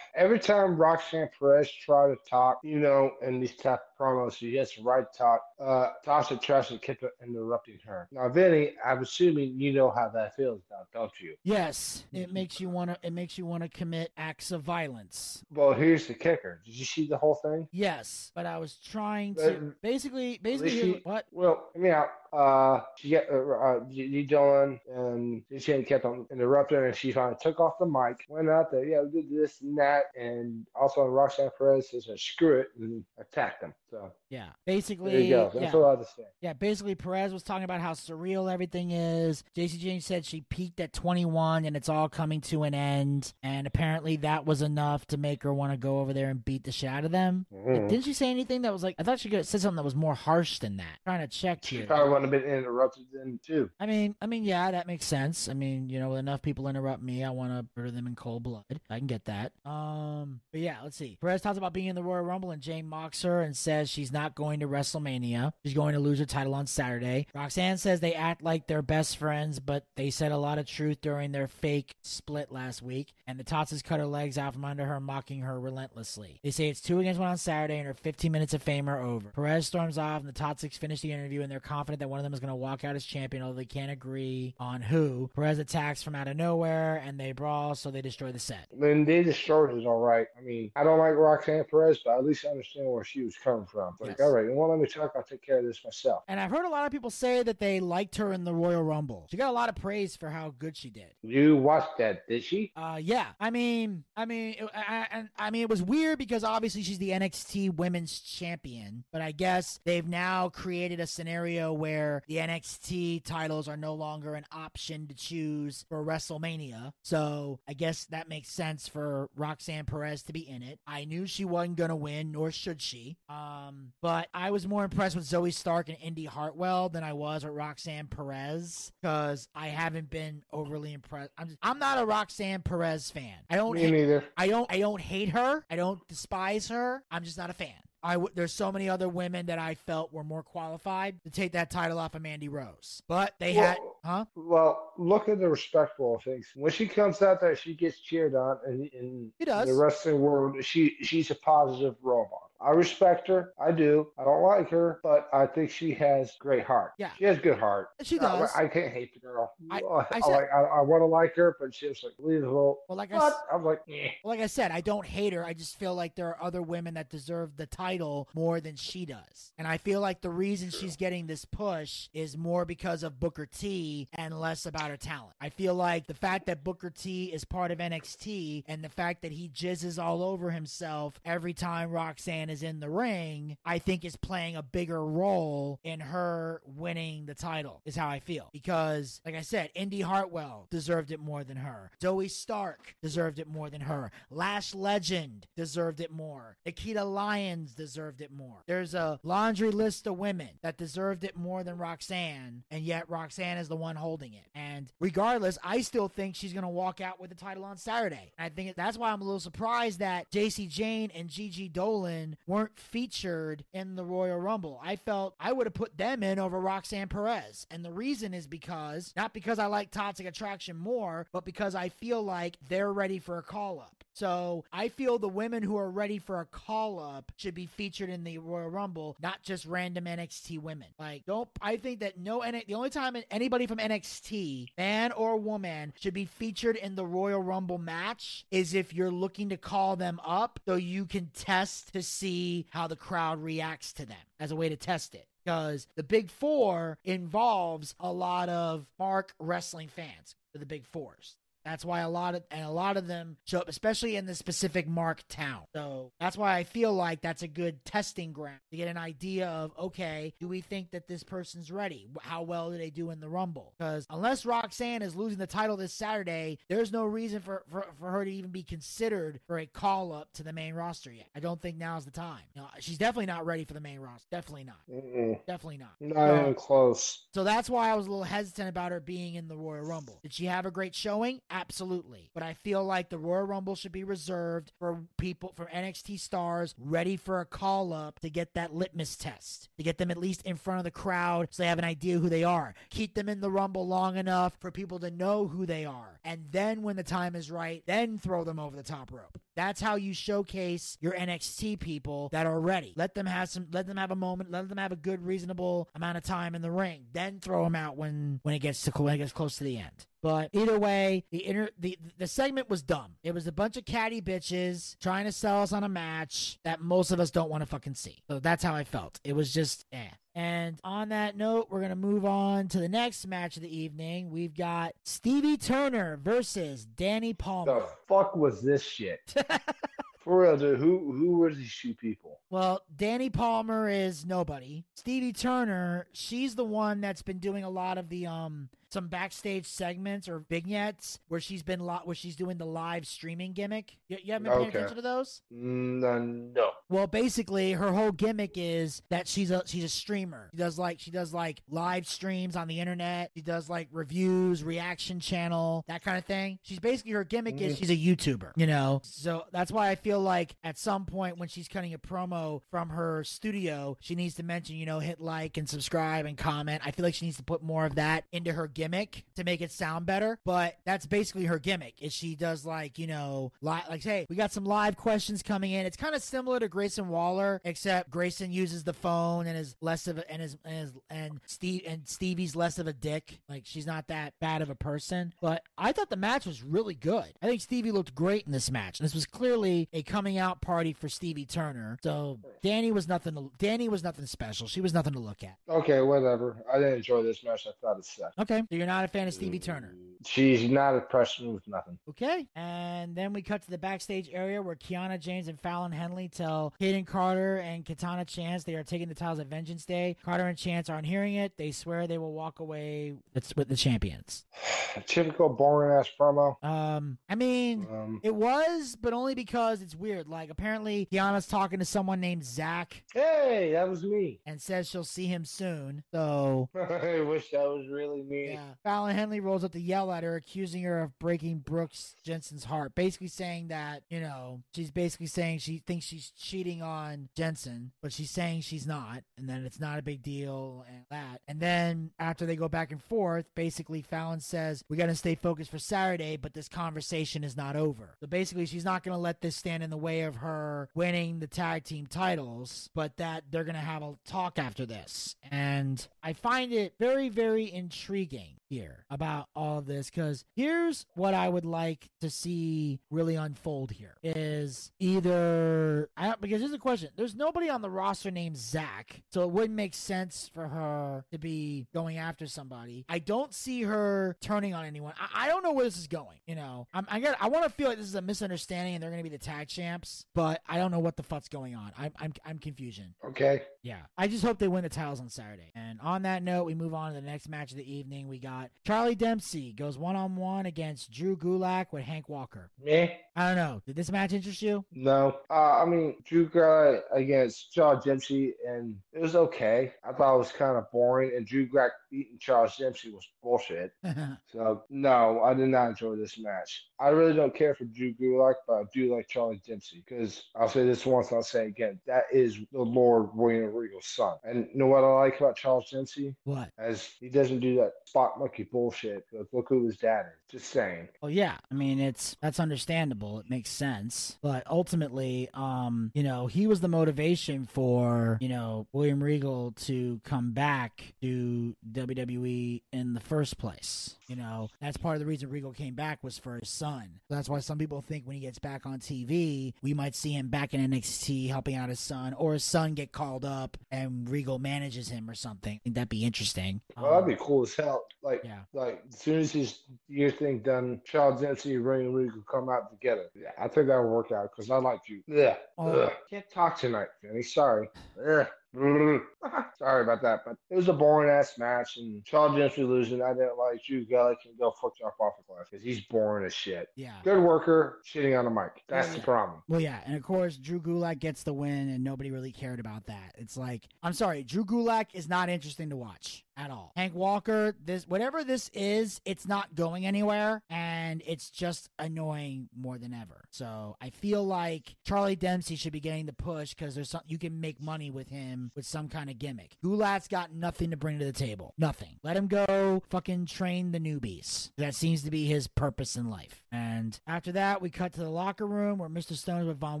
Every 0.18 0.40
time 0.40 0.76
Roxanne 0.76 1.30
Perez 1.38 1.70
try 1.70 2.08
to 2.08 2.16
talk, 2.28 2.58
you 2.64 2.80
know, 2.80 3.12
in 3.22 3.38
these 3.38 3.54
type 3.54 3.78
of 3.78 3.96
promos, 4.04 4.32
she 4.32 4.50
gets 4.50 4.76
right 4.76 5.04
talk. 5.16 5.40
Uh, 5.60 5.90
Tasha 6.04 6.42
Trustin 6.42 6.82
kept 6.82 7.04
interrupting 7.22 7.78
her. 7.86 8.08
Now, 8.10 8.28
Vinny, 8.28 8.72
I'm 8.84 9.00
assuming 9.00 9.60
you 9.60 9.72
know 9.72 9.90
how 9.90 10.08
that 10.08 10.34
feels 10.34 10.60
now, 10.72 10.78
don't 10.92 11.12
you? 11.20 11.36
Yes, 11.44 12.04
it 12.12 12.32
makes 12.32 12.58
you 12.58 12.68
want 12.68 12.90
to. 12.90 12.98
It 13.00 13.12
makes 13.12 13.38
you 13.38 13.46
want 13.46 13.62
to 13.62 13.68
commit 13.68 14.10
acts 14.16 14.50
of 14.50 14.62
violence. 14.64 15.44
Well, 15.54 15.72
here's 15.72 16.08
the 16.08 16.14
kicker. 16.14 16.62
Did 16.66 16.74
you 16.74 16.84
see 16.84 17.06
the 17.06 17.16
whole 17.16 17.36
thing? 17.36 17.68
Yes, 17.70 18.32
but 18.34 18.44
I 18.44 18.58
was 18.58 18.74
trying 18.84 19.36
to 19.36 19.72
basically, 19.82 20.40
basically, 20.42 20.70
she- 20.70 21.00
what? 21.04 21.26
Well, 21.30 21.68
I 21.76 21.78
mean, 21.78 21.92
I, 21.92 22.06
uh, 22.32 22.80
she 22.96 23.10
got 23.10 23.24
uh, 23.30 23.80
G 23.90 24.22
Dillon 24.24 24.80
and 24.94 25.42
she 25.58 25.82
kept 25.82 26.04
on 26.04 26.26
interrupting, 26.30 26.78
and 26.78 26.94
she 26.94 27.12
finally 27.12 27.36
took 27.40 27.60
off 27.60 27.74
the 27.78 27.86
mic, 27.86 28.24
went 28.28 28.48
out 28.48 28.70
there, 28.70 28.84
yeah, 28.84 29.02
did 29.12 29.30
this 29.30 29.60
and 29.60 29.76
that, 29.78 30.04
and 30.18 30.66
also 30.74 31.04
Roxanne 31.06 31.50
Perez 31.56 31.90
says, 31.90 32.06
"Screw 32.16 32.60
it," 32.60 32.68
and 32.78 33.04
attacked 33.18 33.60
them. 33.60 33.74
So 33.90 34.12
Yeah. 34.28 34.48
Basically, 34.66 35.12
there 35.12 35.20
you 35.20 35.30
go. 35.30 35.50
That's 35.54 35.72
yeah. 35.72 35.80
all 35.80 35.86
I 35.86 35.90
have 35.90 36.00
to 36.00 36.04
say. 36.04 36.22
Yeah, 36.42 36.52
basically 36.52 36.94
Perez 36.94 37.32
was 37.32 37.42
talking 37.42 37.64
about 37.64 37.80
how 37.80 37.92
surreal 37.92 38.52
everything 38.52 38.90
is. 38.90 39.42
JC 39.56 39.78
James 39.78 40.04
said 40.04 40.26
she 40.26 40.42
peaked 40.42 40.78
at 40.80 40.92
21 40.92 41.64
and 41.64 41.74
it's 41.74 41.88
all 41.88 42.10
coming 42.10 42.42
to 42.42 42.64
an 42.64 42.74
end. 42.74 43.32
And 43.42 43.66
apparently 43.66 44.16
that 44.18 44.44
was 44.44 44.60
enough 44.60 45.06
to 45.06 45.16
make 45.16 45.42
her 45.42 45.54
want 45.54 45.72
to 45.72 45.78
go 45.78 46.00
over 46.00 46.12
there 46.12 46.28
and 46.28 46.44
beat 46.44 46.64
the 46.64 46.72
shit 46.72 46.90
out 46.90 47.06
of 47.06 47.12
them. 47.12 47.46
Mhm. 47.50 47.88
Didn't 47.88 48.04
she 48.04 48.12
say 48.12 48.30
anything 48.30 48.60
that 48.62 48.72
was 48.74 48.82
like, 48.82 48.94
I 48.98 49.02
thought 49.04 49.20
she 49.20 49.30
could 49.30 49.38
have 49.38 49.46
said 49.46 49.62
something 49.62 49.76
that 49.76 49.84
was 49.84 49.94
more 49.96 50.14
harsh 50.14 50.58
than 50.58 50.76
that. 50.76 50.98
trying 51.06 51.20
to 51.20 51.26
check 51.28 51.60
She 51.64 51.76
here. 51.78 51.86
probably 51.86 52.10
have 52.22 52.30
been 52.30 52.42
interrupted 52.44 53.06
then 53.12 53.40
too. 53.44 53.70
I 53.80 53.86
mean, 53.86 54.14
I 54.20 54.26
mean, 54.26 54.44
yeah, 54.44 54.70
that 54.70 54.86
makes 54.86 55.06
sense. 55.06 55.48
I 55.48 55.54
mean, 55.54 55.90
you 55.90 55.98
know, 56.00 56.14
enough 56.14 56.42
people 56.42 56.68
interrupt 56.68 57.02
me, 57.02 57.24
I 57.24 57.30
want 57.30 57.52
to 57.52 57.66
murder 57.76 57.90
them 57.90 58.06
in 58.06 58.14
cold 58.14 58.42
blood. 58.42 58.64
I 58.90 58.98
can 58.98 59.06
get 59.06 59.24
that. 59.26 59.52
Um, 59.64 60.40
but 60.52 60.60
yeah, 60.60 60.78
let's 60.82 60.96
see. 60.96 61.18
Perez 61.20 61.40
talks 61.40 61.58
about 61.58 61.72
being 61.72 61.86
in 61.86 61.94
the 61.94 62.02
Royal 62.02 62.22
Rumble, 62.22 62.50
and 62.50 62.62
Jayne 62.62 62.86
mocks 62.86 63.22
her 63.22 63.42
and 63.42 63.56
says 63.56 63.90
she's 63.90 64.12
not 64.12 64.34
going 64.34 64.60
to 64.60 64.68
WrestleMania. 64.68 65.52
She's 65.64 65.74
going 65.74 65.94
to 65.94 66.00
lose 66.00 66.18
her 66.18 66.24
title 66.24 66.54
on 66.54 66.66
Saturday. 66.66 67.26
Roxanne 67.34 67.78
says 67.78 68.00
they 68.00 68.14
act 68.14 68.42
like 68.42 68.66
they're 68.66 68.82
best 68.82 69.16
friends, 69.16 69.60
but 69.60 69.84
they 69.96 70.10
said 70.10 70.32
a 70.32 70.38
lot 70.38 70.58
of 70.58 70.66
truth 70.66 71.00
during 71.00 71.32
their 71.32 71.48
fake 71.48 71.94
split 72.02 72.50
last 72.52 72.82
week. 72.82 73.12
And 73.26 73.38
the 73.38 73.44
Totzes 73.44 73.82
cut 73.82 74.00
her 74.00 74.06
legs 74.06 74.38
out 74.38 74.54
from 74.54 74.64
under 74.64 74.86
her, 74.86 75.00
mocking 75.00 75.40
her 75.40 75.58
relentlessly. 75.58 76.40
They 76.42 76.50
say 76.50 76.68
it's 76.68 76.80
two 76.80 77.00
against 77.00 77.20
one 77.20 77.28
on 77.28 77.36
Saturday, 77.36 77.78
and 77.78 77.86
her 77.86 77.94
15 77.94 78.30
minutes 78.32 78.54
of 78.54 78.62
fame 78.62 78.88
are 78.88 79.00
over. 79.00 79.30
Perez 79.30 79.66
storms 79.66 79.98
off, 79.98 80.20
and 80.20 80.28
the 80.28 80.32
Toxics 80.32 80.78
finish 80.78 81.00
the 81.00 81.12
interview, 81.12 81.42
and 81.42 81.50
they're 81.50 81.60
confident 81.60 82.00
that 82.00 82.07
one 82.08 82.18
of 82.18 82.24
them 82.24 82.32
is 82.34 82.40
going 82.40 82.48
to 82.50 82.54
walk 82.56 82.84
out 82.84 82.96
as 82.96 83.04
champion, 83.04 83.42
although 83.42 83.56
they 83.56 83.64
can't 83.64 83.90
agree 83.90 84.54
on 84.58 84.80
who. 84.82 85.30
Perez 85.34 85.58
attacks 85.58 86.02
from 86.02 86.14
out 86.14 86.28
of 86.28 86.36
nowhere, 86.36 87.02
and 87.04 87.18
they 87.18 87.32
brawl, 87.32 87.74
so 87.74 87.90
they 87.90 88.02
destroy 88.02 88.32
the 88.32 88.38
set. 88.38 88.66
Mean, 88.76 89.04
they 89.04 89.22
destroyed 89.22 89.76
it 89.76 89.86
all 89.86 90.00
right. 90.00 90.26
I 90.36 90.40
mean, 90.40 90.70
I 90.76 90.84
don't 90.84 90.98
like 90.98 91.14
Roxanne 91.14 91.64
Perez, 91.70 91.98
but 92.04 92.16
at 92.18 92.24
least 92.24 92.44
I 92.46 92.50
understand 92.50 92.86
where 92.90 93.04
she 93.04 93.22
was 93.22 93.34
coming 93.42 93.66
from. 93.66 93.94
Like, 94.00 94.10
Yes. 94.10 94.20
all 94.20 94.32
right, 94.32 94.44
you 94.44 94.52
want 94.52 94.68
to 94.70 94.72
let 94.74 94.80
me 94.80 94.86
talk? 94.88 95.12
I'll 95.16 95.22
take 95.22 95.42
care 95.42 95.58
of 95.58 95.64
this 95.64 95.84
myself. 95.84 96.22
And 96.28 96.38
I've 96.40 96.50
heard 96.50 96.64
a 96.64 96.70
lot 96.70 96.86
of 96.86 96.92
people 96.92 97.10
say 97.10 97.42
that 97.42 97.58
they 97.60 97.80
liked 97.80 98.16
her 98.16 98.32
in 98.32 98.44
the 98.44 98.54
Royal 98.54 98.82
Rumble. 98.82 99.26
She 99.30 99.36
got 99.36 99.50
a 99.50 99.52
lot 99.52 99.68
of 99.68 99.74
praise 99.76 100.16
for 100.16 100.30
how 100.30 100.54
good 100.58 100.76
she 100.76 100.90
did. 100.90 101.14
You 101.22 101.56
watched 101.56 101.98
that, 101.98 102.26
did 102.28 102.42
she? 102.44 102.72
Uh, 102.76 102.98
yeah. 103.02 103.26
I 103.40 103.50
mean, 103.50 104.04
I 104.16 104.24
mean, 104.24 104.56
it, 104.58 104.68
I, 104.74 105.06
I, 105.10 105.24
I 105.46 105.50
mean, 105.50 105.62
it 105.62 105.68
was 105.68 105.82
weird 105.82 106.18
because 106.18 106.44
obviously 106.44 106.82
she's 106.82 106.98
the 106.98 107.10
NXT 107.10 107.76
Women's 107.76 108.20
Champion, 108.20 109.04
but 109.12 109.20
I 109.22 109.32
guess 109.32 109.80
they've 109.84 110.06
now 110.06 110.48
created 110.48 111.00
a 111.00 111.06
scenario 111.06 111.72
where 111.72 111.97
the 112.26 112.36
NXT 112.36 113.24
titles 113.24 113.68
are 113.68 113.76
no 113.76 113.94
longer 113.94 114.34
an 114.34 114.44
option 114.52 115.06
to 115.08 115.14
choose 115.14 115.84
for 115.88 116.04
WrestleMania. 116.04 116.92
So 117.02 117.60
I 117.68 117.72
guess 117.72 118.06
that 118.06 118.28
makes 118.28 118.48
sense 118.50 118.88
for 118.88 119.28
Roxanne 119.36 119.84
Perez 119.84 120.22
to 120.24 120.32
be 120.32 120.48
in 120.48 120.62
it. 120.62 120.78
I 120.86 121.04
knew 121.04 121.26
she 121.26 121.44
wasn't 121.44 121.76
gonna 121.76 121.96
win, 121.96 122.32
nor 122.32 122.50
should 122.50 122.80
she. 122.80 123.16
Um, 123.28 123.92
but 124.00 124.28
I 124.34 124.50
was 124.50 124.66
more 124.66 124.84
impressed 124.84 125.16
with 125.16 125.24
Zoey 125.24 125.52
Stark 125.52 125.88
and 125.88 125.98
Indy 126.02 126.24
Hartwell 126.24 126.88
than 126.88 127.04
I 127.04 127.12
was 127.12 127.44
with 127.44 127.54
Roxanne 127.54 128.06
Perez 128.06 128.92
because 129.00 129.48
I 129.54 129.68
haven't 129.68 130.10
been 130.10 130.42
overly 130.52 130.92
impressed. 130.92 131.30
I'm 131.38 131.48
just, 131.48 131.58
I'm 131.62 131.78
not 131.78 131.98
a 131.98 132.06
Roxanne 132.06 132.62
Perez 132.62 133.10
fan. 133.10 133.34
I 133.50 133.56
don't 133.56 133.74
Me 133.74 133.82
hate, 133.82 133.92
neither. 133.92 134.24
I 134.36 134.48
don't 134.48 134.72
I 134.72 134.78
don't 134.78 135.00
hate 135.00 135.30
her. 135.30 135.64
I 135.70 135.76
don't 135.76 136.06
despise 136.08 136.68
her. 136.68 137.02
I'm 137.10 137.24
just 137.24 137.38
not 137.38 137.50
a 137.50 137.54
fan. 137.54 137.74
I 138.02 138.14
w- 138.14 138.30
there's 138.34 138.52
so 138.52 138.70
many 138.70 138.88
other 138.88 139.08
women 139.08 139.46
that 139.46 139.58
I 139.58 139.74
felt 139.74 140.12
were 140.12 140.24
more 140.24 140.42
qualified 140.42 141.22
to 141.24 141.30
take 141.30 141.52
that 141.52 141.70
title 141.70 141.98
off 141.98 142.14
of 142.14 142.22
Mandy 142.22 142.48
Rose, 142.48 143.02
but 143.08 143.34
they 143.38 143.52
had, 143.54 143.78
huh? 144.04 144.24
Well, 144.36 144.92
look 144.98 145.28
at 145.28 145.40
the 145.40 145.48
respectful 145.48 146.20
things. 146.24 146.46
When 146.54 146.70
she 146.72 146.86
comes 146.86 147.22
out 147.22 147.40
there, 147.40 147.56
she 147.56 147.74
gets 147.74 147.98
cheered 147.98 148.34
on, 148.34 148.58
and 148.64 148.86
in 148.86 149.32
the 149.66 149.74
wrestling 149.74 150.20
world, 150.20 150.64
she 150.64 150.96
she's 151.02 151.30
a 151.30 151.34
positive 151.34 151.96
role 152.02 152.24
model. 152.30 152.47
I 152.60 152.70
respect 152.70 153.28
her. 153.28 153.52
I 153.60 153.70
do. 153.72 154.08
I 154.18 154.24
don't 154.24 154.42
like 154.42 154.68
her, 154.70 155.00
but 155.02 155.28
I 155.32 155.46
think 155.46 155.70
she 155.70 155.94
has 155.94 156.32
great 156.40 156.64
heart. 156.64 156.92
Yeah. 156.98 157.10
she 157.18 157.24
has 157.24 157.38
good 157.38 157.58
heart. 157.58 157.90
She 158.02 158.18
I- 158.18 158.22
does. 158.22 158.50
I, 158.54 158.66
can't 158.68 158.92
hate 158.92 159.14
the 159.14 159.20
girl. 159.20 159.52
I- 159.70 159.78
I, 159.78 159.80
I 159.80 160.06
I, 160.12 160.20
said- 160.20 160.30
like. 160.32 160.48
I, 160.52 160.60
I 160.62 160.80
want 160.80 161.00
to 161.02 161.06
like 161.06 161.34
her, 161.36 161.56
but 161.60 161.74
she's 161.74 162.02
like 162.02 162.14
believable. 162.18 162.80
Well, 162.88 162.98
like 162.98 163.12
I 163.12 163.18
But 163.18 163.34
I 163.52 163.56
was 163.56 163.64
like, 163.64 163.80
eh. 163.88 164.10
Like 164.24 164.40
I 164.40 164.46
said, 164.46 164.70
I 164.72 164.80
don't 164.80 165.06
hate 165.06 165.32
her. 165.32 165.44
I 165.44 165.52
just 165.52 165.78
feel 165.78 165.94
like 165.94 166.14
there 166.16 166.28
are 166.28 166.42
other 166.42 166.62
women 166.62 166.94
that 166.94 167.10
deserve 167.10 167.56
the 167.56 167.66
title 167.66 168.28
more 168.34 168.60
than 168.60 168.76
she 168.76 169.04
does. 169.06 169.52
And 169.56 169.66
I 169.68 169.76
feel 169.78 170.00
like 170.00 170.20
the 170.20 170.30
reason 170.30 170.70
she's 170.70 170.96
getting 170.96 171.26
this 171.26 171.44
push 171.44 172.08
is 172.12 172.36
more 172.36 172.64
because 172.64 173.02
of 173.02 173.20
Booker 173.20 173.46
T 173.46 174.08
and 174.12 174.38
less 174.38 174.66
about 174.66 174.90
her 174.90 174.96
talent. 174.96 175.34
I 175.40 175.48
feel 175.48 175.74
like 175.74 176.06
the 176.06 176.14
fact 176.14 176.46
that 176.46 176.64
Booker 176.64 176.90
T 176.90 177.26
is 177.26 177.44
part 177.44 177.70
of 177.70 177.78
NXT 177.78 178.64
and 178.66 178.82
the 178.82 178.88
fact 178.88 179.22
that 179.22 179.32
he 179.32 179.48
jizzes 179.48 180.02
all 180.02 180.22
over 180.22 180.50
himself 180.50 181.20
every 181.24 181.52
time 181.54 181.90
Roxanne 181.90 182.47
is 182.50 182.62
in 182.62 182.80
the 182.80 182.90
ring, 182.90 183.56
I 183.64 183.78
think 183.78 184.04
is 184.04 184.16
playing 184.16 184.56
a 184.56 184.62
bigger 184.62 185.04
role 185.04 185.80
in 185.82 186.00
her 186.00 186.62
winning 186.64 187.26
the 187.26 187.34
title, 187.34 187.82
is 187.84 187.96
how 187.96 188.08
I 188.08 188.20
feel. 188.20 188.50
Because, 188.52 189.20
like 189.24 189.34
I 189.34 189.42
said, 189.42 189.70
Indy 189.74 190.00
Hartwell 190.00 190.66
deserved 190.70 191.10
it 191.10 191.20
more 191.20 191.44
than 191.44 191.58
her. 191.58 191.90
Zoey 192.00 192.30
Stark 192.30 192.96
deserved 193.02 193.38
it 193.38 193.48
more 193.48 193.70
than 193.70 193.82
her. 193.82 194.10
Lash 194.30 194.74
Legend 194.74 195.46
deserved 195.56 196.00
it 196.00 196.10
more. 196.10 196.56
Nikita 196.64 197.04
Lyons 197.04 197.74
deserved 197.74 198.20
it 198.20 198.32
more. 198.32 198.62
There's 198.66 198.94
a 198.94 199.20
laundry 199.22 199.70
list 199.70 200.06
of 200.06 200.18
women 200.18 200.50
that 200.62 200.76
deserved 200.76 201.24
it 201.24 201.36
more 201.36 201.62
than 201.62 201.78
Roxanne, 201.78 202.64
and 202.70 202.82
yet 202.82 203.08
Roxanne 203.08 203.58
is 203.58 203.68
the 203.68 203.76
one 203.76 203.96
holding 203.96 204.34
it. 204.34 204.46
And 204.54 204.90
regardless, 205.00 205.58
I 205.62 205.82
still 205.82 206.08
think 206.08 206.34
she's 206.34 206.52
going 206.52 206.62
to 206.62 206.68
walk 206.68 207.00
out 207.00 207.20
with 207.20 207.30
the 207.30 207.36
title 207.36 207.64
on 207.64 207.76
Saturday. 207.76 208.32
I 208.38 208.48
think 208.48 208.74
that's 208.76 208.98
why 208.98 209.10
I'm 209.10 209.20
a 209.20 209.24
little 209.24 209.40
surprised 209.40 209.98
that 210.00 210.30
Jacy 210.30 210.66
Jayne 210.66 211.10
and 211.14 211.28
Gigi 211.28 211.68
Dolin 211.68 212.34
weren't 212.46 212.78
featured 212.78 213.64
in 213.72 213.96
the 213.96 214.04
Royal 214.04 214.38
Rumble. 214.38 214.80
I 214.82 214.96
felt 214.96 215.34
I 215.38 215.52
would 215.52 215.66
have 215.66 215.74
put 215.74 215.96
them 215.96 216.22
in 216.22 216.38
over 216.38 216.60
Roxanne 216.60 217.08
Perez. 217.08 217.66
And 217.70 217.84
the 217.84 217.92
reason 217.92 218.34
is 218.34 218.46
because, 218.46 219.12
not 219.16 219.34
because 219.34 219.58
I 219.58 219.66
like 219.66 219.90
Toxic 219.90 220.26
Attraction 220.26 220.76
more, 220.76 221.26
but 221.32 221.44
because 221.44 221.74
I 221.74 221.88
feel 221.88 222.22
like 222.22 222.56
they're 222.68 222.92
ready 222.92 223.18
for 223.18 223.38
a 223.38 223.42
call 223.42 223.80
up. 223.80 224.04
So 224.18 224.64
I 224.72 224.88
feel 224.88 225.18
the 225.18 225.28
women 225.28 225.62
who 225.62 225.76
are 225.76 225.90
ready 225.90 226.18
for 226.18 226.40
a 226.40 226.44
call 226.44 226.98
up 226.98 227.30
should 227.36 227.54
be 227.54 227.66
featured 227.66 228.10
in 228.10 228.24
the 228.24 228.38
Royal 228.38 228.68
Rumble, 228.68 229.16
not 229.22 229.42
just 229.42 229.64
random 229.64 230.06
NXT 230.06 230.60
women. 230.60 230.88
Like, 230.98 231.24
don't 231.24 231.48
I 231.62 231.76
think 231.76 232.00
that 232.00 232.18
no 232.18 232.42
the 232.42 232.74
only 232.74 232.90
time 232.90 233.16
anybody 233.30 233.68
from 233.68 233.78
NXT, 233.78 234.68
man 234.76 235.12
or 235.12 235.36
woman, 235.36 235.92
should 236.00 236.14
be 236.14 236.24
featured 236.24 236.74
in 236.74 236.96
the 236.96 237.06
Royal 237.06 237.40
Rumble 237.40 237.78
match 237.78 238.44
is 238.50 238.74
if 238.74 238.92
you're 238.92 239.10
looking 239.10 239.50
to 239.50 239.56
call 239.56 239.94
them 239.94 240.20
up 240.26 240.58
so 240.66 240.74
you 240.74 241.04
can 241.04 241.30
test 241.32 241.92
to 241.92 242.02
see 242.02 242.27
how 242.70 242.86
the 242.86 242.96
crowd 242.96 243.42
reacts 243.42 243.92
to 243.94 244.06
them 244.06 244.16
as 244.40 244.50
a 244.50 244.56
way 244.56 244.68
to 244.68 244.76
test 244.76 245.14
it. 245.14 245.26
Because 245.44 245.86
the 245.96 246.02
big 246.02 246.30
four 246.30 246.98
involves 247.04 247.94
a 247.98 248.12
lot 248.12 248.48
of 248.48 248.86
mark 248.98 249.34
wrestling 249.38 249.88
fans 249.88 250.34
the 250.58 250.66
big 250.66 250.84
fours 250.86 251.36
that's 251.68 251.84
why 251.84 252.00
a 252.00 252.08
lot 252.08 252.34
of 252.34 252.42
and 252.50 252.64
a 252.64 252.70
lot 252.70 252.96
of 252.96 253.06
them 253.06 253.36
show 253.44 253.58
up, 253.58 253.68
especially 253.68 254.16
in 254.16 254.26
the 254.26 254.34
specific 254.34 254.86
mark 254.88 255.22
town. 255.28 255.62
So 255.74 256.12
that's 256.20 256.36
why 256.36 256.56
I 256.56 256.64
feel 256.64 256.92
like 256.92 257.20
that's 257.20 257.42
a 257.42 257.48
good 257.48 257.84
testing 257.84 258.32
ground 258.32 258.58
to 258.70 258.76
get 258.76 258.88
an 258.88 258.96
idea 258.96 259.48
of 259.48 259.72
okay, 259.78 260.32
do 260.40 260.48
we 260.48 260.60
think 260.60 260.90
that 260.92 261.06
this 261.08 261.22
person's 261.22 261.70
ready? 261.70 262.06
How 262.20 262.42
well 262.42 262.70
do 262.70 262.78
they 262.78 262.90
do 262.90 263.10
in 263.10 263.20
the 263.20 263.28
Rumble? 263.28 263.72
Because 263.78 264.06
unless 264.10 264.46
Roxanne 264.46 265.02
is 265.02 265.14
losing 265.14 265.38
the 265.38 265.46
title 265.46 265.76
this 265.76 265.92
Saturday, 265.92 266.58
there's 266.68 266.92
no 266.92 267.04
reason 267.04 267.40
for, 267.40 267.62
for, 267.70 267.86
for 267.98 268.10
her 268.10 268.24
to 268.24 268.30
even 268.32 268.50
be 268.50 268.62
considered 268.62 269.40
for 269.46 269.58
a 269.58 269.66
call 269.66 270.12
up 270.12 270.28
to 270.34 270.42
the 270.42 270.52
main 270.52 270.74
roster 270.74 271.12
yet. 271.12 271.26
I 271.36 271.40
don't 271.40 271.60
think 271.60 271.76
now's 271.76 272.04
the 272.04 272.10
time. 272.10 272.42
You 272.54 272.62
know, 272.62 272.68
she's 272.80 272.98
definitely 272.98 273.26
not 273.26 273.44
ready 273.46 273.64
for 273.64 273.74
the 273.74 273.80
main 273.80 274.00
roster. 274.00 274.26
Definitely 274.30 274.64
not. 274.64 274.76
Mm-mm. 274.90 275.38
Definitely 275.46 275.78
not. 275.78 275.92
not 276.00 276.16
So- 276.16 276.40
even 276.40 276.54
close. 276.54 277.26
so 277.34 277.44
that's 277.44 277.68
why 277.68 277.90
I 277.90 277.94
was 277.94 278.06
a 278.06 278.10
little 278.10 278.24
hesitant 278.24 278.68
about 278.68 278.92
her 278.92 279.00
being 279.00 279.34
in 279.34 279.48
the 279.48 279.56
Royal 279.56 279.84
Rumble. 279.84 280.18
Did 280.22 280.32
she 280.32 280.46
have 280.46 280.66
a 280.66 280.70
great 280.70 280.94
showing? 280.94 281.40
Absolutely. 281.58 282.30
But 282.34 282.42
I 282.42 282.54
feel 282.54 282.84
like 282.84 283.08
the 283.08 283.18
Royal 283.18 283.44
Rumble 283.44 283.74
should 283.74 283.92
be 283.92 284.04
reserved 284.04 284.72
for 284.78 285.02
people, 285.16 285.52
for 285.56 285.66
NXT 285.66 286.20
stars 286.20 286.74
ready 286.78 287.16
for 287.16 287.40
a 287.40 287.44
call 287.44 287.92
up 287.92 288.20
to 288.20 288.30
get 288.30 288.54
that 288.54 288.74
litmus 288.74 289.16
test, 289.16 289.68
to 289.76 289.82
get 289.82 289.98
them 289.98 290.10
at 290.10 290.18
least 290.18 290.42
in 290.42 290.56
front 290.56 290.78
of 290.78 290.84
the 290.84 290.90
crowd 290.90 291.48
so 291.50 291.62
they 291.62 291.68
have 291.68 291.78
an 291.78 291.84
idea 291.84 292.18
who 292.18 292.28
they 292.28 292.44
are. 292.44 292.74
Keep 292.90 293.14
them 293.14 293.28
in 293.28 293.40
the 293.40 293.50
Rumble 293.50 293.86
long 293.86 294.16
enough 294.16 294.54
for 294.60 294.70
people 294.70 295.00
to 295.00 295.10
know 295.10 295.48
who 295.48 295.66
they 295.66 295.84
are. 295.84 296.20
And 296.24 296.44
then 296.50 296.82
when 296.82 296.96
the 296.96 297.02
time 297.02 297.34
is 297.34 297.50
right, 297.50 297.82
then 297.86 298.18
throw 298.18 298.44
them 298.44 298.60
over 298.60 298.76
the 298.76 298.82
top 298.82 299.10
rope. 299.12 299.38
That's 299.58 299.80
how 299.80 299.96
you 299.96 300.14
showcase 300.14 300.96
your 301.00 301.14
NXT 301.14 301.80
people 301.80 302.28
that 302.30 302.46
are 302.46 302.60
ready. 302.60 302.92
Let 302.94 303.16
them 303.16 303.26
have 303.26 303.48
some. 303.48 303.66
Let 303.72 303.88
them 303.88 303.96
have 303.96 304.12
a 304.12 304.16
moment. 304.16 304.52
Let 304.52 304.68
them 304.68 304.78
have 304.78 304.92
a 304.92 304.96
good, 304.96 305.20
reasonable 305.26 305.88
amount 305.96 306.16
of 306.16 306.22
time 306.22 306.54
in 306.54 306.62
the 306.62 306.70
ring. 306.70 307.06
Then 307.12 307.40
throw 307.40 307.64
them 307.64 307.74
out 307.74 307.96
when 307.96 308.38
when 308.44 308.54
it 308.54 308.60
gets 308.60 308.82
to 308.82 308.92
when 308.92 309.14
it 309.14 309.18
gets 309.18 309.32
close 309.32 309.56
to 309.56 309.64
the 309.64 309.78
end. 309.78 310.06
But 310.22 310.50
either 310.52 310.78
way, 310.78 311.24
the 311.32 311.44
inter 311.44 311.70
the 311.76 311.98
the 312.18 312.28
segment 312.28 312.70
was 312.70 312.82
dumb. 312.82 313.16
It 313.24 313.34
was 313.34 313.48
a 313.48 313.52
bunch 313.52 313.76
of 313.76 313.84
catty 313.84 314.22
bitches 314.22 314.96
trying 315.00 315.24
to 315.24 315.32
sell 315.32 315.60
us 315.62 315.72
on 315.72 315.82
a 315.82 315.88
match 315.88 316.60
that 316.62 316.80
most 316.80 317.10
of 317.10 317.18
us 317.18 317.32
don't 317.32 317.50
want 317.50 317.62
to 317.62 317.66
fucking 317.66 317.94
see. 317.94 318.22
So 318.30 318.38
that's 318.38 318.62
how 318.62 318.76
I 318.76 318.84
felt. 318.84 319.18
It 319.24 319.34
was 319.34 319.52
just 319.52 319.86
eh. 319.92 320.10
And 320.38 320.78
on 320.84 321.08
that 321.08 321.36
note, 321.36 321.66
we're 321.68 321.80
going 321.80 321.90
to 321.90 321.96
move 321.96 322.24
on 322.24 322.68
to 322.68 322.78
the 322.78 322.88
next 322.88 323.26
match 323.26 323.56
of 323.56 323.62
the 323.64 323.76
evening. 323.76 324.30
We've 324.30 324.54
got 324.54 324.94
Stevie 325.02 325.56
Turner 325.56 326.16
versus 326.22 326.86
Dani 326.96 327.36
Palmer. 327.36 327.80
The 327.80 327.86
fuck 328.06 328.36
was 328.36 328.62
this 328.62 328.80
shit? 328.80 329.34
For 330.18 330.42
real, 330.42 330.56
dude. 330.56 330.78
Who 330.78 331.10
who 331.10 331.38
were 331.38 331.52
these 331.52 331.76
two 331.76 331.92
people? 331.92 332.38
Well, 332.50 332.82
Dani 332.96 333.32
Palmer 333.32 333.88
is 333.88 334.24
nobody. 334.24 334.84
Stevie 334.94 335.32
Turner, 335.32 336.06
she's 336.12 336.54
the 336.54 336.64
one 336.64 337.00
that's 337.00 337.22
been 337.22 337.38
doing 337.38 337.64
a 337.64 337.70
lot 337.70 337.98
of 337.98 338.08
the 338.08 338.28
um 338.28 338.68
some 338.90 339.08
backstage 339.08 339.66
segments 339.66 340.28
or 340.28 340.38
vignettes 340.48 341.18
where 341.28 341.40
she's 341.40 341.62
been 341.62 341.80
lot 341.80 342.06
where 342.06 342.14
she's 342.14 342.36
doing 342.36 342.56
the 342.58 342.66
live 342.66 343.06
streaming 343.06 343.52
gimmick. 343.52 343.96
You, 344.08 344.18
you 344.22 344.32
haven't 344.32 344.44
been 344.44 344.52
paying 344.58 344.68
Okay. 344.68 344.78
attention 344.78 344.96
to 344.96 345.02
those? 345.02 345.42
Mm, 345.54 346.04
uh, 346.04 346.18
no. 346.54 346.70
Well, 346.88 347.06
basically, 347.06 347.72
her 347.72 347.92
whole 347.92 348.12
gimmick 348.12 348.52
is 348.56 349.02
that 349.10 349.28
she's 349.28 349.50
a 349.50 349.62
she's 349.66 349.84
a 349.84 349.88
streamer. 349.88 350.48
She 350.52 350.56
does 350.58 350.78
like 350.78 351.00
she 351.00 351.10
does 351.10 351.34
like 351.34 351.60
live 351.68 352.06
streams 352.06 352.56
on 352.56 352.66
the 352.68 352.80
internet. 352.80 353.30
She 353.34 353.42
does 353.42 353.68
like 353.68 353.88
reviews, 353.92 354.64
reaction 354.64 355.20
channel, 355.20 355.84
that 355.88 356.02
kind 356.02 356.16
of 356.16 356.24
thing. 356.24 356.58
She's 356.62 356.78
basically 356.78 357.12
her 357.12 357.24
gimmick 357.24 357.60
is 357.60 357.74
Mhm. 357.74 357.78
she's 357.78 357.90
a 357.90 357.96
YouTuber. 357.96 358.52
You 358.56 358.66
know, 358.66 359.00
so 359.04 359.44
that's 359.52 359.70
why 359.70 359.90
I 359.90 359.94
feel 359.96 360.20
like 360.20 360.54
at 360.64 360.78
some 360.78 361.04
point 361.04 361.36
when 361.38 361.48
she's 361.48 361.68
cutting 361.68 361.92
a 361.92 361.98
promo 361.98 362.62
from 362.70 362.90
her 362.90 363.22
studio, 363.24 363.96
she 364.00 364.14
needs 364.14 364.34
to 364.36 364.42
mention 364.42 364.76
you 364.76 364.86
know 364.86 364.98
hit 365.00 365.20
like 365.20 365.56
and 365.58 365.68
subscribe 365.68 366.24
and 366.24 366.38
comment. 366.38 366.80
I 366.84 366.90
feel 366.90 367.04
like 367.04 367.14
she 367.14 367.26
needs 367.26 367.36
to 367.36 367.42
put 367.44 367.62
more 367.62 367.84
of 367.84 367.96
that 367.96 368.24
into 368.32 368.52
her 368.52 368.66
gimmick 368.78 369.24
to 369.34 369.42
make 369.42 369.60
it 369.60 369.72
sound 369.72 370.06
better. 370.06 370.38
But 370.44 370.76
that's 370.84 371.04
basically 371.04 371.46
her 371.46 371.58
gimmick. 371.58 371.94
Is 372.00 372.12
she 372.12 372.36
does 372.36 372.64
like 372.64 372.98
you 372.98 373.08
know 373.08 373.50
li- 373.60 373.82
like 373.90 374.04
hey 374.04 374.26
we 374.30 374.36
got 374.36 374.52
some 374.52 374.64
live 374.64 374.96
questions 374.96 375.42
coming 375.42 375.72
in. 375.72 375.84
It's 375.84 375.96
kind 375.96 376.14
of 376.14 376.22
similar 376.22 376.60
to 376.60 376.68
Grayson 376.68 377.08
Waller, 377.08 377.60
except 377.64 378.10
Grayson 378.10 378.52
uses 378.52 378.84
the 378.84 378.92
phone 378.92 379.46
and 379.46 379.58
is 379.58 379.74
less 379.80 380.06
of 380.06 380.18
a, 380.18 380.30
and 380.30 380.40
is 380.40 380.56
and 380.64 380.84
is 380.84 380.92
and 381.10 381.40
Steve 381.46 381.82
and 381.86 382.08
Stevie's 382.08 382.54
less 382.54 382.78
of 382.78 382.86
a 382.86 382.92
dick. 382.92 383.40
Like 383.48 383.64
she's 383.66 383.86
not 383.86 384.06
that 384.08 384.34
bad 384.40 384.62
of 384.62 384.70
a 384.70 384.76
person. 384.76 385.34
But 385.40 385.62
I 385.76 385.92
thought 385.92 386.10
the 386.10 386.16
match 386.16 386.46
was 386.46 386.62
really 386.62 386.94
good. 386.94 387.26
I 387.42 387.46
think 387.46 387.60
Stevie 387.60 387.90
looked 387.90 388.14
great 388.14 388.46
in 388.46 388.52
this 388.52 388.70
match. 388.70 389.00
This 389.00 389.14
was 389.14 389.26
clearly 389.26 389.88
a 389.92 390.02
coming 390.02 390.38
out 390.38 390.60
party 390.60 390.92
for 390.92 391.08
Stevie 391.08 391.46
Turner. 391.46 391.98
So 392.02 392.38
Dani 392.62 392.92
was 392.92 393.08
nothing. 393.08 393.34
To, 393.34 393.50
Dani 393.58 393.88
was 393.88 394.04
nothing 394.04 394.26
special. 394.26 394.68
She 394.68 394.80
was 394.80 394.94
nothing 394.94 395.14
to 395.14 395.18
look 395.18 395.42
at. 395.42 395.56
Okay, 395.68 396.00
whatever. 396.00 396.56
I 396.72 396.78
didn't 396.78 396.94
enjoy 396.94 397.22
this 397.22 397.42
match. 397.42 397.66
I 397.66 397.72
thought 397.80 397.98
it 397.98 398.04
sucked. 398.04 398.38
Okay, 398.38 398.62
so 398.68 398.76
you're 398.76 398.86
not 398.86 399.04
a 399.04 399.08
fan 399.08 399.28
of 399.28 399.34
Stevie 399.34 399.58
Turner. 399.58 399.94
She's 400.26 400.68
not 400.68 400.94
impressed 400.96 401.40
with 401.40 401.62
nothing. 401.68 401.96
Okay. 402.08 402.48
And 402.56 403.14
then 403.14 403.32
we 403.32 403.40
cut 403.40 403.62
to 403.62 403.70
the 403.70 403.78
backstage 403.78 404.28
area 404.32 404.60
where 404.60 404.74
Kiana 404.74 405.18
James 405.18 405.46
and 405.46 405.58
Fallon 405.60 405.92
Henley 405.92 406.28
tell 406.28 406.74
Kayden 406.80 407.06
Carter 407.06 407.58
and 407.58 407.86
Katana 407.86 408.24
Chance 408.24 408.64
they 408.64 408.74
are 408.74 408.82
taking 408.82 409.08
the 409.08 409.14
titles 409.14 409.38
at 409.38 409.46
Vengeance 409.46 409.84
Day. 409.84 410.16
Carter 410.24 410.48
and 410.48 410.58
Chance 410.58 410.90
aren't 410.90 411.06
hearing 411.06 411.36
it. 411.36 411.56
They 411.56 411.70
swear 411.70 412.08
they 412.08 412.18
will 412.18 412.32
walk 412.32 412.58
away 412.58 413.14
with 413.32 413.56
with 413.56 413.68
the 413.68 413.76
champions. 413.76 414.44
Typical 415.06 415.48
boring 415.50 415.96
ass 415.98 416.10
promo. 416.20 416.62
Um, 416.64 417.18
I 417.28 417.36
mean, 417.36 417.86
Um, 417.88 418.20
it 418.24 418.34
was, 418.34 418.96
but 419.00 419.12
only 419.12 419.36
because 419.36 419.82
it's 419.82 419.94
weird. 419.94 420.26
Like, 420.26 420.50
apparently, 420.50 421.06
Kiana's 421.12 421.46
talking 421.46 421.78
to 421.78 421.84
someone 421.84 422.18
named 422.18 422.44
Zach 422.44 423.04
hey, 423.14 423.70
that 423.74 423.88
was 423.88 424.02
me. 424.02 424.40
and 424.46 424.60
says 424.60 424.88
she'll 424.88 425.04
see 425.04 425.26
him 425.26 425.44
soon. 425.44 426.02
So, 426.12 426.68
I 426.74 427.20
wish 427.20 427.50
that 427.52 427.62
was 427.62 427.86
really 427.88 428.22
me. 428.22 428.57
Yeah. 428.58 428.74
Fallon 428.82 429.14
Henley 429.16 429.40
rolls 429.40 429.64
up 429.64 429.72
to 429.72 429.80
yell 429.80 430.10
at 430.12 430.24
her, 430.24 430.36
accusing 430.36 430.82
her 430.82 431.02
of 431.02 431.18
breaking 431.18 431.58
Brooks 431.58 432.16
Jensen's 432.24 432.64
heart. 432.64 432.94
Basically 432.94 433.28
saying 433.28 433.68
that, 433.68 434.02
you 434.08 434.20
know, 434.20 434.62
she's 434.74 434.90
basically 434.90 435.26
saying 435.26 435.58
she 435.58 435.78
thinks 435.78 436.06
she's 436.06 436.30
cheating 436.30 436.82
on 436.82 437.28
Jensen, 437.36 437.92
but 438.02 438.12
she's 438.12 438.30
saying 438.30 438.62
she's 438.62 438.86
not, 438.86 439.22
and 439.36 439.48
then 439.48 439.64
it's 439.64 439.80
not 439.80 439.98
a 439.98 440.02
big 440.02 440.22
deal 440.22 440.84
and 440.88 441.04
that. 441.10 441.40
And 441.46 441.60
then 441.60 442.10
after 442.18 442.46
they 442.46 442.56
go 442.56 442.68
back 442.68 442.90
and 442.90 443.02
forth, 443.02 443.46
basically 443.54 444.02
Fallon 444.02 444.40
says, 444.40 444.82
We 444.88 444.96
gotta 444.96 445.14
stay 445.14 445.34
focused 445.34 445.70
for 445.70 445.78
Saturday, 445.78 446.36
but 446.36 446.54
this 446.54 446.68
conversation 446.68 447.44
is 447.44 447.56
not 447.56 447.76
over. 447.76 448.16
So 448.20 448.26
basically 448.26 448.66
she's 448.66 448.84
not 448.84 449.04
gonna 449.04 449.18
let 449.18 449.40
this 449.40 449.56
stand 449.56 449.82
in 449.82 449.90
the 449.90 449.96
way 449.96 450.22
of 450.22 450.36
her 450.36 450.88
winning 450.94 451.38
the 451.38 451.46
tag 451.46 451.84
team 451.84 452.06
titles, 452.06 452.90
but 452.94 453.16
that 453.18 453.44
they're 453.50 453.64
gonna 453.64 453.78
have 453.78 454.02
a 454.02 454.14
talk 454.26 454.58
after 454.58 454.86
this. 454.86 455.36
And 455.50 456.06
I 456.22 456.32
find 456.32 456.72
it 456.72 456.94
very, 456.98 457.28
very 457.28 457.72
intriguing 457.72 458.47
thing 458.48 458.57
here 458.68 459.04
about 459.10 459.46
all 459.56 459.78
of 459.78 459.86
this 459.86 460.10
because 460.10 460.44
here's 460.54 461.06
what 461.14 461.34
I 461.34 461.48
would 461.48 461.64
like 461.64 462.08
to 462.20 462.30
see 462.30 463.00
really 463.10 463.34
unfold 463.34 463.90
here 463.92 464.14
is 464.22 464.90
either 464.98 466.08
I 466.16 466.26
don't, 466.26 466.40
because 466.40 466.60
here's 466.60 466.70
the 466.72 466.78
question 466.78 467.10
there's 467.16 467.34
nobody 467.34 467.68
on 467.68 467.82
the 467.82 467.90
roster 467.90 468.30
named 468.30 468.56
Zach 468.56 469.22
so 469.32 469.42
it 469.42 469.50
wouldn't 469.50 469.74
make 469.74 469.94
sense 469.94 470.50
for 470.52 470.68
her 470.68 471.24
to 471.32 471.38
be 471.38 471.86
going 471.94 472.18
after 472.18 472.46
somebody 472.46 473.04
I 473.08 473.18
don't 473.18 473.54
see 473.54 473.82
her 473.82 474.36
turning 474.40 474.74
on 474.74 474.84
anyone 474.84 475.14
I, 475.18 475.44
I 475.44 475.48
don't 475.48 475.62
know 475.62 475.72
where 475.72 475.84
this 475.84 475.98
is 475.98 476.06
going 476.06 476.38
you 476.46 476.54
know 476.54 476.86
I'm, 476.92 477.06
I 477.10 477.20
got 477.20 477.36
I 477.40 477.48
want 477.48 477.64
to 477.64 477.70
feel 477.70 477.88
like 477.88 477.98
this 477.98 478.06
is 478.06 478.14
a 478.14 478.22
misunderstanding 478.22 478.94
and 478.94 479.02
they're 479.02 479.10
gonna 479.10 479.22
be 479.22 479.28
the 479.28 479.38
tag 479.38 479.68
champs 479.68 480.26
but 480.34 480.60
I 480.68 480.76
don't 480.78 480.90
know 480.90 480.98
what 480.98 481.16
the 481.16 481.22
fuck's 481.22 481.48
going 481.48 481.74
on 481.74 481.92
I'm 481.98 482.12
I'm, 482.18 482.32
I'm 482.44 482.58
confusion 482.58 483.14
Okay. 483.26 483.62
yeah. 483.82 483.98
I 484.16 484.26
just 484.26 484.44
hope 484.44 484.58
they 484.58 484.68
win 484.68 484.82
the 484.82 484.88
titles 484.88 485.20
on 485.20 485.28
Saturday. 485.28 485.70
And 485.74 486.00
on 486.00 486.22
that 486.22 486.42
note, 486.42 486.64
we 486.64 486.74
move 486.74 486.94
on 486.94 487.12
to 487.12 487.20
the 487.20 487.26
next 487.26 487.48
match 487.48 487.70
of 487.70 487.76
the 487.76 487.92
evening. 487.94 488.26
We 488.28 488.38
got 488.38 488.57
Charlie 488.86 489.14
Dempsey 489.14 489.72
goes 489.72 489.98
one 489.98 490.16
on 490.16 490.36
one 490.36 490.66
against 490.66 491.10
Drew 491.10 491.36
Gulak 491.36 491.92
with 491.92 492.04
Hank 492.04 492.28
Walker. 492.28 492.70
Me? 492.82 493.16
I 493.38 493.46
don't 493.46 493.56
know. 493.56 493.80
Did 493.86 493.94
this 493.94 494.10
match 494.10 494.32
interest 494.32 494.60
you? 494.62 494.84
No. 494.92 495.36
Uh, 495.48 495.80
I 495.80 495.84
mean, 495.84 496.16
Drew 496.24 496.48
got 496.48 497.02
against 497.12 497.72
Charles 497.72 498.04
Dempsey, 498.04 498.54
and 498.66 498.96
it 499.12 499.20
was 499.20 499.36
okay. 499.36 499.92
I 500.02 500.12
thought 500.12 500.34
it 500.34 500.38
was 500.38 500.50
kind 500.50 500.76
of 500.76 500.90
boring, 500.90 501.30
and 501.36 501.46
Drew 501.46 501.68
Gulak 501.68 501.90
beating 502.10 502.38
Charles 502.40 502.76
Dempsey 502.76 503.10
was 503.10 503.26
bullshit. 503.42 503.92
So, 504.52 504.82
no, 504.88 505.42
I 505.42 505.52
did 505.52 505.68
not 505.68 505.90
enjoy 505.90 506.16
this 506.16 506.38
match. 506.38 506.86
I 506.98 507.08
really 507.08 507.34
don't 507.34 507.54
care 507.54 507.74
for 507.74 507.84
Drew 507.84 508.14
Gulak, 508.14 508.54
but 508.66 508.74
I 508.74 508.82
do 508.94 509.14
like 509.14 509.28
Charlie 509.28 509.60
Dempsey 509.66 510.02
because 510.06 510.44
I'll 510.56 510.70
say 510.70 510.86
this 510.86 511.04
once, 511.04 511.28
and 511.28 511.36
I'll 511.36 511.42
say 511.42 511.64
it 511.64 511.68
again. 511.68 512.00
That 512.06 512.24
is 512.32 512.58
the 512.72 512.80
Lord 512.80 513.28
William 513.34 513.72
Regal's 513.74 514.06
son. 514.06 514.38
And 514.42 514.68
you 514.72 514.78
know 514.78 514.86
what 514.86 515.04
I 515.04 515.12
like 515.20 515.38
about 515.38 515.56
Charles 515.56 515.90
Dempsey? 515.90 516.34
what? 516.44 516.70
As 516.78 517.10
he 517.20 517.28
doesn't 517.28 517.60
do 517.60 517.76
that 517.76 517.92
spot 518.06 518.38
monkey 518.38 518.64
bullshit. 518.64 519.26
Look 519.52 519.68
who 519.68 519.84
his 519.84 519.98
dad 519.98 520.26
is. 520.26 520.32
Just 520.50 520.70
saying. 520.70 521.08
Well, 521.20 521.30
yeah. 521.30 521.56
I 521.70 521.74
mean, 521.74 522.00
it's 522.00 522.34
that's 522.40 522.58
understandable. 522.58 523.27
It 523.36 523.50
makes 523.50 523.68
sense. 523.68 524.38
But 524.40 524.64
ultimately, 524.66 525.50
um, 525.52 526.10
you 526.14 526.22
know, 526.22 526.46
he 526.46 526.66
was 526.66 526.80
the 526.80 526.88
motivation 526.88 527.66
for 527.66 528.38
you 528.40 528.48
know 528.48 528.86
William 528.92 529.22
Regal 529.22 529.72
to 529.82 530.20
come 530.24 530.52
back 530.52 531.12
to 531.20 531.76
WWE 531.92 532.82
in 532.92 533.12
the 533.12 533.20
first 533.20 533.58
place. 533.58 534.14
You 534.28 534.36
know, 534.36 534.68
that's 534.78 534.98
part 534.98 535.14
of 535.14 535.20
the 535.20 535.26
reason 535.26 535.48
Regal 535.48 535.72
came 535.72 535.94
back 535.94 536.18
was 536.22 536.36
for 536.36 536.58
his 536.58 536.68
son. 536.68 537.20
That's 537.30 537.48
why 537.48 537.60
some 537.60 537.78
people 537.78 538.02
think 538.02 538.26
when 538.26 538.34
he 538.34 538.40
gets 538.40 538.58
back 538.58 538.84
on 538.84 538.98
TV, 539.00 539.72
we 539.82 539.94
might 539.94 540.14
see 540.14 540.32
him 540.32 540.48
back 540.48 540.74
in 540.74 540.90
NXT 540.90 541.48
helping 541.48 541.74
out 541.76 541.88
his 541.88 541.98
son, 541.98 542.34
or 542.34 542.52
his 542.52 542.62
son 542.62 542.92
get 542.92 543.10
called 543.10 543.46
up 543.46 543.78
and 543.90 544.28
Regal 544.28 544.58
manages 544.58 545.08
him 545.08 545.30
or 545.30 545.34
something. 545.34 545.76
I 545.76 545.80
think 545.82 545.94
that'd 545.94 546.10
be 546.10 546.24
interesting. 546.26 546.82
Well, 546.94 547.06
that'd 547.10 547.22
Um, 547.24 547.28
be 547.30 547.36
cool 547.40 547.62
as 547.62 547.74
hell. 547.74 548.04
Like, 548.22 548.42
Yeah. 548.44 548.60
like 548.74 549.02
as 549.08 549.18
soon 549.18 549.38
as 549.38 549.52
his 549.52 549.80
year 550.08 550.30
thing 550.30 550.58
done, 550.58 551.00
Charles 551.06 551.40
Dempsey 551.40 551.76
and 551.76 551.84
William 551.86 552.12
Regal 552.12 552.42
come 552.42 552.68
out 552.68 552.90
together. 552.90 553.30
Yeah, 553.34 553.52
I 553.58 553.68
think 553.68 553.86
that 553.86 553.96
would 553.98 554.10
work 554.10 554.30
out 554.30 554.50
because 554.54 554.70
I 554.70 554.76
like 554.76 555.08
you. 555.08 555.22
Yeah. 555.26 555.56
Oh. 555.78 556.12
Can't 556.28 556.50
talk 556.50 556.78
tonight, 556.78 557.08
Vinny. 557.22 557.42
Sorry. 557.42 557.88
Ugh. 558.28 558.46
Sorry 559.78 560.02
about 560.02 560.22
that, 560.22 560.40
but 560.44 560.56
it 560.70 560.76
was 560.76 560.88
a 560.88 560.92
boring 560.92 561.30
ass 561.30 561.54
match, 561.58 561.96
and 561.96 562.24
Charles 562.24 562.56
Dempsey 562.56 562.82
losing. 562.82 563.22
I 563.22 563.32
didn't 563.32 563.56
like 563.56 563.82
Drew 563.84 564.04
Gulak 564.04 564.36
can 564.42 564.52
go 564.58 564.72
fuck 564.72 564.92
off 565.04 565.34
a 565.40 565.42
cliff 565.44 565.66
because 565.70 565.84
he's 565.84 566.00
boring 566.06 566.44
as 566.44 566.52
shit. 566.54 566.88
yeah. 566.96 567.14
Good 567.24 567.42
worker, 567.42 568.00
shitting 568.06 568.38
on 568.38 568.44
the 568.44 568.50
mic. 568.50 568.82
That's 568.88 569.08
Yeah, 569.08 569.14
the 569.14 569.20
problem. 569.20 569.62
Well, 569.68 569.80
yeah, 569.80 570.00
and 570.04 570.16
of 570.16 570.22
course, 570.22 570.56
Drew 570.56 570.80
Gulak 570.80 571.18
gets 571.20 571.42
the 571.44 571.52
win, 571.52 571.88
and 571.90 572.02
nobody 572.04 572.30
really 572.30 572.52
cared 572.52 572.80
about 572.80 573.06
that. 573.06 573.34
It's 573.36 573.56
like, 573.56 573.88
I'm 574.02 574.12
sorry, 574.12 574.42
Drew 574.42 574.64
Gulak 574.64 575.06
is 575.14 575.28
not 575.28 575.48
interesting 575.48 575.90
to 575.90 575.96
watch 575.96 576.44
at 576.58 576.70
all. 576.70 576.92
Hank 576.96 577.14
Walker, 577.14 577.74
this 577.84 578.06
whatever 578.06 578.42
this 578.44 578.70
is, 578.74 579.20
it's 579.24 579.46
not 579.46 579.74
going 579.74 580.04
anywhere, 580.04 580.62
and 580.68 581.22
it's 581.24 581.50
just 581.50 581.88
annoying 581.98 582.68
more 582.76 582.98
than 582.98 583.14
ever. 583.14 583.44
So 583.50 583.96
I 584.00 584.10
feel 584.10 584.44
like 584.44 584.96
Charlie 585.06 585.36
Dempsey 585.36 585.76
should 585.76 585.92
be 585.92 586.00
getting 586.00 586.26
the 586.26 586.32
push 586.32 586.74
because 586.74 586.94
there's 586.94 587.10
some 587.10 587.22
you 587.26 587.38
can 587.38 587.60
make 587.60 587.80
money 587.80 588.10
with 588.10 588.28
him 588.28 588.72
with 588.74 588.84
some 588.84 589.08
kind 589.08 589.30
of 589.30 589.38
gimmick. 589.38 589.76
Gulak's 589.84 590.28
got 590.28 590.52
nothing 590.52 590.90
to 590.90 590.96
bring 590.96 591.18
to 591.20 591.24
the 591.24 591.32
table, 591.32 591.74
nothing. 591.78 592.18
Let 592.22 592.36
him 592.36 592.48
go, 592.48 593.02
fucking 593.08 593.46
train 593.46 593.92
the 593.92 594.00
newbies. 594.00 594.70
That 594.76 594.94
seems 594.94 595.22
to 595.22 595.30
be 595.30 595.46
his 595.46 595.68
purpose 595.68 596.16
in 596.16 596.28
life. 596.28 596.62
And 596.72 597.18
after 597.26 597.52
that, 597.52 597.80
we 597.80 597.90
cut 597.90 598.12
to 598.14 598.20
the 598.20 598.28
locker 598.28 598.66
room 598.66 598.98
where 598.98 599.08
Mr. 599.08 599.34
Stone 599.34 599.62
is 599.62 599.66
with 599.68 599.78
Von 599.78 600.00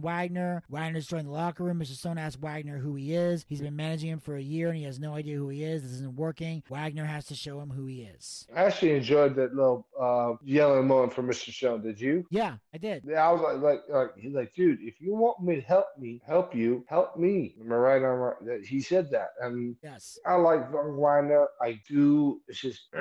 Wagner. 0.00 0.62
Wagner's 0.68 1.06
joined 1.06 1.28
the 1.28 1.32
locker 1.32 1.64
room. 1.64 1.78
Mr. 1.78 1.96
Stone 1.96 2.18
asks 2.18 2.40
Wagner 2.40 2.78
who 2.78 2.94
he 2.96 3.14
is. 3.14 3.44
He's 3.48 3.60
been 3.60 3.76
managing 3.76 4.10
him 4.10 4.20
for 4.20 4.36
a 4.36 4.42
year 4.42 4.68
and 4.68 4.76
he 4.76 4.84
has 4.84 4.98
no 4.98 5.14
idea 5.14 5.36
who 5.36 5.48
he 5.48 5.62
is. 5.62 5.82
This 5.82 5.92
isn't 5.92 6.16
working. 6.16 6.47
Everything, 6.48 6.62
Wagner 6.70 7.04
has 7.04 7.26
to 7.26 7.34
show 7.34 7.60
him 7.60 7.70
who 7.70 7.86
he 7.86 8.02
is. 8.02 8.46
I 8.54 8.64
actually 8.64 8.92
enjoyed 8.92 9.34
that 9.36 9.54
little 9.54 9.86
uh, 10.00 10.32
yelling 10.42 10.86
moment 10.86 11.12
from 11.12 11.28
Mr. 11.28 11.52
Stone. 11.52 11.82
Did 11.82 12.00
you? 12.00 12.26
Yeah, 12.30 12.56
I 12.74 12.78
did. 12.78 13.04
Yeah, 13.06 13.28
I 13.28 13.32
was 13.32 13.40
like, 13.42 13.62
like, 13.62 13.80
like, 13.88 14.10
he's 14.16 14.34
like, 14.34 14.54
dude, 14.54 14.78
if 14.80 15.00
you 15.00 15.14
want 15.14 15.42
me 15.42 15.56
to 15.56 15.60
help 15.62 15.86
me, 15.98 16.20
help 16.26 16.54
you, 16.54 16.84
help 16.88 17.16
me. 17.16 17.54
Am 17.60 17.72
I 17.72 17.76
right? 17.76 17.96
I'm 17.96 18.02
right. 18.18 18.34
That- 18.44 18.64
He 18.64 18.80
said 18.80 19.10
that, 19.10 19.28
and 19.40 19.76
Yes. 19.82 20.18
I 20.26 20.34
like 20.34 20.60
Wagner. 20.72 21.46
I 21.60 21.80
do. 21.88 22.40
It's 22.48 22.60
just. 22.60 22.88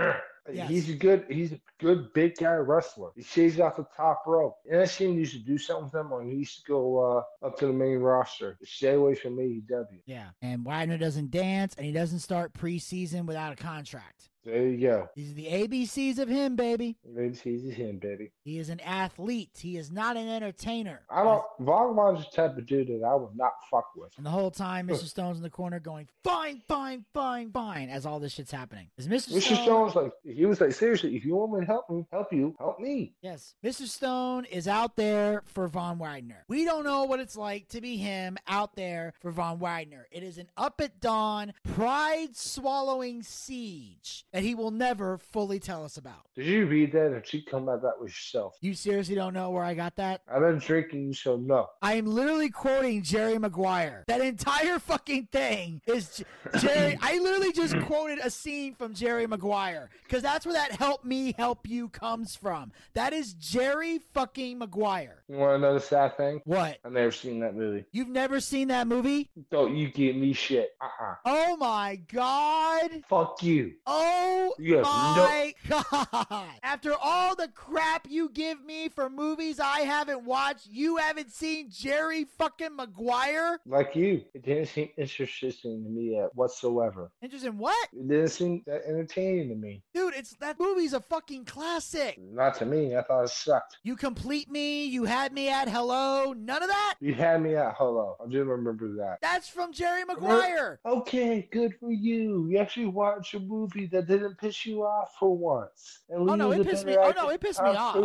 Yes. 0.51 0.69
He's 0.69 0.89
a 0.89 0.93
good, 0.93 1.25
he's 1.29 1.51
a 1.51 1.59
good 1.79 2.13
big 2.13 2.35
guy 2.37 2.53
wrestler. 2.53 3.11
He 3.15 3.23
shaves 3.23 3.59
off 3.59 3.75
the 3.75 3.85
top 3.95 4.23
rope. 4.25 4.55
NXT 4.71 5.15
used 5.15 5.33
to 5.33 5.39
do 5.39 5.57
something 5.57 5.85
with 5.85 5.95
him 5.95 6.09
when 6.09 6.29
he 6.29 6.37
used 6.37 6.65
to 6.65 6.71
go 6.71 7.23
uh, 7.43 7.45
up 7.45 7.57
to 7.59 7.67
the 7.67 7.73
main 7.73 7.99
roster. 7.99 8.57
Stay 8.63 8.93
away 8.93 9.15
from 9.15 9.37
AEW. 9.37 10.01
Yeah. 10.05 10.29
And 10.41 10.65
Wagner 10.65 10.97
doesn't 10.97 11.31
dance 11.31 11.75
and 11.75 11.85
he 11.85 11.91
doesn't 11.91 12.19
start 12.19 12.53
preseason 12.53 13.25
without 13.25 13.53
a 13.53 13.55
contract. 13.55 14.29
There 14.47 14.65
you 14.65 14.87
go. 14.87 15.09
These 15.13 15.31
are 15.31 15.35
the 15.35 15.47
ABCs 15.47 16.19
of 16.19 16.29
him, 16.29 16.55
baby. 16.55 16.95
Maybe 17.05 17.35
he's 17.35 17.73
him, 17.73 17.97
baby. 17.97 18.31
He 18.45 18.59
is 18.59 18.69
an 18.69 18.79
athlete. 18.79 19.51
He 19.59 19.75
is 19.75 19.91
not 19.91 20.15
an 20.15 20.29
entertainer. 20.29 21.01
I 21.09 21.23
don't. 21.23 21.43
Von 21.59 21.97
Wagner's 21.97 22.23
the 22.23 22.31
type 22.33 22.57
of 22.57 22.65
dude 22.65 22.87
that 22.87 23.05
I 23.05 23.13
would 23.13 23.35
not 23.35 23.51
fuck 23.69 23.89
with. 23.97 24.13
And 24.15 24.25
the 24.25 24.29
whole 24.29 24.49
time, 24.49 24.87
Mr. 24.87 25.03
Stone's 25.03 25.35
in 25.35 25.43
the 25.43 25.49
corner 25.49 25.81
going, 25.81 26.07
fine, 26.23 26.61
fine, 26.65 27.03
fine, 27.13 27.51
fine, 27.51 27.89
as 27.89 28.05
all 28.05 28.21
this 28.21 28.31
shit's 28.31 28.49
happening. 28.51 28.87
Is 28.97 29.09
Mr. 29.09 29.33
Mr. 29.33 29.41
Stone? 29.41 29.63
Stone's 29.63 29.95
like, 29.95 30.13
he 30.23 30.45
was 30.45 30.61
like, 30.61 30.71
seriously, 30.71 31.17
if 31.17 31.25
you 31.25 31.35
want 31.35 31.51
me 31.51 31.59
to 31.59 31.65
help 31.65 31.89
me, 31.89 32.05
help 32.09 32.31
you, 32.31 32.55
help 32.57 32.79
me. 32.79 33.15
Yes. 33.21 33.53
Mr. 33.65 33.85
Stone 33.85 34.45
is 34.45 34.65
out 34.65 34.95
there 34.95 35.43
for 35.45 35.67
Von 35.67 35.99
Wagner. 35.99 36.45
We 36.47 36.63
don't 36.63 36.85
know 36.85 37.03
what 37.03 37.19
it's 37.19 37.35
like 37.35 37.67
to 37.69 37.81
be 37.81 37.97
him 37.97 38.37
out 38.47 38.77
there 38.77 39.13
for 39.19 39.29
Von 39.29 39.59
Wagner. 39.59 40.07
It 40.09 40.23
is 40.23 40.37
an 40.37 40.47
up 40.55 40.79
at 40.79 41.01
dawn, 41.01 41.51
pride 41.65 42.37
swallowing 42.37 43.23
siege 43.23 44.23
that 44.37 44.43
he 44.43 44.53
will 44.53 44.69
never 44.69 45.17
fully 45.17 45.59
tell 45.59 45.83
us 45.83 45.97
about. 45.97 46.27
Did 46.35 46.45
you 46.45 46.67
read 46.67 46.91
that 46.91 47.05
or 47.05 47.15
did 47.15 47.27
she 47.27 47.41
come 47.41 47.67
at 47.69 47.81
that 47.81 47.99
with 47.99 48.09
yourself? 48.09 48.55
You 48.61 48.75
seriously 48.75 49.15
don't 49.15 49.33
know 49.33 49.49
where 49.49 49.63
I 49.63 49.73
got 49.73 49.95
that? 49.95 50.21
I've 50.31 50.41
been 50.41 50.59
drinking, 50.59 51.15
so 51.15 51.37
no. 51.37 51.69
I 51.81 51.95
am 51.95 52.05
literally 52.05 52.51
quoting 52.51 53.01
Jerry 53.01 53.39
Maguire. 53.39 54.03
That 54.07 54.21
entire 54.21 54.77
fucking 54.77 55.29
thing 55.31 55.81
is 55.87 56.23
Jerry. 56.59 56.99
I 57.01 57.17
literally 57.17 57.51
just 57.51 57.79
quoted 57.87 58.19
a 58.19 58.29
scene 58.29 58.75
from 58.75 58.93
Jerry 58.93 59.25
Maguire 59.25 59.89
because 60.03 60.21
that's 60.21 60.45
where 60.45 60.53
that 60.53 60.73
"help 60.73 61.03
me, 61.03 61.33
help 61.35 61.67
you" 61.67 61.89
comes 61.89 62.35
from. 62.35 62.71
That 62.93 63.13
is 63.13 63.33
Jerry 63.33 63.97
fucking 64.13 64.59
Maguire. 64.59 65.23
You 65.27 65.37
want 65.37 65.55
to 65.55 65.67
know 65.67 65.73
the 65.73 65.79
sad 65.79 66.15
thing? 66.15 66.41
What? 66.45 66.77
I've 66.85 66.91
never 66.91 67.11
seen 67.11 67.39
that 67.39 67.55
movie. 67.55 67.85
You've 67.91 68.09
never 68.09 68.39
seen 68.39 68.67
that 68.67 68.85
movie? 68.85 69.31
Don't 69.49 69.75
you 69.75 69.89
give 69.89 70.15
me 70.15 70.33
shit. 70.33 70.75
Uh-uh. 70.79 71.15
Oh 71.25 71.57
my 71.57 71.95
god! 72.13 73.01
Fuck 73.09 73.41
you. 73.41 73.73
Oh 73.87 74.26
You 74.59 74.77
have 74.77 74.83
my 74.85 75.53
god! 75.69 76.47
After 76.63 76.93
all 77.01 77.35
the 77.35 77.47
crap 77.49 78.07
you 78.09 78.29
give 78.29 78.63
me 78.65 78.89
for 78.89 79.09
movies 79.09 79.59
I 79.59 79.81
haven't 79.81 80.23
watched, 80.25 80.67
you 80.69 80.97
haven't 80.97 81.31
seen 81.31 81.69
Jerry 81.69 82.25
fucking 82.37 82.75
Maguire? 82.75 83.59
Like 83.65 83.95
you. 83.95 84.23
It 84.33 84.43
didn't 84.43 84.67
seem 84.67 84.89
interesting 84.97 85.83
to 85.83 85.89
me 85.89 86.19
uh, 86.19 86.27
whatsoever. 86.33 87.11
Interesting. 87.21 87.57
What? 87.57 87.87
It 87.93 88.07
didn't 88.07 88.29
seem 88.29 88.63
that 88.65 88.81
entertaining 88.87 89.49
to 89.49 89.55
me. 89.55 89.83
Dude, 89.93 90.13
it's 90.15 90.35
that 90.39 90.59
movie's 90.59 90.93
a 90.93 91.01
fucking 91.01 91.45
classic. 91.45 92.17
Not 92.19 92.55
to 92.55 92.65
me. 92.65 92.95
I 92.95 93.01
thought 93.03 93.23
it 93.23 93.29
sucked. 93.29 93.77
You 93.83 93.95
complete 93.95 94.49
me, 94.49 94.85
you 94.85 95.05
had 95.05 95.33
me 95.33 95.49
at 95.49 95.69
hello, 95.69 96.33
none 96.33 96.63
of 96.63 96.69
that? 96.69 96.95
You 96.99 97.13
had 97.13 97.41
me 97.41 97.55
at 97.55 97.75
hello. 97.77 98.15
I 98.23 98.29
do 98.29 98.43
remember 98.43 98.95
that. 98.97 99.19
That's 99.21 99.47
from 99.47 99.71
Jerry 99.73 100.03
Maguire. 100.03 100.79
Okay, 100.85 101.47
good 101.51 101.75
for 101.79 101.91
you. 101.91 102.47
You 102.49 102.57
actually 102.57 102.87
watched 102.87 103.33
a 103.33 103.39
movie 103.39 103.87
that 103.87 104.06
didn't 104.07 104.37
piss 104.37 104.65
you 104.65 104.83
off 104.83 105.15
for 105.19 105.35
once. 105.35 105.99
And 106.09 106.29
Oh, 106.29 106.35
no, 106.35 106.51
it 106.51 106.65
pissed 106.65 106.85
me- 106.85 106.95
oh, 106.97 107.11
no, 107.15 107.29
it 107.29 107.39
pissed 107.41 107.61
me 107.61 107.69
off. 107.69 107.95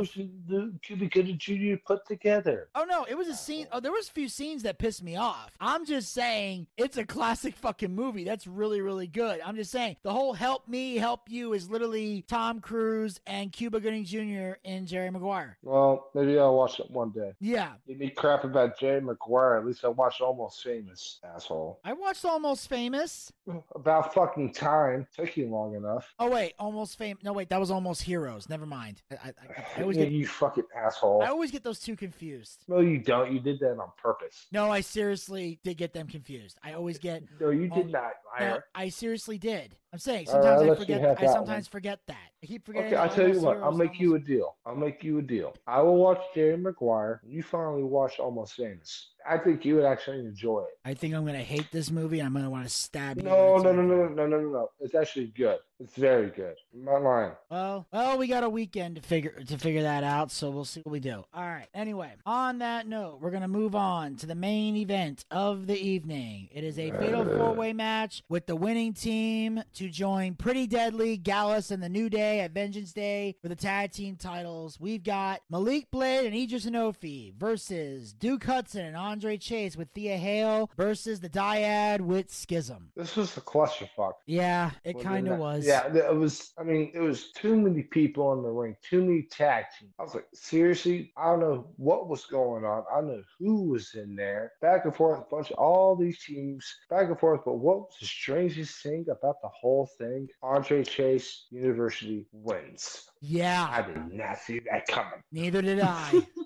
Cuba 0.82 1.06
Gooding 1.06 1.38
Jr. 1.38 1.74
put 1.86 2.06
together. 2.06 2.68
Oh 2.74 2.84
no, 2.84 3.04
it 3.08 3.14
was 3.16 3.28
a 3.28 3.34
scene. 3.34 3.66
Oh, 3.72 3.80
there 3.80 3.92
was 3.92 4.08
a 4.08 4.12
few 4.12 4.28
scenes 4.28 4.62
that 4.64 4.78
pissed 4.78 5.02
me 5.02 5.16
off. 5.16 5.50
I'm 5.60 5.84
just 5.86 6.12
saying 6.12 6.66
it's 6.76 6.96
a 6.96 7.04
classic 7.04 7.56
fucking 7.56 7.94
movie. 7.94 8.24
That's 8.24 8.46
really, 8.46 8.80
really 8.80 9.06
good. 9.06 9.40
I'm 9.44 9.56
just 9.56 9.70
saying 9.70 9.96
the 10.02 10.12
whole 10.12 10.32
"help 10.32 10.66
me, 10.68 10.96
help 10.96 11.22
you" 11.28 11.52
is 11.52 11.70
literally 11.70 12.24
Tom 12.28 12.60
Cruise 12.60 13.20
and 13.26 13.52
Cuba 13.52 13.80
Gooding 13.80 14.04
Jr. 14.04 14.54
and 14.64 14.86
Jerry 14.86 15.10
Maguire. 15.10 15.58
Well, 15.62 16.10
maybe 16.14 16.38
I'll 16.38 16.56
watch 16.56 16.80
it 16.80 16.90
one 16.90 17.10
day. 17.10 17.32
Yeah, 17.40 17.72
Give 17.86 17.98
me 17.98 18.10
crap 18.10 18.44
about 18.44 18.78
Jerry 18.78 19.00
Maguire. 19.00 19.56
At 19.58 19.66
least 19.66 19.84
I 19.84 19.88
watched 19.88 20.20
Almost 20.20 20.62
Famous, 20.62 21.20
asshole. 21.34 21.80
I 21.84 21.92
watched 21.92 22.24
Almost 22.24 22.68
Famous. 22.68 23.32
About 23.74 24.14
fucking 24.14 24.52
time. 24.52 25.06
Took 25.16 25.36
you 25.36 25.48
long 25.48 25.74
enough. 25.74 25.91
Oh 26.18 26.30
wait, 26.30 26.54
Almost 26.58 26.98
fame. 26.98 27.18
No 27.22 27.32
wait, 27.32 27.48
that 27.50 27.60
was 27.60 27.70
Almost 27.70 28.02
Heroes. 28.02 28.48
Never 28.48 28.66
mind. 28.66 29.02
I, 29.10 29.14
I, 29.14 29.32
I, 29.78 29.82
always 29.82 29.96
Yeah, 29.96 30.04
get 30.04 30.12
you 30.12 30.26
fucking 30.26 30.64
asshole. 30.76 31.22
I 31.22 31.28
always 31.28 31.50
get 31.50 31.64
those 31.64 31.78
two 31.80 31.96
confused. 31.96 32.64
No, 32.68 32.80
you 32.80 32.98
don't. 32.98 33.32
You 33.32 33.40
did 33.40 33.60
that 33.60 33.78
on 33.78 33.90
purpose. 34.00 34.46
No, 34.52 34.70
I 34.70 34.80
seriously 34.80 35.58
did 35.64 35.76
get 35.76 35.92
them 35.92 36.06
confused. 36.06 36.58
I 36.62 36.72
always 36.74 36.98
get. 36.98 37.22
No, 37.40 37.50
you 37.50 37.68
did 37.68 37.90
not, 37.90 38.12
No, 38.38 38.46
liar. 38.46 38.64
I 38.74 38.88
seriously 38.88 39.38
did. 39.38 39.76
I'm 39.92 39.98
saying 39.98 40.26
sometimes 40.26 40.62
I'll 40.62 40.72
I 40.72 40.74
forget. 40.74 41.04
I 41.04 41.14
that 41.14 41.32
sometimes 41.32 41.68
forget 41.68 42.00
that. 42.06 42.16
I 42.42 42.46
keep 42.46 42.64
forgetting. 42.64 42.88
Okay, 42.88 42.96
I'll 42.96 43.10
tell 43.10 43.28
you 43.28 43.40
what. 43.40 43.58
I'll 43.58 43.72
make 43.76 44.00
you 44.00 44.14
a 44.14 44.18
deal. 44.18 44.56
I'll 44.64 44.74
make 44.74 45.04
you 45.04 45.18
a 45.18 45.22
deal. 45.22 45.54
I 45.66 45.82
will 45.82 45.96
watch 45.96 46.20
Jerry 46.34 46.56
Maguire. 46.56 47.20
You 47.26 47.42
finally 47.42 47.82
watch 47.82 48.18
Almost 48.18 48.54
Famous. 48.54 49.08
I 49.28 49.38
think 49.38 49.64
you 49.64 49.76
would 49.76 49.84
actually 49.84 50.20
enjoy 50.20 50.60
it. 50.62 50.78
I 50.84 50.94
think 50.94 51.14
I'm 51.14 51.24
gonna 51.24 51.38
hate 51.38 51.70
this 51.70 51.90
movie, 51.90 52.20
I'm 52.20 52.32
gonna 52.32 52.50
want 52.50 52.64
to 52.64 52.70
stab 52.70 53.18
you. 53.18 53.24
No, 53.24 53.58
no, 53.58 53.72
no, 53.72 53.82
no, 53.82 54.08
no, 54.08 54.26
no, 54.26 54.26
no, 54.26 54.40
no. 54.40 54.70
It's 54.80 54.94
actually 54.94 55.26
good. 55.26 55.58
It's 55.78 55.94
very 55.96 56.30
good. 56.30 56.54
I'm 56.74 56.84
not 56.84 57.02
lying. 57.02 57.32
Well, 57.50 57.86
well, 57.92 58.18
we 58.18 58.28
got 58.28 58.44
a 58.44 58.48
weekend 58.48 58.96
to 58.96 59.02
figure 59.02 59.42
to 59.46 59.58
figure 59.58 59.82
that 59.82 60.04
out, 60.04 60.30
so 60.30 60.50
we'll 60.50 60.64
see 60.64 60.80
what 60.80 60.92
we 60.92 61.00
do. 61.00 61.24
All 61.34 61.42
right. 61.42 61.66
Anyway, 61.74 62.12
on 62.24 62.58
that 62.58 62.86
note, 62.86 63.18
we're 63.20 63.30
gonna 63.30 63.48
move 63.48 63.74
on 63.74 64.16
to 64.16 64.26
the 64.26 64.34
main 64.34 64.76
event 64.76 65.24
of 65.30 65.66
the 65.66 65.78
evening. 65.78 66.48
It 66.52 66.64
is 66.64 66.78
a 66.78 66.90
fatal 66.92 67.22
uh. 67.22 67.36
four 67.36 67.52
way 67.52 67.72
match 67.72 68.22
with 68.28 68.46
the 68.46 68.56
winning 68.56 68.92
team 68.92 69.62
to 69.74 69.81
join 69.88 70.34
Pretty 70.34 70.66
Deadly, 70.66 71.16
Gallus, 71.16 71.70
and 71.70 71.82
the 71.82 71.88
New 71.88 72.08
Day 72.08 72.40
at 72.40 72.52
Vengeance 72.52 72.92
Day 72.92 73.36
for 73.40 73.48
the 73.48 73.56
tag 73.56 73.92
team 73.92 74.16
titles. 74.16 74.78
We've 74.80 75.02
got 75.02 75.40
Malik 75.50 75.90
Blade 75.90 76.26
and 76.26 76.34
Edris 76.34 76.66
Enofé 76.66 77.34
versus 77.34 78.12
Duke 78.12 78.44
Hudson 78.44 78.84
and 78.84 78.96
Andre 78.96 79.36
Chase 79.36 79.76
with 79.76 79.88
Thea 79.94 80.16
Hale 80.16 80.70
versus 80.76 81.20
the 81.20 81.28
Dyad 81.28 82.00
with 82.00 82.32
Schism. 82.32 82.90
This 82.96 83.16
was 83.16 83.36
a 83.36 83.40
clusterfuck. 83.40 84.12
Yeah, 84.26 84.70
it 84.84 85.00
kind 85.00 85.28
of 85.28 85.38
was. 85.38 85.66
Yeah, 85.66 85.86
it 85.94 86.14
was. 86.14 86.52
I 86.58 86.62
mean, 86.62 86.90
it 86.94 87.00
was 87.00 87.32
too 87.32 87.56
many 87.56 87.82
people 87.82 88.32
in 88.34 88.42
the 88.42 88.50
ring, 88.50 88.76
too 88.82 89.02
many 89.02 89.22
tag 89.22 89.64
teams. 89.78 89.92
I 89.98 90.02
was 90.02 90.14
like, 90.14 90.26
seriously, 90.34 91.12
I 91.16 91.30
don't 91.30 91.40
know 91.40 91.66
what 91.76 92.08
was 92.08 92.24
going 92.26 92.64
on. 92.64 92.84
I 92.92 92.96
don't 93.00 93.08
know 93.08 93.22
who 93.38 93.70
was 93.70 93.94
in 93.94 94.16
there. 94.16 94.52
Back 94.60 94.84
and 94.84 94.94
forth, 94.94 95.20
a 95.20 95.34
bunch 95.34 95.50
of 95.50 95.58
all 95.58 95.96
these 95.96 96.22
teams, 96.22 96.64
back 96.90 97.08
and 97.08 97.18
forth. 97.18 97.40
But 97.44 97.54
what 97.54 97.78
was 97.80 97.96
the 98.00 98.06
strangest 98.06 98.82
thing 98.82 99.06
about 99.10 99.40
the 99.42 99.48
whole 99.48 99.71
thing? 99.98 100.28
Andre 100.42 100.84
Chase 100.84 101.46
University 101.50 102.26
wins. 102.32 103.10
Yeah. 103.20 103.68
I 103.70 103.82
did 103.82 104.12
not 104.12 104.38
see 104.38 104.60
that 104.70 104.86
coming. 104.88 105.22
Neither 105.30 105.62
did 105.62 105.80
I. 105.80 106.26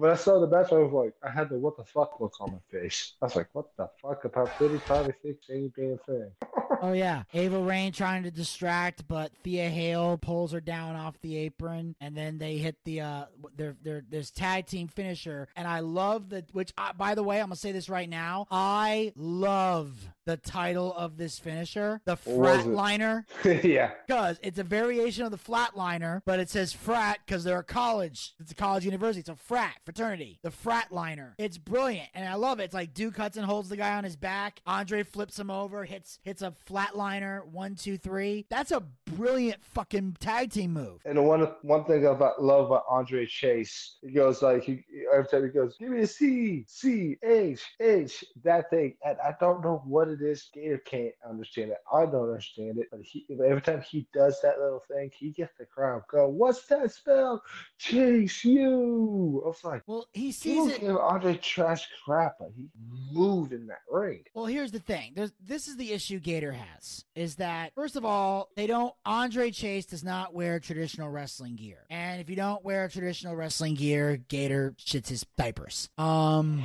When 0.00 0.10
I 0.10 0.14
saw 0.14 0.40
the 0.40 0.46
match, 0.46 0.72
I 0.72 0.76
was 0.76 0.92
like, 0.94 1.12
I 1.22 1.30
had 1.30 1.50
the 1.50 1.58
what 1.58 1.76
the 1.76 1.84
fuck 1.84 2.20
look 2.20 2.32
on 2.40 2.52
my 2.52 2.58
face. 2.70 3.12
I 3.20 3.26
was 3.26 3.36
like, 3.36 3.48
what 3.52 3.66
the 3.76 3.86
fuck 4.00 4.24
about 4.24 4.48
Pretty 4.56 4.78
Probably 4.78 5.12
Six 5.22 5.50
ain't 5.50 5.74
being 5.74 5.92
a 5.92 5.98
thing. 6.10 6.30
Oh 6.82 6.92
yeah, 6.92 7.24
Ava 7.34 7.58
Raine 7.58 7.92
trying 7.92 8.22
to 8.22 8.30
distract, 8.30 9.06
but 9.06 9.32
Thea 9.42 9.68
Hale 9.68 10.16
pulls 10.18 10.52
her 10.52 10.60
down 10.60 10.96
off 10.96 11.20
the 11.20 11.36
apron, 11.36 11.94
and 12.00 12.16
then 12.16 12.38
they 12.38 12.56
hit 12.58 12.76
the 12.84 13.00
uh 13.02 13.24
their 13.56 13.76
their 13.82 14.02
this 14.08 14.30
tag 14.30 14.66
team 14.66 14.88
finisher. 14.88 15.48
And 15.56 15.66
I 15.68 15.80
love 15.80 16.30
the 16.30 16.44
which 16.52 16.72
I, 16.78 16.92
by 16.92 17.14
the 17.14 17.22
way, 17.22 17.38
I'm 17.40 17.46
gonna 17.46 17.56
say 17.56 17.72
this 17.72 17.88
right 17.88 18.08
now. 18.08 18.46
I 18.50 19.12
love 19.16 19.92
the 20.26 20.36
title 20.36 20.94
of 20.94 21.16
this 21.16 21.38
finisher, 21.38 22.00
the 22.04 22.16
What 22.24 22.36
was 22.36 22.66
it? 22.66 22.68
Fratliner, 22.68 23.24
yeah. 23.64 23.90
because 24.06 24.38
it's 24.42 24.58
a 24.58 24.64
variation 24.64 25.24
of 25.24 25.32
the 25.32 25.38
Flatliner, 25.38 26.22
but 26.24 26.38
it 26.38 26.48
says 26.48 26.72
frat 26.72 27.18
because 27.26 27.42
they're 27.42 27.58
a 27.58 27.64
college. 27.64 28.34
It's 28.38 28.52
a 28.52 28.54
college 28.54 28.84
university. 28.84 29.20
It's 29.20 29.28
a 29.28 29.34
frat 29.34 29.76
fraternity. 29.84 30.38
The 30.42 30.50
Fratliner. 30.50 31.32
It's 31.36 31.58
brilliant, 31.58 32.08
and 32.14 32.28
I 32.28 32.34
love 32.34 32.60
it. 32.60 32.64
It's 32.64 32.74
like 32.74 32.94
Duke 32.94 33.16
Hudson 33.16 33.44
holds 33.44 33.68
the 33.68 33.76
guy 33.76 33.96
on 33.96 34.04
his 34.04 34.16
back. 34.16 34.60
Andre 34.66 35.02
flips 35.02 35.38
him 35.38 35.50
over, 35.50 35.84
hits 35.84 36.20
hits 36.22 36.42
a 36.42 36.52
flatliner. 36.68 37.44
One, 37.46 37.74
two, 37.74 37.96
three. 37.96 38.46
That's 38.48 38.72
a 38.72 38.82
brilliant 39.16 39.62
fucking 39.64 40.16
tag 40.20 40.50
team 40.50 40.72
move. 40.72 41.00
And 41.04 41.24
one 41.24 41.48
one 41.62 41.84
thing 41.84 42.06
I 42.06 42.10
love 42.38 42.66
about 42.66 42.84
Andre 42.88 43.26
Chase, 43.26 43.98
he 44.02 44.12
goes 44.12 44.42
like 44.42 44.62
he 44.62 44.84
every 45.12 45.28
time 45.28 45.44
he 45.44 45.48
goes, 45.50 45.76
give 45.78 45.90
me 45.90 46.00
a 46.00 46.06
C, 46.06 46.64
C, 46.66 47.16
H, 47.22 47.62
H, 47.80 48.24
that 48.42 48.70
thing. 48.70 48.96
And 49.04 49.16
I 49.24 49.34
don't 49.40 49.62
know 49.62 49.82
what 49.86 50.08
it 50.08 50.20
is. 50.20 50.50
Gator 50.52 50.78
can't 50.78 51.14
understand 51.28 51.70
it. 51.70 51.78
I 51.92 52.06
don't 52.06 52.28
understand 52.28 52.78
it. 52.78 52.88
But 52.90 53.00
he 53.02 53.26
every 53.30 53.62
time 53.62 53.82
he 53.82 54.06
does 54.12 54.40
that 54.42 54.58
little 54.58 54.82
thing, 54.88 55.10
he 55.16 55.30
gets 55.30 55.52
the 55.58 55.66
crowd 55.66 56.02
go, 56.10 56.28
What's 56.28 56.66
that 56.66 56.92
spell? 56.92 57.42
Chase 57.78 58.44
you. 58.44 59.42
I 59.44 59.48
was 59.48 59.64
like, 59.64 59.82
Well, 59.86 60.06
he 60.12 60.32
sees 60.32 60.72
it. 60.72 60.80
give 60.80 60.96
Andre 60.96 61.36
trash 61.36 61.88
crap, 62.04 62.36
but 62.38 62.50
he 62.56 62.68
moved 63.12 63.52
in 63.52 63.66
that 63.68 63.82
ring. 63.90 64.24
Well, 64.34 64.46
here's 64.46 64.72
the 64.72 64.80
thing. 64.80 65.12
There's 65.14 65.32
this 65.40 65.68
is 65.68 65.76
the 65.76 65.92
issue 65.92 66.18
Gator 66.18 66.40
Gator 66.40 66.52
has 66.52 67.04
is 67.14 67.36
that 67.36 67.74
first 67.74 67.96
of 67.96 68.04
all, 68.04 68.48
they 68.56 68.66
don't 68.66 68.94
Andre 69.04 69.50
Chase 69.50 69.84
does 69.84 70.02
not 70.02 70.32
wear 70.32 70.58
traditional 70.58 71.10
wrestling 71.10 71.56
gear. 71.56 71.84
And 71.90 72.20
if 72.20 72.30
you 72.30 72.36
don't 72.36 72.64
wear 72.64 72.88
traditional 72.88 73.36
wrestling 73.36 73.74
gear, 73.74 74.16
Gator 74.16 74.74
shits 74.78 74.99
his 75.08 75.24
diapers. 75.36 75.88
Um 75.98 76.64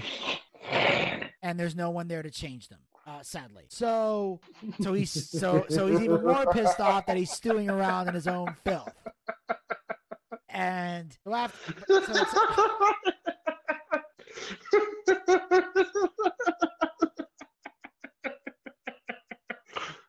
and 1.42 1.60
there's 1.60 1.76
no 1.76 1.90
one 1.92 2.08
there 2.08 2.24
to 2.24 2.32
change 2.32 2.70
them. 2.70 2.80
Uh, 3.08 3.22
sadly, 3.22 3.66
so 3.70 4.40
so 4.82 4.94
he's 4.94 5.30
so 5.30 5.64
so 5.70 5.86
he's 5.86 6.02
even 6.02 6.24
more 6.24 6.48
pissed 6.52 6.80
off 6.80 7.06
that 7.06 7.16
he's 7.16 7.30
stewing 7.30 7.70
around 7.70 8.08
in 8.08 8.16
his 8.16 8.28
own 8.28 8.56
filth. 8.64 8.96
And 10.50 11.16
laugh, 11.24 11.54
so 11.88 11.98
it's, 11.98 12.36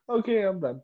okay, 0.08 0.42
I'm 0.46 0.60
done. 0.60 0.80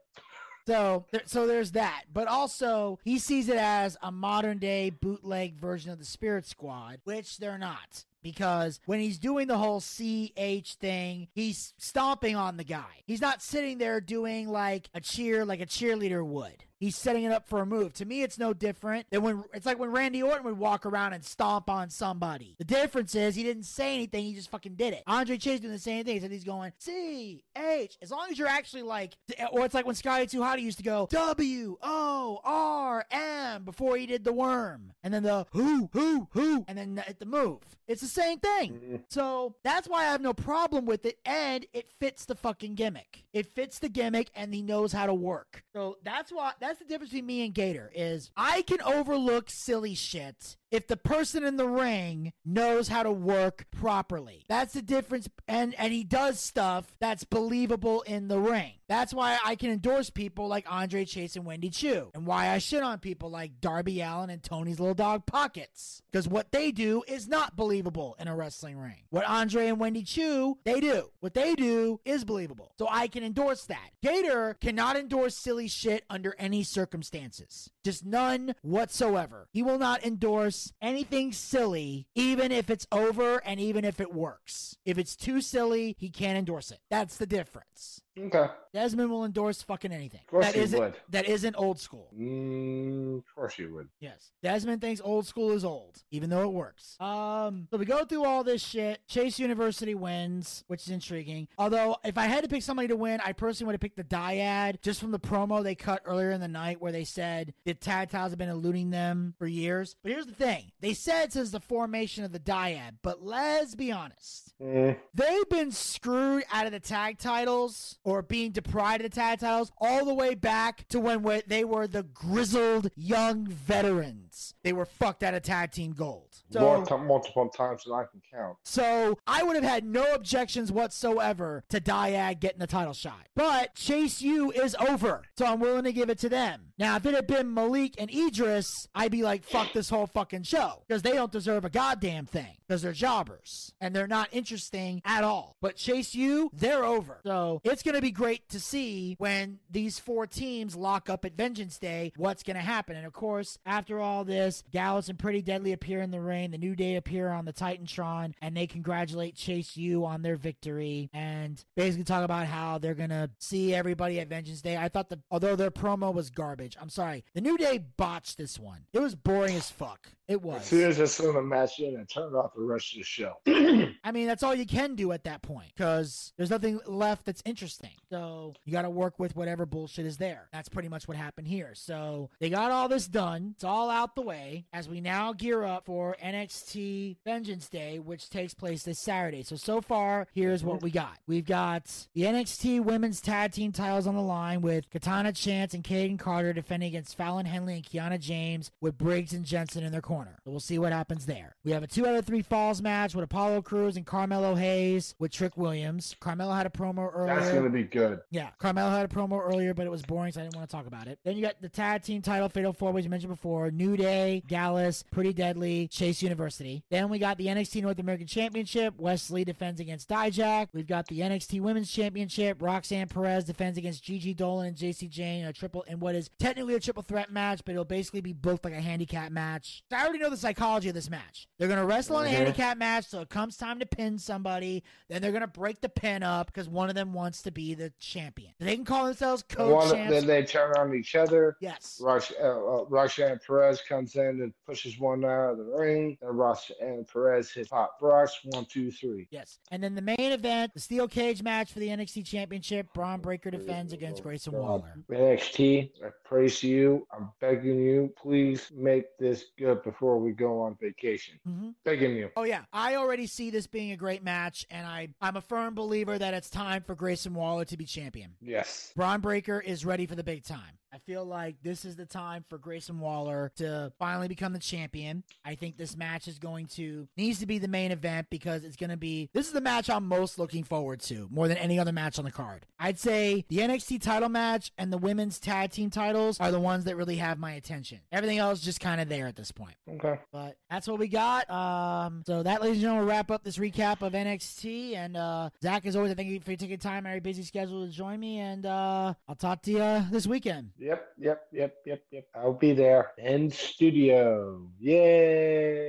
So, 0.67 1.07
there, 1.11 1.23
so 1.27 1.47
there's 1.47 1.73
that. 1.73 2.05
But 2.13 2.29
also, 2.29 2.99
he 3.05 3.19
sees 3.19 3.49
it 3.49 3.57
as 3.57 3.97
a 4.03 4.13
modern 4.13 4.59
day 4.59 4.91
bootleg 4.91 5.57
version 5.57 5.91
of 5.91 5.99
the 5.99 6.05
Spirit 6.05 6.47
Squad, 6.47 7.01
which 7.05 7.39
they're 7.39 7.59
not. 7.59 8.05
Because 8.23 8.79
when 8.87 9.01
he's 9.01 9.19
doing 9.19 9.49
the 9.49 9.59
whole 9.59 9.81
CH 9.81 10.75
thing, 10.75 11.27
he's 11.35 11.75
stomping 11.77 12.37
on 12.37 12.57
the 12.57 12.65
guy. 12.65 13.03
He's 13.05 13.21
not 13.21 13.43
sitting 13.43 13.79
there 13.79 14.01
doing 14.01 14.49
like 14.49 14.89
a 14.95 15.01
cheer, 15.01 15.45
like 15.45 15.61
a 15.61 15.67
cheerleader 15.67 16.25
would. 16.25 16.65
He's 16.83 16.97
setting 16.97 17.23
it 17.23 17.31
up 17.31 17.47
for 17.47 17.61
a 17.61 17.65
move. 17.67 17.93
To 17.95 18.05
me, 18.05 18.25
it's 18.25 18.39
no 18.39 18.53
different 18.53 19.07
than 19.11 19.23
when 19.23 19.45
it's 19.55 19.65
like 19.65 19.79
when 19.79 19.93
Randy 19.93 20.21
Orton 20.21 20.43
would 20.47 20.59
walk 20.59 20.85
around 20.85 21.13
and 21.13 21.25
stomp 21.25 21.71
on 21.71 21.91
somebody. 21.91 22.57
The 22.59 22.65
difference 22.65 23.15
is 23.15 23.37
he 23.37 23.45
didn't 23.45 23.67
say 23.67 23.95
anything; 23.95 24.25
he 24.25 24.35
just 24.35 24.51
fucking 24.51 24.75
did 24.75 24.93
it. 24.93 25.05
Andre 25.07 25.37
Chase 25.37 25.61
doing 25.61 25.73
the 25.73 25.79
same 25.79 26.05
thing. 26.05 26.15
He 26.15 26.21
said 26.21 26.33
he's 26.33 26.43
going 26.43 26.73
C 26.79 27.45
H. 27.57 27.97
As 28.03 28.11
long 28.11 28.27
as 28.33 28.37
you're 28.37 28.49
actually 28.49 28.83
like, 28.83 29.17
or 29.53 29.65
it's 29.65 29.75
like 29.75 29.87
when 29.87 29.95
Scotty 29.95 30.27
Too 30.27 30.41
Hotty 30.41 30.63
used 30.63 30.79
to 30.79 30.83
go 30.83 31.07
W 31.09 31.79
O 31.83 32.41
R 32.43 33.07
M 33.13 33.63
before 33.63 33.97
he 33.97 34.07
did 34.07 34.25
the 34.25 34.33
worm, 34.33 34.93
and 35.05 35.15
then 35.15 35.23
the 35.23 35.47
who 35.53 35.89
who 35.93 36.27
who, 36.33 36.65
and 36.67 36.77
then 36.77 36.97
the, 36.97 37.15
the 37.17 37.27
move. 37.27 37.61
It's 37.93 38.01
the 38.01 38.09
same 38.09 38.39
thing. 38.39 38.73
Mm-hmm. 38.73 38.97
So 39.11 39.57
that's 39.63 39.87
why 39.87 40.01
I 40.01 40.13
have 40.13 40.23
no 40.23 40.33
problem 40.33 40.87
with 40.87 41.05
it, 41.05 41.19
and 41.27 41.67
it 41.75 41.89
fits 42.01 42.25
the 42.25 42.35
fucking 42.35 42.75
gimmick. 42.75 43.25
It 43.35 43.55
fits 43.55 43.79
the 43.79 43.91
gimmick, 43.91 44.31
and 44.35 44.55
he 44.55 44.63
knows 44.63 44.93
how 44.93 45.05
to 45.05 45.13
work. 45.13 45.63
So 45.75 45.99
that's 46.03 46.33
why 46.33 46.53
that's 46.59 46.79
the 46.79 46.87
difference 46.87 47.11
between 47.11 47.27
me 47.27 47.45
and 47.45 47.53
Gator 47.53 47.91
is 47.95 48.31
I 48.35 48.63
can 48.63 48.81
overlook 48.81 49.51
silly 49.51 49.95
shit 49.95 50.57
if 50.73 50.89
the 50.89 50.97
person 50.97 51.45
in 51.45 51.57
the 51.57 51.69
ring 51.69 52.33
knows 52.45 52.89
how 52.89 53.05
to 53.05 53.13
work 53.13 53.67
properly. 53.71 54.45
That's 54.49 54.73
the 54.75 54.83
difference 54.83 55.29
and 55.47 55.75
and 55.79 55.93
he 55.93 56.03
does 56.03 56.41
stuff 56.41 56.97
that's 56.99 57.25
believable 57.25 58.01
in 58.03 58.27
the 58.27 58.39
ring. 58.39 58.73
That's 58.89 59.15
why 59.15 59.39
I 59.45 59.55
can 59.55 59.71
endorse 59.71 60.11
people 60.11 60.49
like 60.49 60.71
Andre 60.71 61.05
Chase 61.05 61.37
and 61.37 61.47
Wendy 61.47 61.71
Choo 61.71 62.11
and 62.15 62.27
why 62.27 62.51
I 62.51 62.59
shit 62.59 62.83
on 62.83 62.99
people 62.99 63.31
like 63.31 63.61
Darby 63.61 64.01
Allin 64.01 64.31
and 64.31 64.43
Tony's 64.43 64.81
little 64.81 64.95
dog 64.95 65.27
Pockets 65.27 66.03
because 66.11 66.27
what 66.27 66.53
they 66.53 66.73
do 66.73 67.03
is 67.07 67.29
not 67.29 67.57
believable 67.57 68.17
in 68.19 68.29
a 68.29 68.35
wrestling 68.35 68.79
ring. 68.79 69.05
What 69.11 69.25
Andre 69.27 69.69
and 69.69 69.79
Wendy 69.79 70.03
Choo, 70.03 70.59
they 70.65 70.81
do. 70.81 71.11
What 71.21 71.35
they 71.35 71.55
do 71.55 72.01
is 72.05 72.25
believable. 72.25 72.73
So 72.79 72.87
I 72.91 73.09
can 73.09 73.23
endorse 73.23 73.65
that. 73.67 73.91
Gator 74.03 74.57
cannot 74.61 74.97
endorse 74.97 75.37
silly 75.37 75.69
shit 75.69 76.05
under 76.09 76.35
any 76.39 76.63
circumstances. 76.63 77.71
Just 77.85 78.05
none 78.05 78.55
whatsoever. 78.63 79.49
He 79.53 79.63
will 79.63 79.79
not 79.79 80.05
endorse 80.05 80.62
anything 80.81 81.33
silly, 81.33 82.07
even 82.15 82.53
if 82.53 82.71
it's 82.71 82.87
over 82.93 83.39
and 83.39 83.59
even 83.59 83.85
if 83.85 84.01
it 84.01 84.13
works. 84.13 84.77
If 84.85 84.99
it's 84.99 85.17
too 85.17 85.41
silly, 85.41 85.97
he 85.99 86.11
can't 86.11 86.39
endorse 86.39 86.71
it. 86.71 86.81
That's 86.91 87.17
the 87.17 87.27
difference. 87.27 88.03
Okay. 88.19 88.47
Desmond 88.75 89.11
will 89.11 89.25
endorse 89.25 89.63
fucking 89.63 89.93
anything. 89.93 90.21
Of 90.25 90.27
course 90.31 90.47
that 90.47 90.55
he 90.55 90.61
isn't 90.61 90.79
would. 90.79 90.95
that 91.11 91.27
isn't 91.27 91.55
old 91.57 91.79
school. 91.81 92.09
Mm, 92.19 93.19
of 93.19 93.35
course 93.35 93.59
you 93.59 93.73
would. 93.75 93.89
Yes. 94.01 94.33
Desmond 94.43 94.81
thinks 94.81 95.01
old 95.03 95.27
school 95.27 95.53
is 95.53 95.65
old, 95.65 96.03
even 96.11 96.29
though 96.31 96.43
it 96.43 96.53
works. 96.53 96.97
Um, 97.01 97.69
so 97.71 97.77
we 97.79 97.85
go 97.85 98.05
through 98.05 98.25
all 98.25 98.45
this 98.45 98.63
shit. 98.63 99.01
Chase 99.09 99.39
University 99.39 99.95
wins, 99.95 100.65
which 100.69 100.83
is 100.83 100.89
intriguing. 100.91 101.49
Although, 101.59 101.97
if 102.05 102.17
I 102.19 102.27
had 102.27 102.43
to 102.45 102.49
pick 102.49 102.63
somebody 102.63 102.89
to 102.89 102.97
win, 102.97 103.21
I 103.25 103.33
personally 103.33 103.69
would 103.69 103.75
have 103.75 103.81
picked 103.81 103.97
the 103.97 104.05
Dyad 104.05 104.81
just 104.83 105.01
from 105.01 105.11
the 105.11 105.21
promo 105.21 105.63
they 105.63 105.75
cut 105.75 106.03
earlier 106.05 106.31
in 106.33 106.41
the 106.41 106.49
night 106.49 106.81
where 106.81 106.93
they 106.93 107.05
said 107.05 107.55
the 107.65 107.75
tag 107.75 108.11
titles 108.11 108.33
have 108.33 108.39
been 108.39 108.49
eluding 108.49 108.91
them 108.91 109.35
for 109.39 109.47
years. 109.47 109.97
But 110.03 110.13
here's 110.13 110.27
the 110.27 110.35
thing 110.35 110.73
they 110.81 110.95
said 110.95 111.33
since 111.33 111.51
the 111.51 111.61
formation 111.61 112.25
of 112.25 112.33
the 112.33 112.41
Dyad, 112.41 112.97
but 113.03 113.23
let's 113.23 113.75
be 113.75 113.91
honest. 113.93 114.53
Mm, 114.61 114.97
They've 115.15 115.49
been 115.49 115.73
screwed 115.73 116.45
out 116.53 116.67
of 116.67 116.73
the 116.73 116.81
tag 116.81 117.19
titles 117.19 117.99
or 118.05 118.23
being 118.23 118.51
deprived 118.51 119.05
of 119.05 119.11
the 119.11 119.15
tag 119.15 119.41
titles 119.41 119.73
all 119.79 120.05
the 120.05 120.15
way 120.15 120.35
back 120.35 120.87
to 120.89 121.01
when 121.01 121.25
they 121.47 121.65
were 121.65 121.87
the 121.87 122.03
grizzled 122.03 122.91
young 122.97 123.47
veterans. 123.47 124.55
They 124.63 124.73
were 124.73 124.87
fucked 124.87 125.23
out 125.23 125.35
of 125.35 125.43
tag 125.43 125.73
team 125.73 125.93
gold. 125.93 126.32
More 126.55 126.85
So, 126.87 126.97
ti- 126.99 127.03
multiple 127.05 127.49
times 127.49 127.85
than 127.85 127.95
I 127.95 128.05
can 128.11 128.21
count. 128.33 128.57
so 128.65 129.19
I 129.27 129.43
would 129.43 129.57
have 129.57 129.65
had 129.65 129.85
no 129.85 130.13
objections 130.15 130.71
whatsoever 130.73 131.65
to 131.71 131.81
Dyad 131.81 132.41
getting 132.41 132.59
the 132.59 132.67
title 132.67 132.93
shot. 132.95 133.27
But 133.35 133.75
Chase 133.75 134.21
U 134.23 134.51
is 134.53 134.77
over, 134.89 135.23
so 135.39 135.47
I'm 135.47 135.61
willing 135.61 135.85
to 135.85 135.93
give 135.93 136.11
it 136.11 136.19
to 136.19 136.29
them. 136.29 136.73
Now, 136.79 136.97
if 136.97 137.07
it 137.07 137.15
had 137.15 137.27
been 137.27 137.53
Malik 137.55 137.95
and 137.99 138.11
Edris, 138.11 138.89
I'd 138.95 139.13
be 139.13 139.23
like, 139.23 139.45
fuck 139.45 139.73
this 139.73 139.89
whole 139.89 140.07
fucking 140.07 140.43
show. 140.43 140.83
Because 140.87 141.03
they 141.03 141.13
don't 141.13 141.31
deserve 141.31 141.65
a 141.65 141.71
goddamn 141.71 142.27
thing. 142.27 142.57
Because 142.67 142.83
they're 142.83 142.93
jobbers. 142.93 143.73
And 143.81 143.95
they're 143.95 144.09
not 144.09 144.29
interesting 144.33 145.01
at 145.05 145.23
all. 145.23 145.57
But 145.61 145.77
Chase 145.77 146.15
U, 146.15 146.51
they're 146.53 146.85
over. 146.85 147.21
So 147.25 147.61
it's 147.63 147.83
going 147.83 147.95
to 147.95 148.01
be 148.01 148.11
great 148.11 148.49
to 148.49 148.59
see 148.59 149.15
when 149.19 149.61
these 149.71 149.99
four 150.01 150.27
teams 150.27 150.75
lock 150.75 151.09
up 151.09 151.25
at 151.25 151.37
Vengeance 151.37 151.79
Day 151.79 152.13
what's 152.17 152.43
going 152.43 152.57
to 152.57 152.63
happen. 152.63 152.97
And 152.97 153.07
of 153.07 153.13
course, 153.13 153.59
after 153.65 154.01
all 154.01 154.25
this, 154.25 154.65
Gallus 154.73 155.09
and 155.09 155.19
Pretty 155.19 155.43
Deadly 155.43 155.73
appear 155.73 156.01
in 156.01 156.11
the 156.11 156.21
ring. 156.21 156.42
The 156.51 156.59
New 156.59 156.75
Day 156.75 156.97
appear 156.97 157.31
on 157.31 157.45
the 157.45 157.53
Titantron. 157.53 158.35
And 158.43 158.57
they 158.57 158.67
congratulate 158.67 159.35
Chase 159.37 159.77
U 159.77 160.05
on 160.05 160.23
their 160.23 160.37
victory. 160.37 161.11
And 161.13 161.63
basically 161.77 162.05
talk 162.05 162.25
about 162.25 162.47
how 162.47 162.79
they're 162.79 162.95
going 162.95 163.11
to 163.11 163.31
see 163.39 163.75
everybody 163.75 164.21
at 164.21 164.29
Vengeance 164.29 164.63
Day. 164.63 164.77
I 164.77 164.89
thought 164.89 165.09
that, 165.11 165.21
although 165.31 165.57
their 165.57 165.71
promo 165.71 166.13
was 166.13 166.31
garbage, 166.31 166.77
I'm 166.81 166.91
sorry. 166.91 167.25
The 167.35 167.41
New 167.41 167.57
Day 167.57 167.79
botched 167.97 168.39
this 168.39 168.59
one. 168.59 168.87
It 168.93 169.01
was 169.01 169.15
boring 169.15 169.55
as 169.57 169.71
fuck. 169.71 170.09
It 170.29 170.37
As 170.37 170.43
was. 170.43 170.65
soon 170.65 170.89
as 170.89 171.01
I 171.01 171.05
saw 171.07 171.33
the 171.33 171.43
match 171.43 171.79
in, 171.81 171.99
I 171.99 172.05
turned 172.05 172.35
off 172.35 172.55
the 172.55 172.63
rest 172.63 172.95
of 172.95 172.99
the 172.99 173.05
show. 173.05 173.35
I 174.05 174.13
mean, 174.13 174.27
that's 174.27 174.43
all 174.43 174.55
you 174.55 174.65
can 174.67 174.95
do 174.95 175.13
at 175.13 175.25
that 175.25 175.43
point 175.43 175.69
because 175.77 176.33
there's 176.37 176.49
nothing 176.49 176.81
left 176.87 177.27
that's 177.27 177.43
interesting. 177.45 177.91
So 178.09 178.55
you 178.65 178.73
got 178.73 178.83
to 178.83 178.91
work 178.91 179.19
with 179.19 179.35
whatever 179.37 179.67
bullshit 179.67 180.07
is 180.07 180.17
there. 180.17 180.49
That's 180.53 180.69
pretty 180.69 180.89
much 180.89 181.09
what 181.09 181.17
happened 181.17 181.49
here. 181.49 181.73
So 181.75 182.31
they 182.41 182.51
got 182.51 182.71
all 182.71 182.89
this 182.89 183.09
done. 183.09 183.53
It's 183.57 183.65
all 183.65 183.91
out 183.91 184.15
the 184.15 184.23
way 184.23 184.65
as 184.73 184.89
we 184.89 185.01
now 185.01 185.33
gear 185.33 185.65
up 185.65 185.87
for 185.87 186.17
NXT 186.33 187.17
Vengeance 187.25 187.69
Day, 187.69 187.99
which 187.99 188.31
takes 188.31 188.55
place 188.55 188.83
this 188.83 189.03
Saturday. 189.03 189.43
So, 189.43 189.57
so 189.57 189.81
far, 189.81 190.27
here's 190.33 190.65
what 190.65 190.77
mm-hmm. 190.77 190.85
we 190.85 190.91
got. 190.91 191.19
We've 191.27 191.47
got 191.47 191.85
the 192.15 192.23
NXT 192.23 192.85
Women's 192.85 193.21
Tag 193.21 193.53
Team 193.53 193.73
titles 193.73 194.07
on 194.07 194.15
the 194.15 194.23
line 194.23 194.63
with 194.63 194.89
Katana 194.91 195.33
Chance 195.33 195.75
and 195.75 195.85
Kayden 195.85 196.19
Carter 196.19 196.53
defending 196.53 196.89
against 196.89 197.17
Fallon 197.17 197.47
Henley 197.47 197.75
and 197.75 197.85
Kiana 197.85 198.19
James 198.19 198.71
with 198.81 198.97
Briggs 198.97 199.33
and 199.33 199.45
Jensen 199.45 199.85
in 199.85 199.93
their 199.93 200.01
corner. 200.01 200.39
So 200.45 200.51
we'll 200.51 200.61
see 200.61 200.79
what 200.79 200.93
happens 200.93 201.27
there. 201.27 201.55
We 201.65 201.73
have 201.73 201.83
a 201.83 201.87
two 201.87 202.07
out 202.07 202.15
of 202.15 202.25
three 202.25 202.43
falls 202.43 202.83
match 202.83 203.15
with 203.15 203.25
Apollo 203.25 203.63
Crews 203.63 203.97
and 203.97 204.07
Carmelo 204.07 204.55
Hayes 204.55 205.15
with 205.19 205.33
Trick 205.33 205.57
Williams. 205.57 206.17
Carmelo 206.21 206.55
had 206.55 206.67
a 206.67 206.71
promo 206.71 207.11
earlier. 207.15 207.35
That's 207.35 207.51
going 207.51 207.65
to 207.65 207.71
be 207.71 207.85
good. 207.85 208.21
Yeah, 208.31 208.51
Carmelo 208.59 208.91
had 208.91 209.05
a 209.05 209.15
promo 209.15 209.41
earlier, 209.41 209.75
but 209.75 209.87
it 209.87 209.91
was 209.91 210.03
boring, 210.03 210.33
so 210.33 210.41
I 210.41 210.45
didn't 210.45 210.57
want 210.57 210.69
to 210.69 210.75
talk 210.75 210.87
about 210.87 211.07
it. 211.07 211.19
Then 211.25 211.37
you 211.37 211.43
got 211.43 211.61
the 211.61 211.69
tag 211.69 212.03
team 212.03 212.23
title 212.23 212.49
fatal 212.49 212.73
four 212.73 212.93
ways 212.93 213.05
you 213.05 213.11
mentioned 213.11 213.33
before: 213.33 213.71
New 213.71 213.97
Day, 213.97 214.43
Gallus, 214.47 215.03
Pretty 215.11 215.33
Deadly, 215.33 215.89
Chase 215.89 216.12
University. 216.21 216.83
Then 216.91 217.09
we 217.09 217.21
got 217.21 217.39
the 217.39 217.47
NXT 217.47 217.83
North 217.83 218.01
American 218.01 218.27
Championship. 218.27 218.95
Wes 218.99 219.31
Lee 219.31 219.45
defends 219.45 219.79
against 219.81 220.09
Dijak. 220.09 220.67
We've 220.73 220.87
got 220.87 221.07
the 221.07 221.21
NXT 221.21 221.61
Women's 221.61 221.93
Championship. 221.93 222.61
Roxanne 222.61 223.07
Perez 223.07 223.45
defends 223.45 223.79
against 223.79 224.03
Gigi 224.03 224.35
Dolin 224.35 224.67
and 224.69 224.77
Jacy 224.77 225.07
Jayne 225.07 225.43
in 225.43 225.47
a 225.47 225.53
triple 225.53 225.83
in 225.83 226.01
what 226.01 226.17
is 226.17 226.29
technically 226.41 226.75
a 226.75 226.81
triple 226.81 227.05
threat 227.05 227.31
match, 227.31 227.61
but 227.65 227.73
it'll 227.73 227.85
basically 227.85 228.21
be 228.21 228.33
booked 228.33 228.65
like 228.65 228.75
a 228.75 228.81
handicap 228.81 229.31
match. 229.31 229.85
I 229.93 230.03
already 230.03 230.19
know 230.19 230.31
the 230.31 230.37
psychology 230.37 230.89
of 230.89 230.95
this 230.95 231.09
match. 231.09 231.47
They're 231.59 231.69
gonna 231.69 231.87
wrestle 231.87 232.19
in 232.21 232.27
a 232.27 232.31
handicap 232.31 232.79
match, 232.79 233.07
so 233.07 233.21
it 233.21 233.29
comes 233.29 233.57
time 233.57 233.79
to 233.79 233.87
pin 233.87 234.19
somebody. 234.19 234.83
Then 235.09 235.23
they're 235.23 235.31
gonna 235.33 235.47
break 235.47 235.81
the 235.81 235.89
pin 235.89 236.23
up 236.23 236.47
because 236.49 236.69
one 236.69 236.89
of 236.89 236.97
them 236.97 237.13
wants 237.13 237.43
to 237.43 237.53
be 237.53 237.75
the 237.75 237.93
champion. 238.01 238.51
They 238.59 238.75
can 238.75 238.85
call 238.85 239.05
themselves 239.05 239.45
co 239.49 239.81
champs. 239.91 240.11
then 240.11 240.27
they 240.27 240.43
turn 240.43 240.73
on 240.79 240.95
each 240.95 241.15
other. 241.15 241.57
yes. 241.61 242.01
Rox, 242.03 242.33
uh, 242.41 242.45
uh, 242.45 242.85
Roxanne 242.89 243.39
Perez 243.47 243.81
comes 243.89 244.17
in 244.17 244.41
and 244.43 244.53
pushes 244.67 244.99
one 244.99 245.25
out 245.25 245.53
of 245.53 245.59
the 245.59 245.65
ring. 245.65 246.02
Then 246.21 246.55
and 246.81 247.07
Perez 247.09 247.51
hit 247.51 247.71
Pop 247.71 247.99
Rox. 248.01 248.31
One, 248.45 248.65
two, 248.67 248.91
three. 248.91 249.27
Yes. 249.31 249.59
And 249.71 249.83
then 249.83 249.95
the 249.95 250.03
main 250.03 250.33
event, 250.33 250.73
the 250.75 250.81
steel 250.81 251.09
cage 251.09 251.43
match 251.43 251.73
for 251.73 251.79
the 251.79 251.89
NXT 251.89 252.27
Championship. 252.27 252.89
Bron 252.95 253.21
Breakker 253.21 253.51
defends 253.51 253.93
against 253.93 254.23
Grayson 254.23 254.53
Waller. 254.53 254.95
NXT, 255.11 255.91
I 256.05 256.09
praise 256.25 256.63
you. 256.63 257.07
I'm 257.15 257.31
begging 257.41 257.81
you, 257.81 258.13
please 258.17 258.71
make 258.75 259.17
this 259.19 259.47
good 259.59 259.83
before 259.83 260.19
we 260.19 260.33
go 260.33 260.61
on 260.63 260.77
vacation. 260.81 261.39
hmm 261.47 261.71
Begging 261.85 262.17
you. 262.17 262.31
Oh 262.37 262.45
yeah, 262.45 262.63
I 262.73 262.97
already 262.97 263.27
see 263.27 263.51
this 263.51 263.67
being 263.67 263.93
a 263.93 263.97
great 263.97 264.23
match, 264.23 264.67
and 264.71 264.87
I 264.87 265.09
I'm 265.21 265.37
a 265.37 265.41
firm 265.41 265.75
believer 265.75 266.19
that 266.19 266.35
it's 266.35 266.51
time 266.51 266.83
for 266.83 266.95
Grayson 266.95 267.35
Waller 267.35 267.65
to 267.67 267.77
be 267.77 267.85
champion. 267.85 268.35
Yes. 268.41 268.93
Bron 268.97 269.21
Breakker 269.21 269.61
is 269.61 269.85
ready 269.85 270.07
for 270.07 270.15
the 270.15 270.25
big 270.25 270.45
time. 270.45 270.79
I 270.95 270.99
feel 270.99 271.25
like 271.25 271.57
this 271.63 271.87
is 271.87 271.97
the 271.97 272.05
time 272.05 272.45
for 272.51 272.59
Grayson 272.59 273.01
Waller 273.01 273.51
to 273.57 273.91
finally 273.99 274.29
become 274.29 274.53
the 274.53 274.59
champion. 274.59 275.25
I 275.43 275.55
think 275.55 275.79
this 275.79 275.92
match 275.97 276.29
is 276.29 276.39
going 276.39 276.67
to 276.67 277.09
needs 277.17 277.39
to 277.41 277.47
be 277.47 277.59
the 277.59 277.69
main 277.69 277.93
event 277.93 278.29
because 278.31 278.65
it's 278.65 278.77
going 278.77 278.91
to 278.91 278.97
be 278.97 279.31
this 279.33 279.47
is 279.47 279.53
the 279.53 279.61
match 279.61 279.91
I'm 279.91 280.07
most 280.07 280.39
looking 280.39 280.65
forward 280.65 281.01
to 281.03 281.29
more 281.31 281.49
than 281.49 281.57
any 281.59 281.79
other 281.79 281.93
match 281.93 282.19
on 282.19 282.25
the 282.25 282.31
card. 282.31 282.67
I'd 282.79 282.99
say 282.99 283.45
the 283.49 283.59
NXT 283.59 284.03
title 284.03 284.29
match 284.29 284.73
and 284.79 284.93
the 284.93 284.99
women's 284.99 285.39
tag 285.39 285.71
team 285.71 285.91
titles 285.91 286.39
are 286.41 286.51
the 286.51 286.61
ones 286.61 286.85
that 286.85 286.97
really 286.97 287.17
have 287.17 287.39
my 287.39 287.53
attention. 287.53 288.01
Everything 288.11 288.39
else 288.39 288.61
just 288.61 288.81
kind 288.81 289.01
of 289.01 289.09
there 289.09 289.27
at 289.27 289.37
this 289.37 289.53
point. 289.53 289.75
Okay. 289.89 290.19
But 290.33 290.57
that's 290.71 290.89
what 290.89 290.99
we 290.99 291.09
got. 291.09 291.49
Um, 291.51 292.23
so 292.27 292.43
that, 292.43 292.61
ladies 292.61 292.77
and 292.77 292.83
gentlemen, 292.83 293.07
will 293.07 293.13
wrap 293.13 293.31
up 293.31 293.45
this 293.45 293.59
recap 293.59 294.03
of 294.03 294.13
NXT. 294.13 294.97
And 294.97 295.17
uh, 295.17 295.51
Zach, 295.63 295.87
as 295.87 295.97
always, 295.97 296.13
I 296.13 296.15
thank 296.15 296.29
you 296.29 296.41
for 296.41 296.57
taking 296.57 296.79
time 296.79 297.07
out 297.07 297.11
of 297.11 297.15
your 297.15 297.21
busy 297.21 297.43
schedule 297.43 297.87
to 297.87 297.93
join 297.93 298.21
me. 298.21 298.39
And 298.39 298.67
uh, 298.67 299.15
I'll 299.29 299.35
talk 299.35 299.63
to 299.63 299.71
you 299.71 300.05
this 300.11 300.27
weekend. 300.27 300.71
Yep, 300.79 301.07
yep, 301.19 301.47
yep, 301.53 301.77
yep, 301.85 302.03
yep. 302.11 302.27
I'll 302.35 302.53
be 302.53 302.73
there 302.73 303.13
in 303.19 303.51
studio. 303.51 304.67
Yay! 304.79 305.82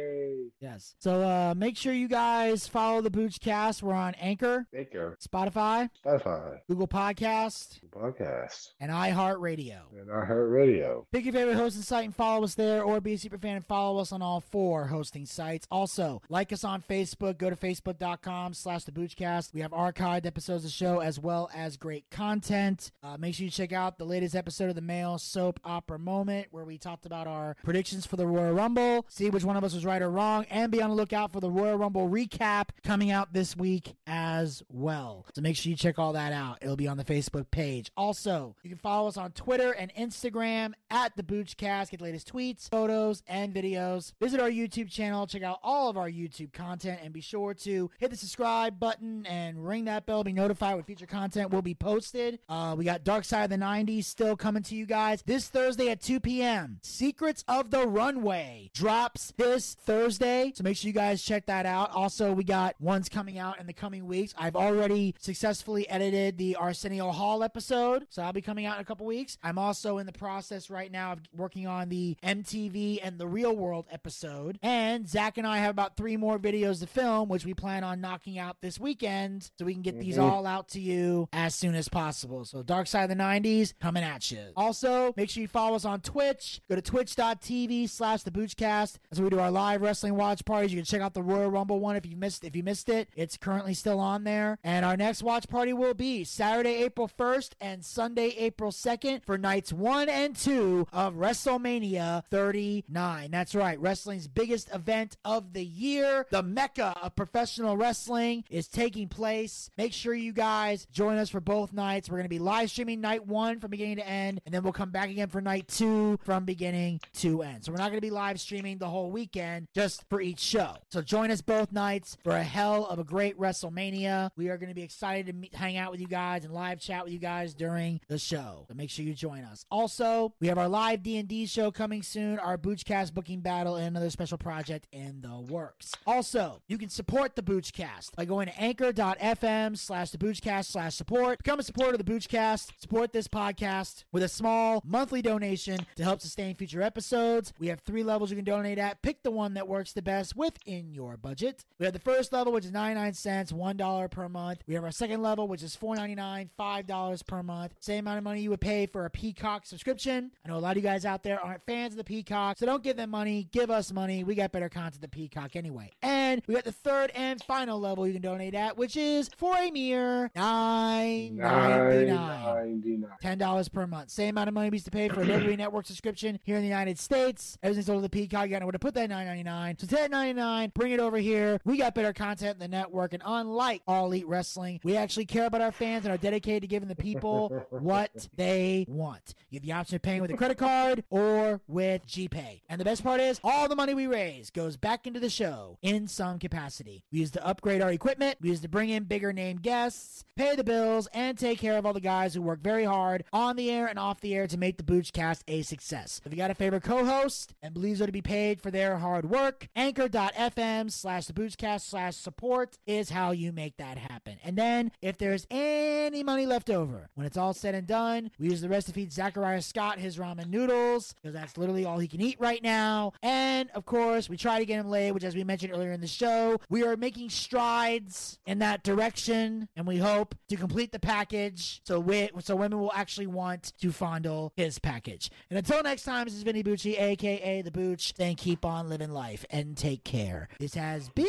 Yes. 0.59 0.95
So 0.99 1.21
uh, 1.21 1.53
make 1.55 1.77
sure 1.77 1.93
you 1.93 2.07
guys 2.07 2.67
follow 2.67 3.01
the 3.01 3.11
Boochcast. 3.11 3.81
We're 3.83 3.93
on 3.93 4.13
Anchor, 4.15 4.65
Baker, 4.71 5.17
Spotify, 5.21 5.89
Spotify, 6.05 6.57
Google 6.69 6.87
Podcast, 6.87 7.79
podcast, 7.91 8.69
and 8.79 8.91
iHeartRadio. 8.91 9.79
and 9.97 10.07
iHeartRadio. 10.09 11.05
Pick 11.11 11.25
your 11.25 11.33
favorite 11.33 11.55
hosting 11.55 11.81
site 11.81 12.05
and 12.05 12.15
follow 12.15 12.43
us 12.43 12.55
there, 12.55 12.83
or 12.83 13.01
be 13.01 13.13
a 13.13 13.17
super 13.17 13.37
fan 13.37 13.57
and 13.57 13.65
follow 13.65 13.99
us 13.99 14.11
on 14.11 14.21
all 14.21 14.39
four 14.39 14.87
hosting 14.87 15.25
sites. 15.25 15.67
Also, 15.71 16.21
like 16.29 16.51
us 16.53 16.63
on 16.63 16.81
Facebook. 16.81 17.37
Go 17.37 17.49
to 17.49 17.55
facebook.com 17.55 18.53
slash 18.53 18.83
the 18.83 18.91
Boochcast. 18.91 19.53
We 19.53 19.61
have 19.61 19.71
archived 19.71 20.25
episodes 20.25 20.63
of 20.63 20.69
the 20.69 20.75
show 20.75 20.99
as 20.99 21.19
well 21.19 21.49
as 21.53 21.77
great 21.77 22.09
content. 22.09 22.91
Uh, 23.03 23.17
make 23.17 23.35
sure 23.35 23.45
you 23.45 23.51
check 23.51 23.73
out 23.73 23.97
the 23.97 24.05
latest 24.05 24.35
episode 24.35 24.69
of 24.69 24.75
the 24.75 24.81
Male 24.81 25.17
Soap 25.17 25.59
Opera 25.63 25.99
Moment, 25.99 26.47
where 26.51 26.65
we 26.65 26.77
talked 26.77 27.05
about 27.05 27.27
our 27.27 27.55
predictions 27.63 28.05
for 28.05 28.15
the 28.15 28.25
Royal 28.27 28.53
Rumble, 28.53 29.05
see 29.09 29.29
which 29.29 29.43
one 29.43 29.57
of 29.57 29.63
us 29.63 29.73
was 29.73 29.82
right 29.86 30.01
or 30.01 30.09
wrong, 30.09 30.45
and 30.49 30.71
be 30.71 30.81
on 30.81 30.89
the 30.89 30.95
lookout 30.95 31.31
for 31.31 31.39
the 31.39 31.49
Royal 31.49 31.77
Rumble 31.77 32.09
recap 32.09 32.69
coming 32.84 33.11
out 33.11 33.34
this 33.34 33.55
week 33.55 33.95
as 34.07 34.63
well. 34.69 35.25
So 35.34 35.41
make 35.41 35.55
sure 35.55 35.69
you 35.69 35.75
check 35.75 35.99
all 35.99 36.13
that 36.13 36.34
out. 36.34 36.59
It'll 36.61 36.75
be 36.75 36.88
on 36.88 36.97
the 36.97 37.03
Facebook 37.03 37.51
page. 37.51 37.91
Also, 37.95 38.55
you 38.63 38.69
can 38.69 38.79
follow 38.79 39.07
us 39.07 39.17
on 39.17 39.31
Twitter 39.31 39.71
and 39.71 39.93
Instagram 39.95 40.73
at 40.89 41.15
the 41.15 41.23
Boochcast. 41.23 41.91
Get 41.91 41.99
the 41.99 42.03
latest 42.05 42.31
tweets, 42.31 42.69
photos, 42.69 43.23
and 43.27 43.53
videos. 43.53 44.13
Visit 44.19 44.39
our 44.39 44.49
YouTube 44.49 44.89
channel. 44.89 45.27
Check 45.27 45.43
out 45.43 45.59
all 45.63 45.89
of 45.89 45.97
our 45.97 46.09
YouTube 46.09 46.53
content 46.53 46.99
and 47.03 47.13
be 47.13 47.21
sure 47.21 47.53
to 47.53 47.89
hit 47.99 48.11
the 48.11 48.17
subscribe 48.17 48.79
button 48.79 49.25
and 49.25 49.65
ring 49.65 49.86
that 49.86 50.05
bell. 50.05 50.23
Be 50.23 50.34
notified 50.34 50.75
when 50.75 50.84
future 50.84 51.05
content 51.05 51.51
will 51.51 51.61
be 51.61 51.73
posted. 51.75 52.39
Uh, 52.47 52.75
we 52.77 52.86
got 52.86 53.03
Dark 53.03 53.25
Side 53.25 53.43
of 53.45 53.49
the 53.49 53.57
90s 53.57 54.05
still 54.05 54.36
coming 54.36 54.63
to 54.63 54.75
you 54.75 54.86
guys 54.86 55.23
this 55.25 55.47
Thursday 55.47 55.89
at 55.89 56.01
2 56.01 56.19
p.m. 56.19 56.79
Secrets 56.84 57.43
of 57.47 57.71
the 57.71 57.88
Runway 57.88 58.69
drops 58.73 59.34
this 59.38 59.72
Thursday. 59.74 60.51
So 60.55 60.63
make 60.63 60.78
sure 60.78 60.88
you 60.88 60.93
guys 60.93 61.21
check 61.24 61.45
that 61.47 61.65
out. 61.65 61.91
Also, 61.91 62.34
we 62.34 62.43
got 62.43 62.80
ones 62.82 63.09
coming 63.09 63.38
out 63.38 63.59
in 63.59 63.67
the 63.67 63.74
coming 63.74 64.05
weeks. 64.05 64.34
I've 64.38 64.55
already 64.55 65.15
successfully 65.19 65.88
edited 65.89 66.38
the 66.38 66.55
Arsenio 66.55 67.11
Hall 67.11 67.43
episode. 67.43 68.05
So 68.09 68.21
I'll 68.21 68.34
be 68.34 68.41
coming 68.41 68.65
out 68.65 68.76
in 68.78 68.82
a 68.82 68.86
couple 68.86 69.05
weeks. 69.05 69.38
I'm 69.43 69.57
also 69.57 69.97
in 69.97 70.05
the 70.05 70.11
process 70.13 70.69
right 70.69 70.91
now 70.91 71.13
of 71.13 71.19
working 71.36 71.67
on 71.67 71.89
the 71.89 72.15
MTV 72.24 72.99
and 73.03 73.17
the 73.17 73.28
Real 73.28 73.55
World 73.55 73.86
episode. 73.91 74.59
And 74.61 75.07
Zach 75.07 75.38
and 75.38 75.47
I 75.47 75.57
have 75.59 75.71
about 75.71 75.97
three 75.97 76.17
more 76.17 76.38
videos 76.39 76.80
to 76.82 76.88
film, 76.88 77.30
which 77.30 77.45
we 77.45 77.53
plan 77.53 77.84
on 77.84 78.01
knocking 78.01 78.38
out 78.38 78.57
this 78.61 78.80
weekend 78.80 79.51
so 79.57 79.65
we 79.65 79.74
can 79.74 79.82
get 79.82 79.99
these 79.99 80.17
Mhm. 80.17 80.24
all 80.32 80.45
out 80.45 80.67
to 80.69 80.80
you 80.80 81.28
as 81.34 81.55
soon 81.55 81.76
as 81.76 81.88
possible. 81.89 82.45
So 82.45 82.63
Dark 82.63 82.88
Side 82.88 83.03
of 83.03 83.09
the 83.09 83.15
90s 83.15 83.74
coming 83.80 84.03
at 84.03 84.30
you. 84.32 84.51
Also, 84.55 85.13
make 85.17 85.30
sure 85.30 85.41
you 85.41 85.47
follow 85.47 85.76
us 85.76 85.86
on 85.86 86.01
Twitch. 86.01 86.61
Go 86.69 86.76
to 86.76 86.82
twitch.tv 86.82 87.88
slash 87.89 88.24
the 88.24 88.32
Boochcast. 88.32 88.97
That's 89.09 89.19
where 89.19 89.24
we 89.26 89.30
do 89.30 89.39
our 89.39 89.51
live 89.51 89.62
wrestling 89.72 90.16
watch 90.16 90.43
parties. 90.45 90.72
You 90.72 90.78
can 90.78 90.86
check 90.86 91.01
out 91.01 91.14
the 91.14 91.24
Royal 91.24 91.49
Rumble 91.49 91.80
one 91.80 91.95
if 91.95 92.05
you 92.05 92.16
missed 92.16 92.43
if 92.43 92.55
you 92.55 92.64
missed 92.64 92.89
it. 92.89 93.09
It's 93.16 93.38
currently 93.38 93.74
still 93.74 93.99
on 93.99 94.24
there. 94.24 94.57
And 94.64 94.86
our 94.86 94.97
next 94.97 95.24
watch 95.24 95.47
party 95.47 95.74
will 95.74 95.93
be 95.93 96.24
Saturday, 96.24 96.84
April 96.84 97.07
1st 97.07 97.51
and 97.61 97.84
Sunday, 97.84 98.36
April 98.38 98.72
2nd 98.72 99.24
for 99.24 99.38
nights 99.38 99.72
one 99.72 100.09
and 100.09 100.36
two 100.36 100.88
of 100.91 101.16
WrestleMania 101.16 102.26
39. 102.30 103.32
That's 103.32 103.55
right. 103.55 103.80
Wrestling's 103.80 104.28
biggest 104.28 104.74
event 104.74 105.18
of 105.24 105.53
the 105.53 105.64
year. 105.64 106.26
The 106.30 106.43
mecca 106.43 106.95
of 107.01 107.16
professional 107.16 107.78
wrestling 107.78 108.43
is 108.49 108.68
taking 108.68 109.07
place. 109.07 109.70
Make 109.78 109.93
sure 109.93 110.14
you 110.14 110.34
guys 110.34 110.88
join 110.91 111.18
us 111.18 111.30
for 111.30 111.39
both 111.39 111.74
nights. 111.74 112.09
We're 112.09 112.18
going 112.18 112.26
to 112.26 112.30
be 112.30 112.39
live 112.39 112.70
streaming 112.70 113.01
night 113.01 113.26
one 113.26 113.59
from 113.59 113.72
beginning 113.72 113.97
to 113.97 114.07
end, 114.07 114.41
and 114.45 114.53
then 114.53 114.64
we'll 114.64 114.74
come 114.74 114.91
back 114.91 115.09
again 115.09 115.30
for 115.30 115.41
night 115.41 115.68
two 115.68 116.20
from 116.24 116.45
beginning 116.45 116.99
to 117.20 117.41
end. 117.43 117.64
So 117.64 117.72
we're 117.72 117.78
not 117.78 117.89
going 117.89 117.97
to 117.97 118.01
be 118.01 118.09
live 118.09 118.39
streaming 118.39 118.78
the 118.78 118.88
whole 118.88 119.11
weekend, 119.11 119.52
just 119.73 120.03
for 120.09 120.21
each 120.21 120.39
show. 120.39 120.75
So 120.89 121.01
join 121.01 121.31
us 121.31 121.41
both 121.41 121.71
nights 121.71 122.17
for 122.23 122.33
a 122.33 122.43
hell 122.43 122.85
of 122.85 122.99
a 122.99 123.03
great 123.03 123.37
WrestleMania. 123.39 124.31
We 124.35 124.49
are 124.49 124.57
going 124.57 124.69
to 124.69 124.75
be 124.75 124.83
excited 124.83 125.27
to 125.27 125.33
meet, 125.33 125.55
hang 125.55 125.77
out 125.77 125.91
with 125.91 126.01
you 126.01 126.07
guys 126.07 126.45
and 126.45 126.53
live 126.53 126.79
chat 126.79 127.03
with 127.03 127.13
you 127.13 127.19
guys 127.19 127.53
during 127.53 128.01
the 128.07 128.17
show. 128.17 128.65
So 128.67 128.73
make 128.73 128.89
sure 128.89 129.05
you 129.05 129.13
join 129.13 129.43
us. 129.43 129.65
Also, 129.71 130.33
we 130.39 130.47
have 130.47 130.57
our 130.57 130.67
live 130.67 131.03
D&D 131.03 131.45
show 131.47 131.71
coming 131.71 132.03
soon, 132.03 132.39
our 132.39 132.57
Boochcast 132.57 133.13
booking 133.13 133.41
battle, 133.41 133.75
and 133.75 133.87
another 133.87 134.09
special 134.09 134.37
project 134.37 134.87
in 134.91 135.21
the 135.21 135.39
works. 135.51 135.93
Also, 136.05 136.61
you 136.67 136.77
can 136.77 136.89
support 136.89 137.35
the 137.35 137.41
Boochcast 137.41 138.15
by 138.15 138.25
going 138.25 138.47
to 138.47 138.59
anchor.fm 138.59 139.77
slash 139.77 140.11
the 140.11 140.17
Boochcast 140.17 140.65
slash 140.65 140.95
support. 140.95 141.39
Become 141.39 141.59
a 141.59 141.63
supporter 141.63 141.93
of 141.93 142.05
the 142.05 142.11
Boochcast. 142.11 142.71
Support 142.79 143.13
this 143.13 143.27
podcast 143.27 144.03
with 144.11 144.23
a 144.23 144.27
small 144.27 144.81
monthly 144.85 145.21
donation 145.21 145.79
to 145.95 146.03
help 146.03 146.21
sustain 146.21 146.55
future 146.55 146.81
episodes. 146.81 147.53
We 147.59 147.67
have 147.67 147.81
three 147.81 148.03
levels 148.03 148.29
you 148.29 148.35
can 148.35 148.45
donate 148.45 148.77
at. 148.77 149.01
Pick 149.01 149.23
the 149.23 149.31
one 149.34 149.53
that 149.55 149.67
works 149.67 149.93
the 149.93 150.01
best 150.01 150.36
within 150.36 150.91
your 150.91 151.17
budget. 151.17 151.65
We 151.79 151.86
have 151.86 151.93
the 151.93 151.99
first 151.99 152.31
level, 152.34 152.53
which 152.53 152.65
is 152.65 152.71
99 152.71 153.13
cents, 153.13 153.51
$1 153.51 154.11
per 154.11 154.29
month. 154.29 154.63
We 154.67 154.73
have 154.75 154.84
our 154.84 154.91
second 154.91 155.21
level, 155.21 155.47
which 155.47 155.63
is 155.63 155.75
$4.99, 155.75 156.49
$5 156.59 157.27
per 157.27 157.43
month. 157.43 157.73
Same 157.79 158.05
amount 158.05 158.17
of 158.19 158.23
money 158.23 158.41
you 158.41 158.49
would 158.49 158.61
pay 158.61 158.86
for 158.86 159.05
a 159.05 159.09
Peacock 159.09 159.65
subscription. 159.65 160.31
I 160.45 160.49
know 160.49 160.57
a 160.57 160.59
lot 160.59 160.71
of 160.71 160.77
you 160.77 160.84
guys 160.84 161.05
out 161.05 161.23
there 161.23 161.39
aren't 161.43 161.65
fans 161.65 161.93
of 161.93 161.97
the 161.97 162.03
Peacock, 162.03 162.57
so 162.57 162.65
don't 162.65 162.84
give 162.84 162.97
them 162.97 163.09
money. 163.09 163.47
Give 163.51 163.69
us 163.69 163.91
money. 163.91 164.23
We 164.23 164.36
got 164.36 164.51
better 164.51 164.69
content 164.69 165.01
than 165.01 165.09
Peacock 165.09 165.55
anyway. 165.55 165.91
And 166.01 166.41
we 166.47 166.53
got 166.53 166.63
the 166.63 166.71
third 166.71 167.11
and 167.15 167.41
final 167.43 167.79
level 167.79 168.07
you 168.07 168.13
can 168.13 168.21
donate 168.21 168.55
at, 168.55 168.77
which 168.77 168.95
is 168.97 169.29
for 169.38 169.55
a 169.57 169.71
mere 169.71 170.31
nine 170.36 171.38
ninety 171.38 172.11
nine. 172.11 173.05
Ten 173.21 173.38
dollars 173.38 173.69
per 173.69 173.88
month. 173.88 174.09
Same 174.09 174.29
amount 174.29 174.47
of 174.47 174.53
money 174.53 174.69
we 174.69 174.75
used 174.75 174.86
to 174.86 174.91
pay 174.91 175.09
for 175.09 175.21
a 175.21 175.25
WWE 175.25 175.57
Network 175.57 175.86
subscription 175.86 176.39
here 176.43 176.55
in 176.55 176.61
the 176.61 176.67
United 176.67 176.99
States. 176.99 177.57
Everything's 177.63 177.86
sold 177.86 177.99
to 177.99 178.01
the 178.01 178.09
Peacock. 178.09 178.49
You 178.49 178.59
know 178.59 178.65
where 178.65 178.71
to 178.71 178.79
put 178.79 178.93
that 178.95 179.09
nine 179.09 179.22
ninety 179.26 179.43
nine. 179.43 179.78
So 179.78 179.88
ten 179.88 180.11
ninety 180.11 180.34
nine. 180.34 180.71
Bring 180.74 180.91
it 180.91 180.99
over 180.99 181.17
here. 181.17 181.59
We 181.65 181.78
got 181.78 181.95
better 181.95 182.13
content 182.13 182.55
in 182.55 182.59
the 182.59 182.67
network, 182.67 183.13
and 183.13 183.24
unlike 183.26 183.82
All 183.88 184.05
Elite 184.07 184.28
Wrestling, 184.28 184.80
we 184.84 184.95
actually 184.95 185.26
care 185.26 185.45
about 185.45 185.61
our 185.61 185.71
fans 185.71 186.05
and 186.05 186.13
are 186.13 186.17
dedicated 186.17 186.61
to 186.63 186.67
giving 186.67 186.89
the 186.89 186.95
people 186.95 187.65
what 187.69 188.30
they 188.36 188.86
want. 188.88 189.34
You 189.49 189.57
have 189.57 189.65
the 189.65 189.74
option 189.74 189.95
of 189.95 190.01
paying 190.01 190.21
with 190.21 190.32
a 190.32 190.38
credit 190.38 190.57
card 190.57 191.03
or 191.09 191.61
with 191.67 192.05
GPay. 192.07 192.61
And 192.69 192.80
the 192.80 192.86
best 192.86 193.03
part 193.03 193.21
is, 193.21 193.39
all 193.43 193.67
the 193.67 193.76
money 193.76 193.93
we 193.93 194.07
raise 194.07 194.49
goes 194.49 194.78
back 194.78 195.05
into 195.07 195.19
the 195.19 195.30
show 195.30 195.78
in 195.82 196.07
some 196.07 196.39
capacity. 196.39 197.03
We 197.11 197.19
use 197.19 197.32
to 197.32 197.45
upgrade 197.45 197.82
our 197.82 197.91
equipment. 197.91 198.38
We 198.41 198.49
use 198.49 198.61
to 198.61 198.69
bring 198.69 198.89
in 198.89 199.03
bigger 199.03 199.34
name 199.34 199.57
guests, 199.57 200.26
pay 200.36 200.55
the 200.55 200.63
bills, 200.63 201.07
and 201.13 201.38
take 201.38 201.59
care 201.59 201.78
of 201.78 201.86
all 201.86 201.93
the 201.93 201.99
guys 201.99 202.34
who 202.34 202.41
work 202.41 202.61
very 202.61 202.84
hard 202.84 203.24
on 203.32 203.55
the 203.55 203.69
air 203.69 203.88
and 203.88 203.99
off 203.99 204.21
the 204.21 204.36
air 204.36 204.47
to 204.47 204.57
make 204.57 204.78
the 204.78 204.84
Boochcast 204.84 205.41
a 205.47 205.61
success. 205.61 206.21
If 206.26 206.32
you 206.32 206.38
got 206.38 206.51
a 206.51 206.55
favorite 206.55 206.84
co-host 206.84 207.53
and 207.61 207.74
believes 207.74 207.99
they're 207.99 208.07
to 208.07 208.11
be 208.11 208.21
paid 208.21 208.61
for 208.61 208.71
their 208.71 208.97
hard 208.97 209.12
work, 209.22 209.68
anchor.fm 209.76 210.91
slash 210.91 211.26
the 211.26 211.34
Boochcast 211.34 211.82
slash 211.82 212.16
support 212.16 212.78
is 212.86 213.09
how 213.09 213.32
you 213.32 213.51
make 213.51 213.78
that 213.78 213.97
happen. 213.97 214.38
And 214.43 214.57
then 214.57 214.91
if 215.01 215.18
there's 215.18 215.45
any 215.49 216.24
money 216.24 216.45
left 216.45 216.70
over, 216.70 217.09
when 217.14 217.26
it's 217.26 217.38
all 217.38 217.53
said 217.53 217.76
and 217.76 217.88
done, 217.88 218.32
we 218.39 218.49
use 218.49 218.61
the 218.61 218.70
rest 218.70 218.88
to 218.88 218.93
feed 218.93 219.11
Zachariah 219.11 219.61
Scott 219.61 219.99
his 219.99 220.18
ramen 220.18 220.47
noodles 220.47 221.14
because 221.14 221.34
that's 221.34 221.57
literally 221.57 221.86
all 221.86 221.99
he 221.99 222.07
can 222.07 222.22
eat 222.22 222.39
right 222.39 222.61
now. 222.64 223.14
And 223.22 223.70
of 223.72 223.86
course, 223.86 224.30
we 224.30 224.38
try 224.38 224.59
to 224.59 224.66
get 224.66 224.80
him 224.80 224.89
laid, 224.89 225.11
which 225.11 225.24
as 225.24 225.36
we 225.36 225.43
mentioned 225.43 225.74
earlier 225.74 225.91
in 225.91 226.01
the 226.01 226.07
show, 226.07 226.59
we 226.70 226.84
are 226.84 226.97
making 226.97 227.30
strides 227.30 228.39
in 228.45 228.59
that 228.59 228.84
direction, 228.84 229.68
and 229.76 229.88
we 229.88 229.97
hope 229.97 230.36
to 230.49 230.55
complete 230.55 230.91
the 230.91 230.99
package 230.99 231.82
so 231.86 231.99
we, 231.99 232.30
so 232.39 232.55
women 232.55 232.80
will 232.80 232.91
actually 232.93 233.28
want 233.28 233.74
to 233.80 233.91
fondle 233.91 234.53
his 234.55 234.80
package. 234.80 235.30
And 235.49 235.57
until 235.57 235.84
next 235.84 236.03
time, 236.03 236.26
this 236.26 236.34
is 236.34 236.43
Vinny 236.43 236.64
Bucci, 236.64 236.99
aka 236.99 237.61
the 237.61 237.72
Booch, 237.72 238.14
saying 238.16 238.38
keep 238.38 238.66
on 238.66 238.89
living 238.89 239.02
life 239.11 239.45
and 239.49 239.75
take 239.77 240.03
care. 240.03 240.49
This 240.59 240.75
has 240.75 241.09
been 241.09 241.27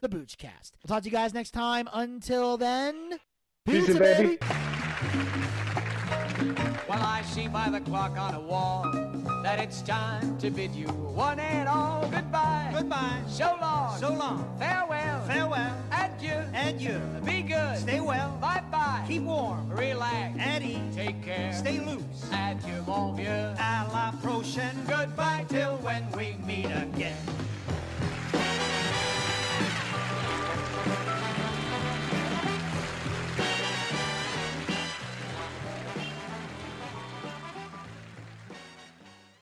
the 0.00 0.08
Boochcast. 0.08 0.72
We'll 0.82 0.88
talk 0.88 1.02
to 1.02 1.08
you 1.08 1.12
guys 1.12 1.34
next 1.34 1.50
time. 1.50 1.88
Until 1.92 2.56
then, 2.56 3.18
Peace, 3.66 3.86
pizza, 3.86 3.98
baby. 3.98 4.38
Well, 6.40 7.02
I 7.02 7.22
see 7.22 7.48
by 7.48 7.68
the 7.68 7.80
clock 7.80 8.16
on 8.16 8.32
the 8.32 8.40
wall 8.40 8.90
that 9.42 9.60
it's 9.60 9.82
time 9.82 10.38
to 10.38 10.50
bid 10.50 10.74
you 10.74 10.86
one 10.86 11.38
and 11.38 11.68
all 11.68 12.08
goodbye. 12.10 12.70
Goodbye. 12.72 13.20
So 13.28 13.58
long. 13.60 13.98
So 13.98 14.12
long. 14.12 14.56
Farewell. 14.58 15.20
Farewell. 15.26 15.76
Adieu. 15.92 16.42
Adieu. 16.54 16.98
Be 17.26 17.42
good. 17.42 17.76
Stay 17.76 18.00
well. 18.00 18.30
Bye 18.40 18.62
bye. 18.70 19.04
Keep 19.06 19.24
warm. 19.24 19.68
Relax. 19.68 20.38
And 20.38 20.64
eat. 20.64 20.80
Take 20.94 21.22
care. 21.22 21.52
Stay 21.52 21.78
loose. 21.80 22.02
Adieu, 22.32 22.82
mon 22.86 23.14
vieux. 23.14 23.54
À 23.58 23.86
la 23.92 24.12
prochaine. 24.22 24.76
Goodbye 24.88 25.44
till 25.48 25.76
when 25.82 26.10
we 26.12 26.36
meet 26.46 26.66
again. 26.66 27.16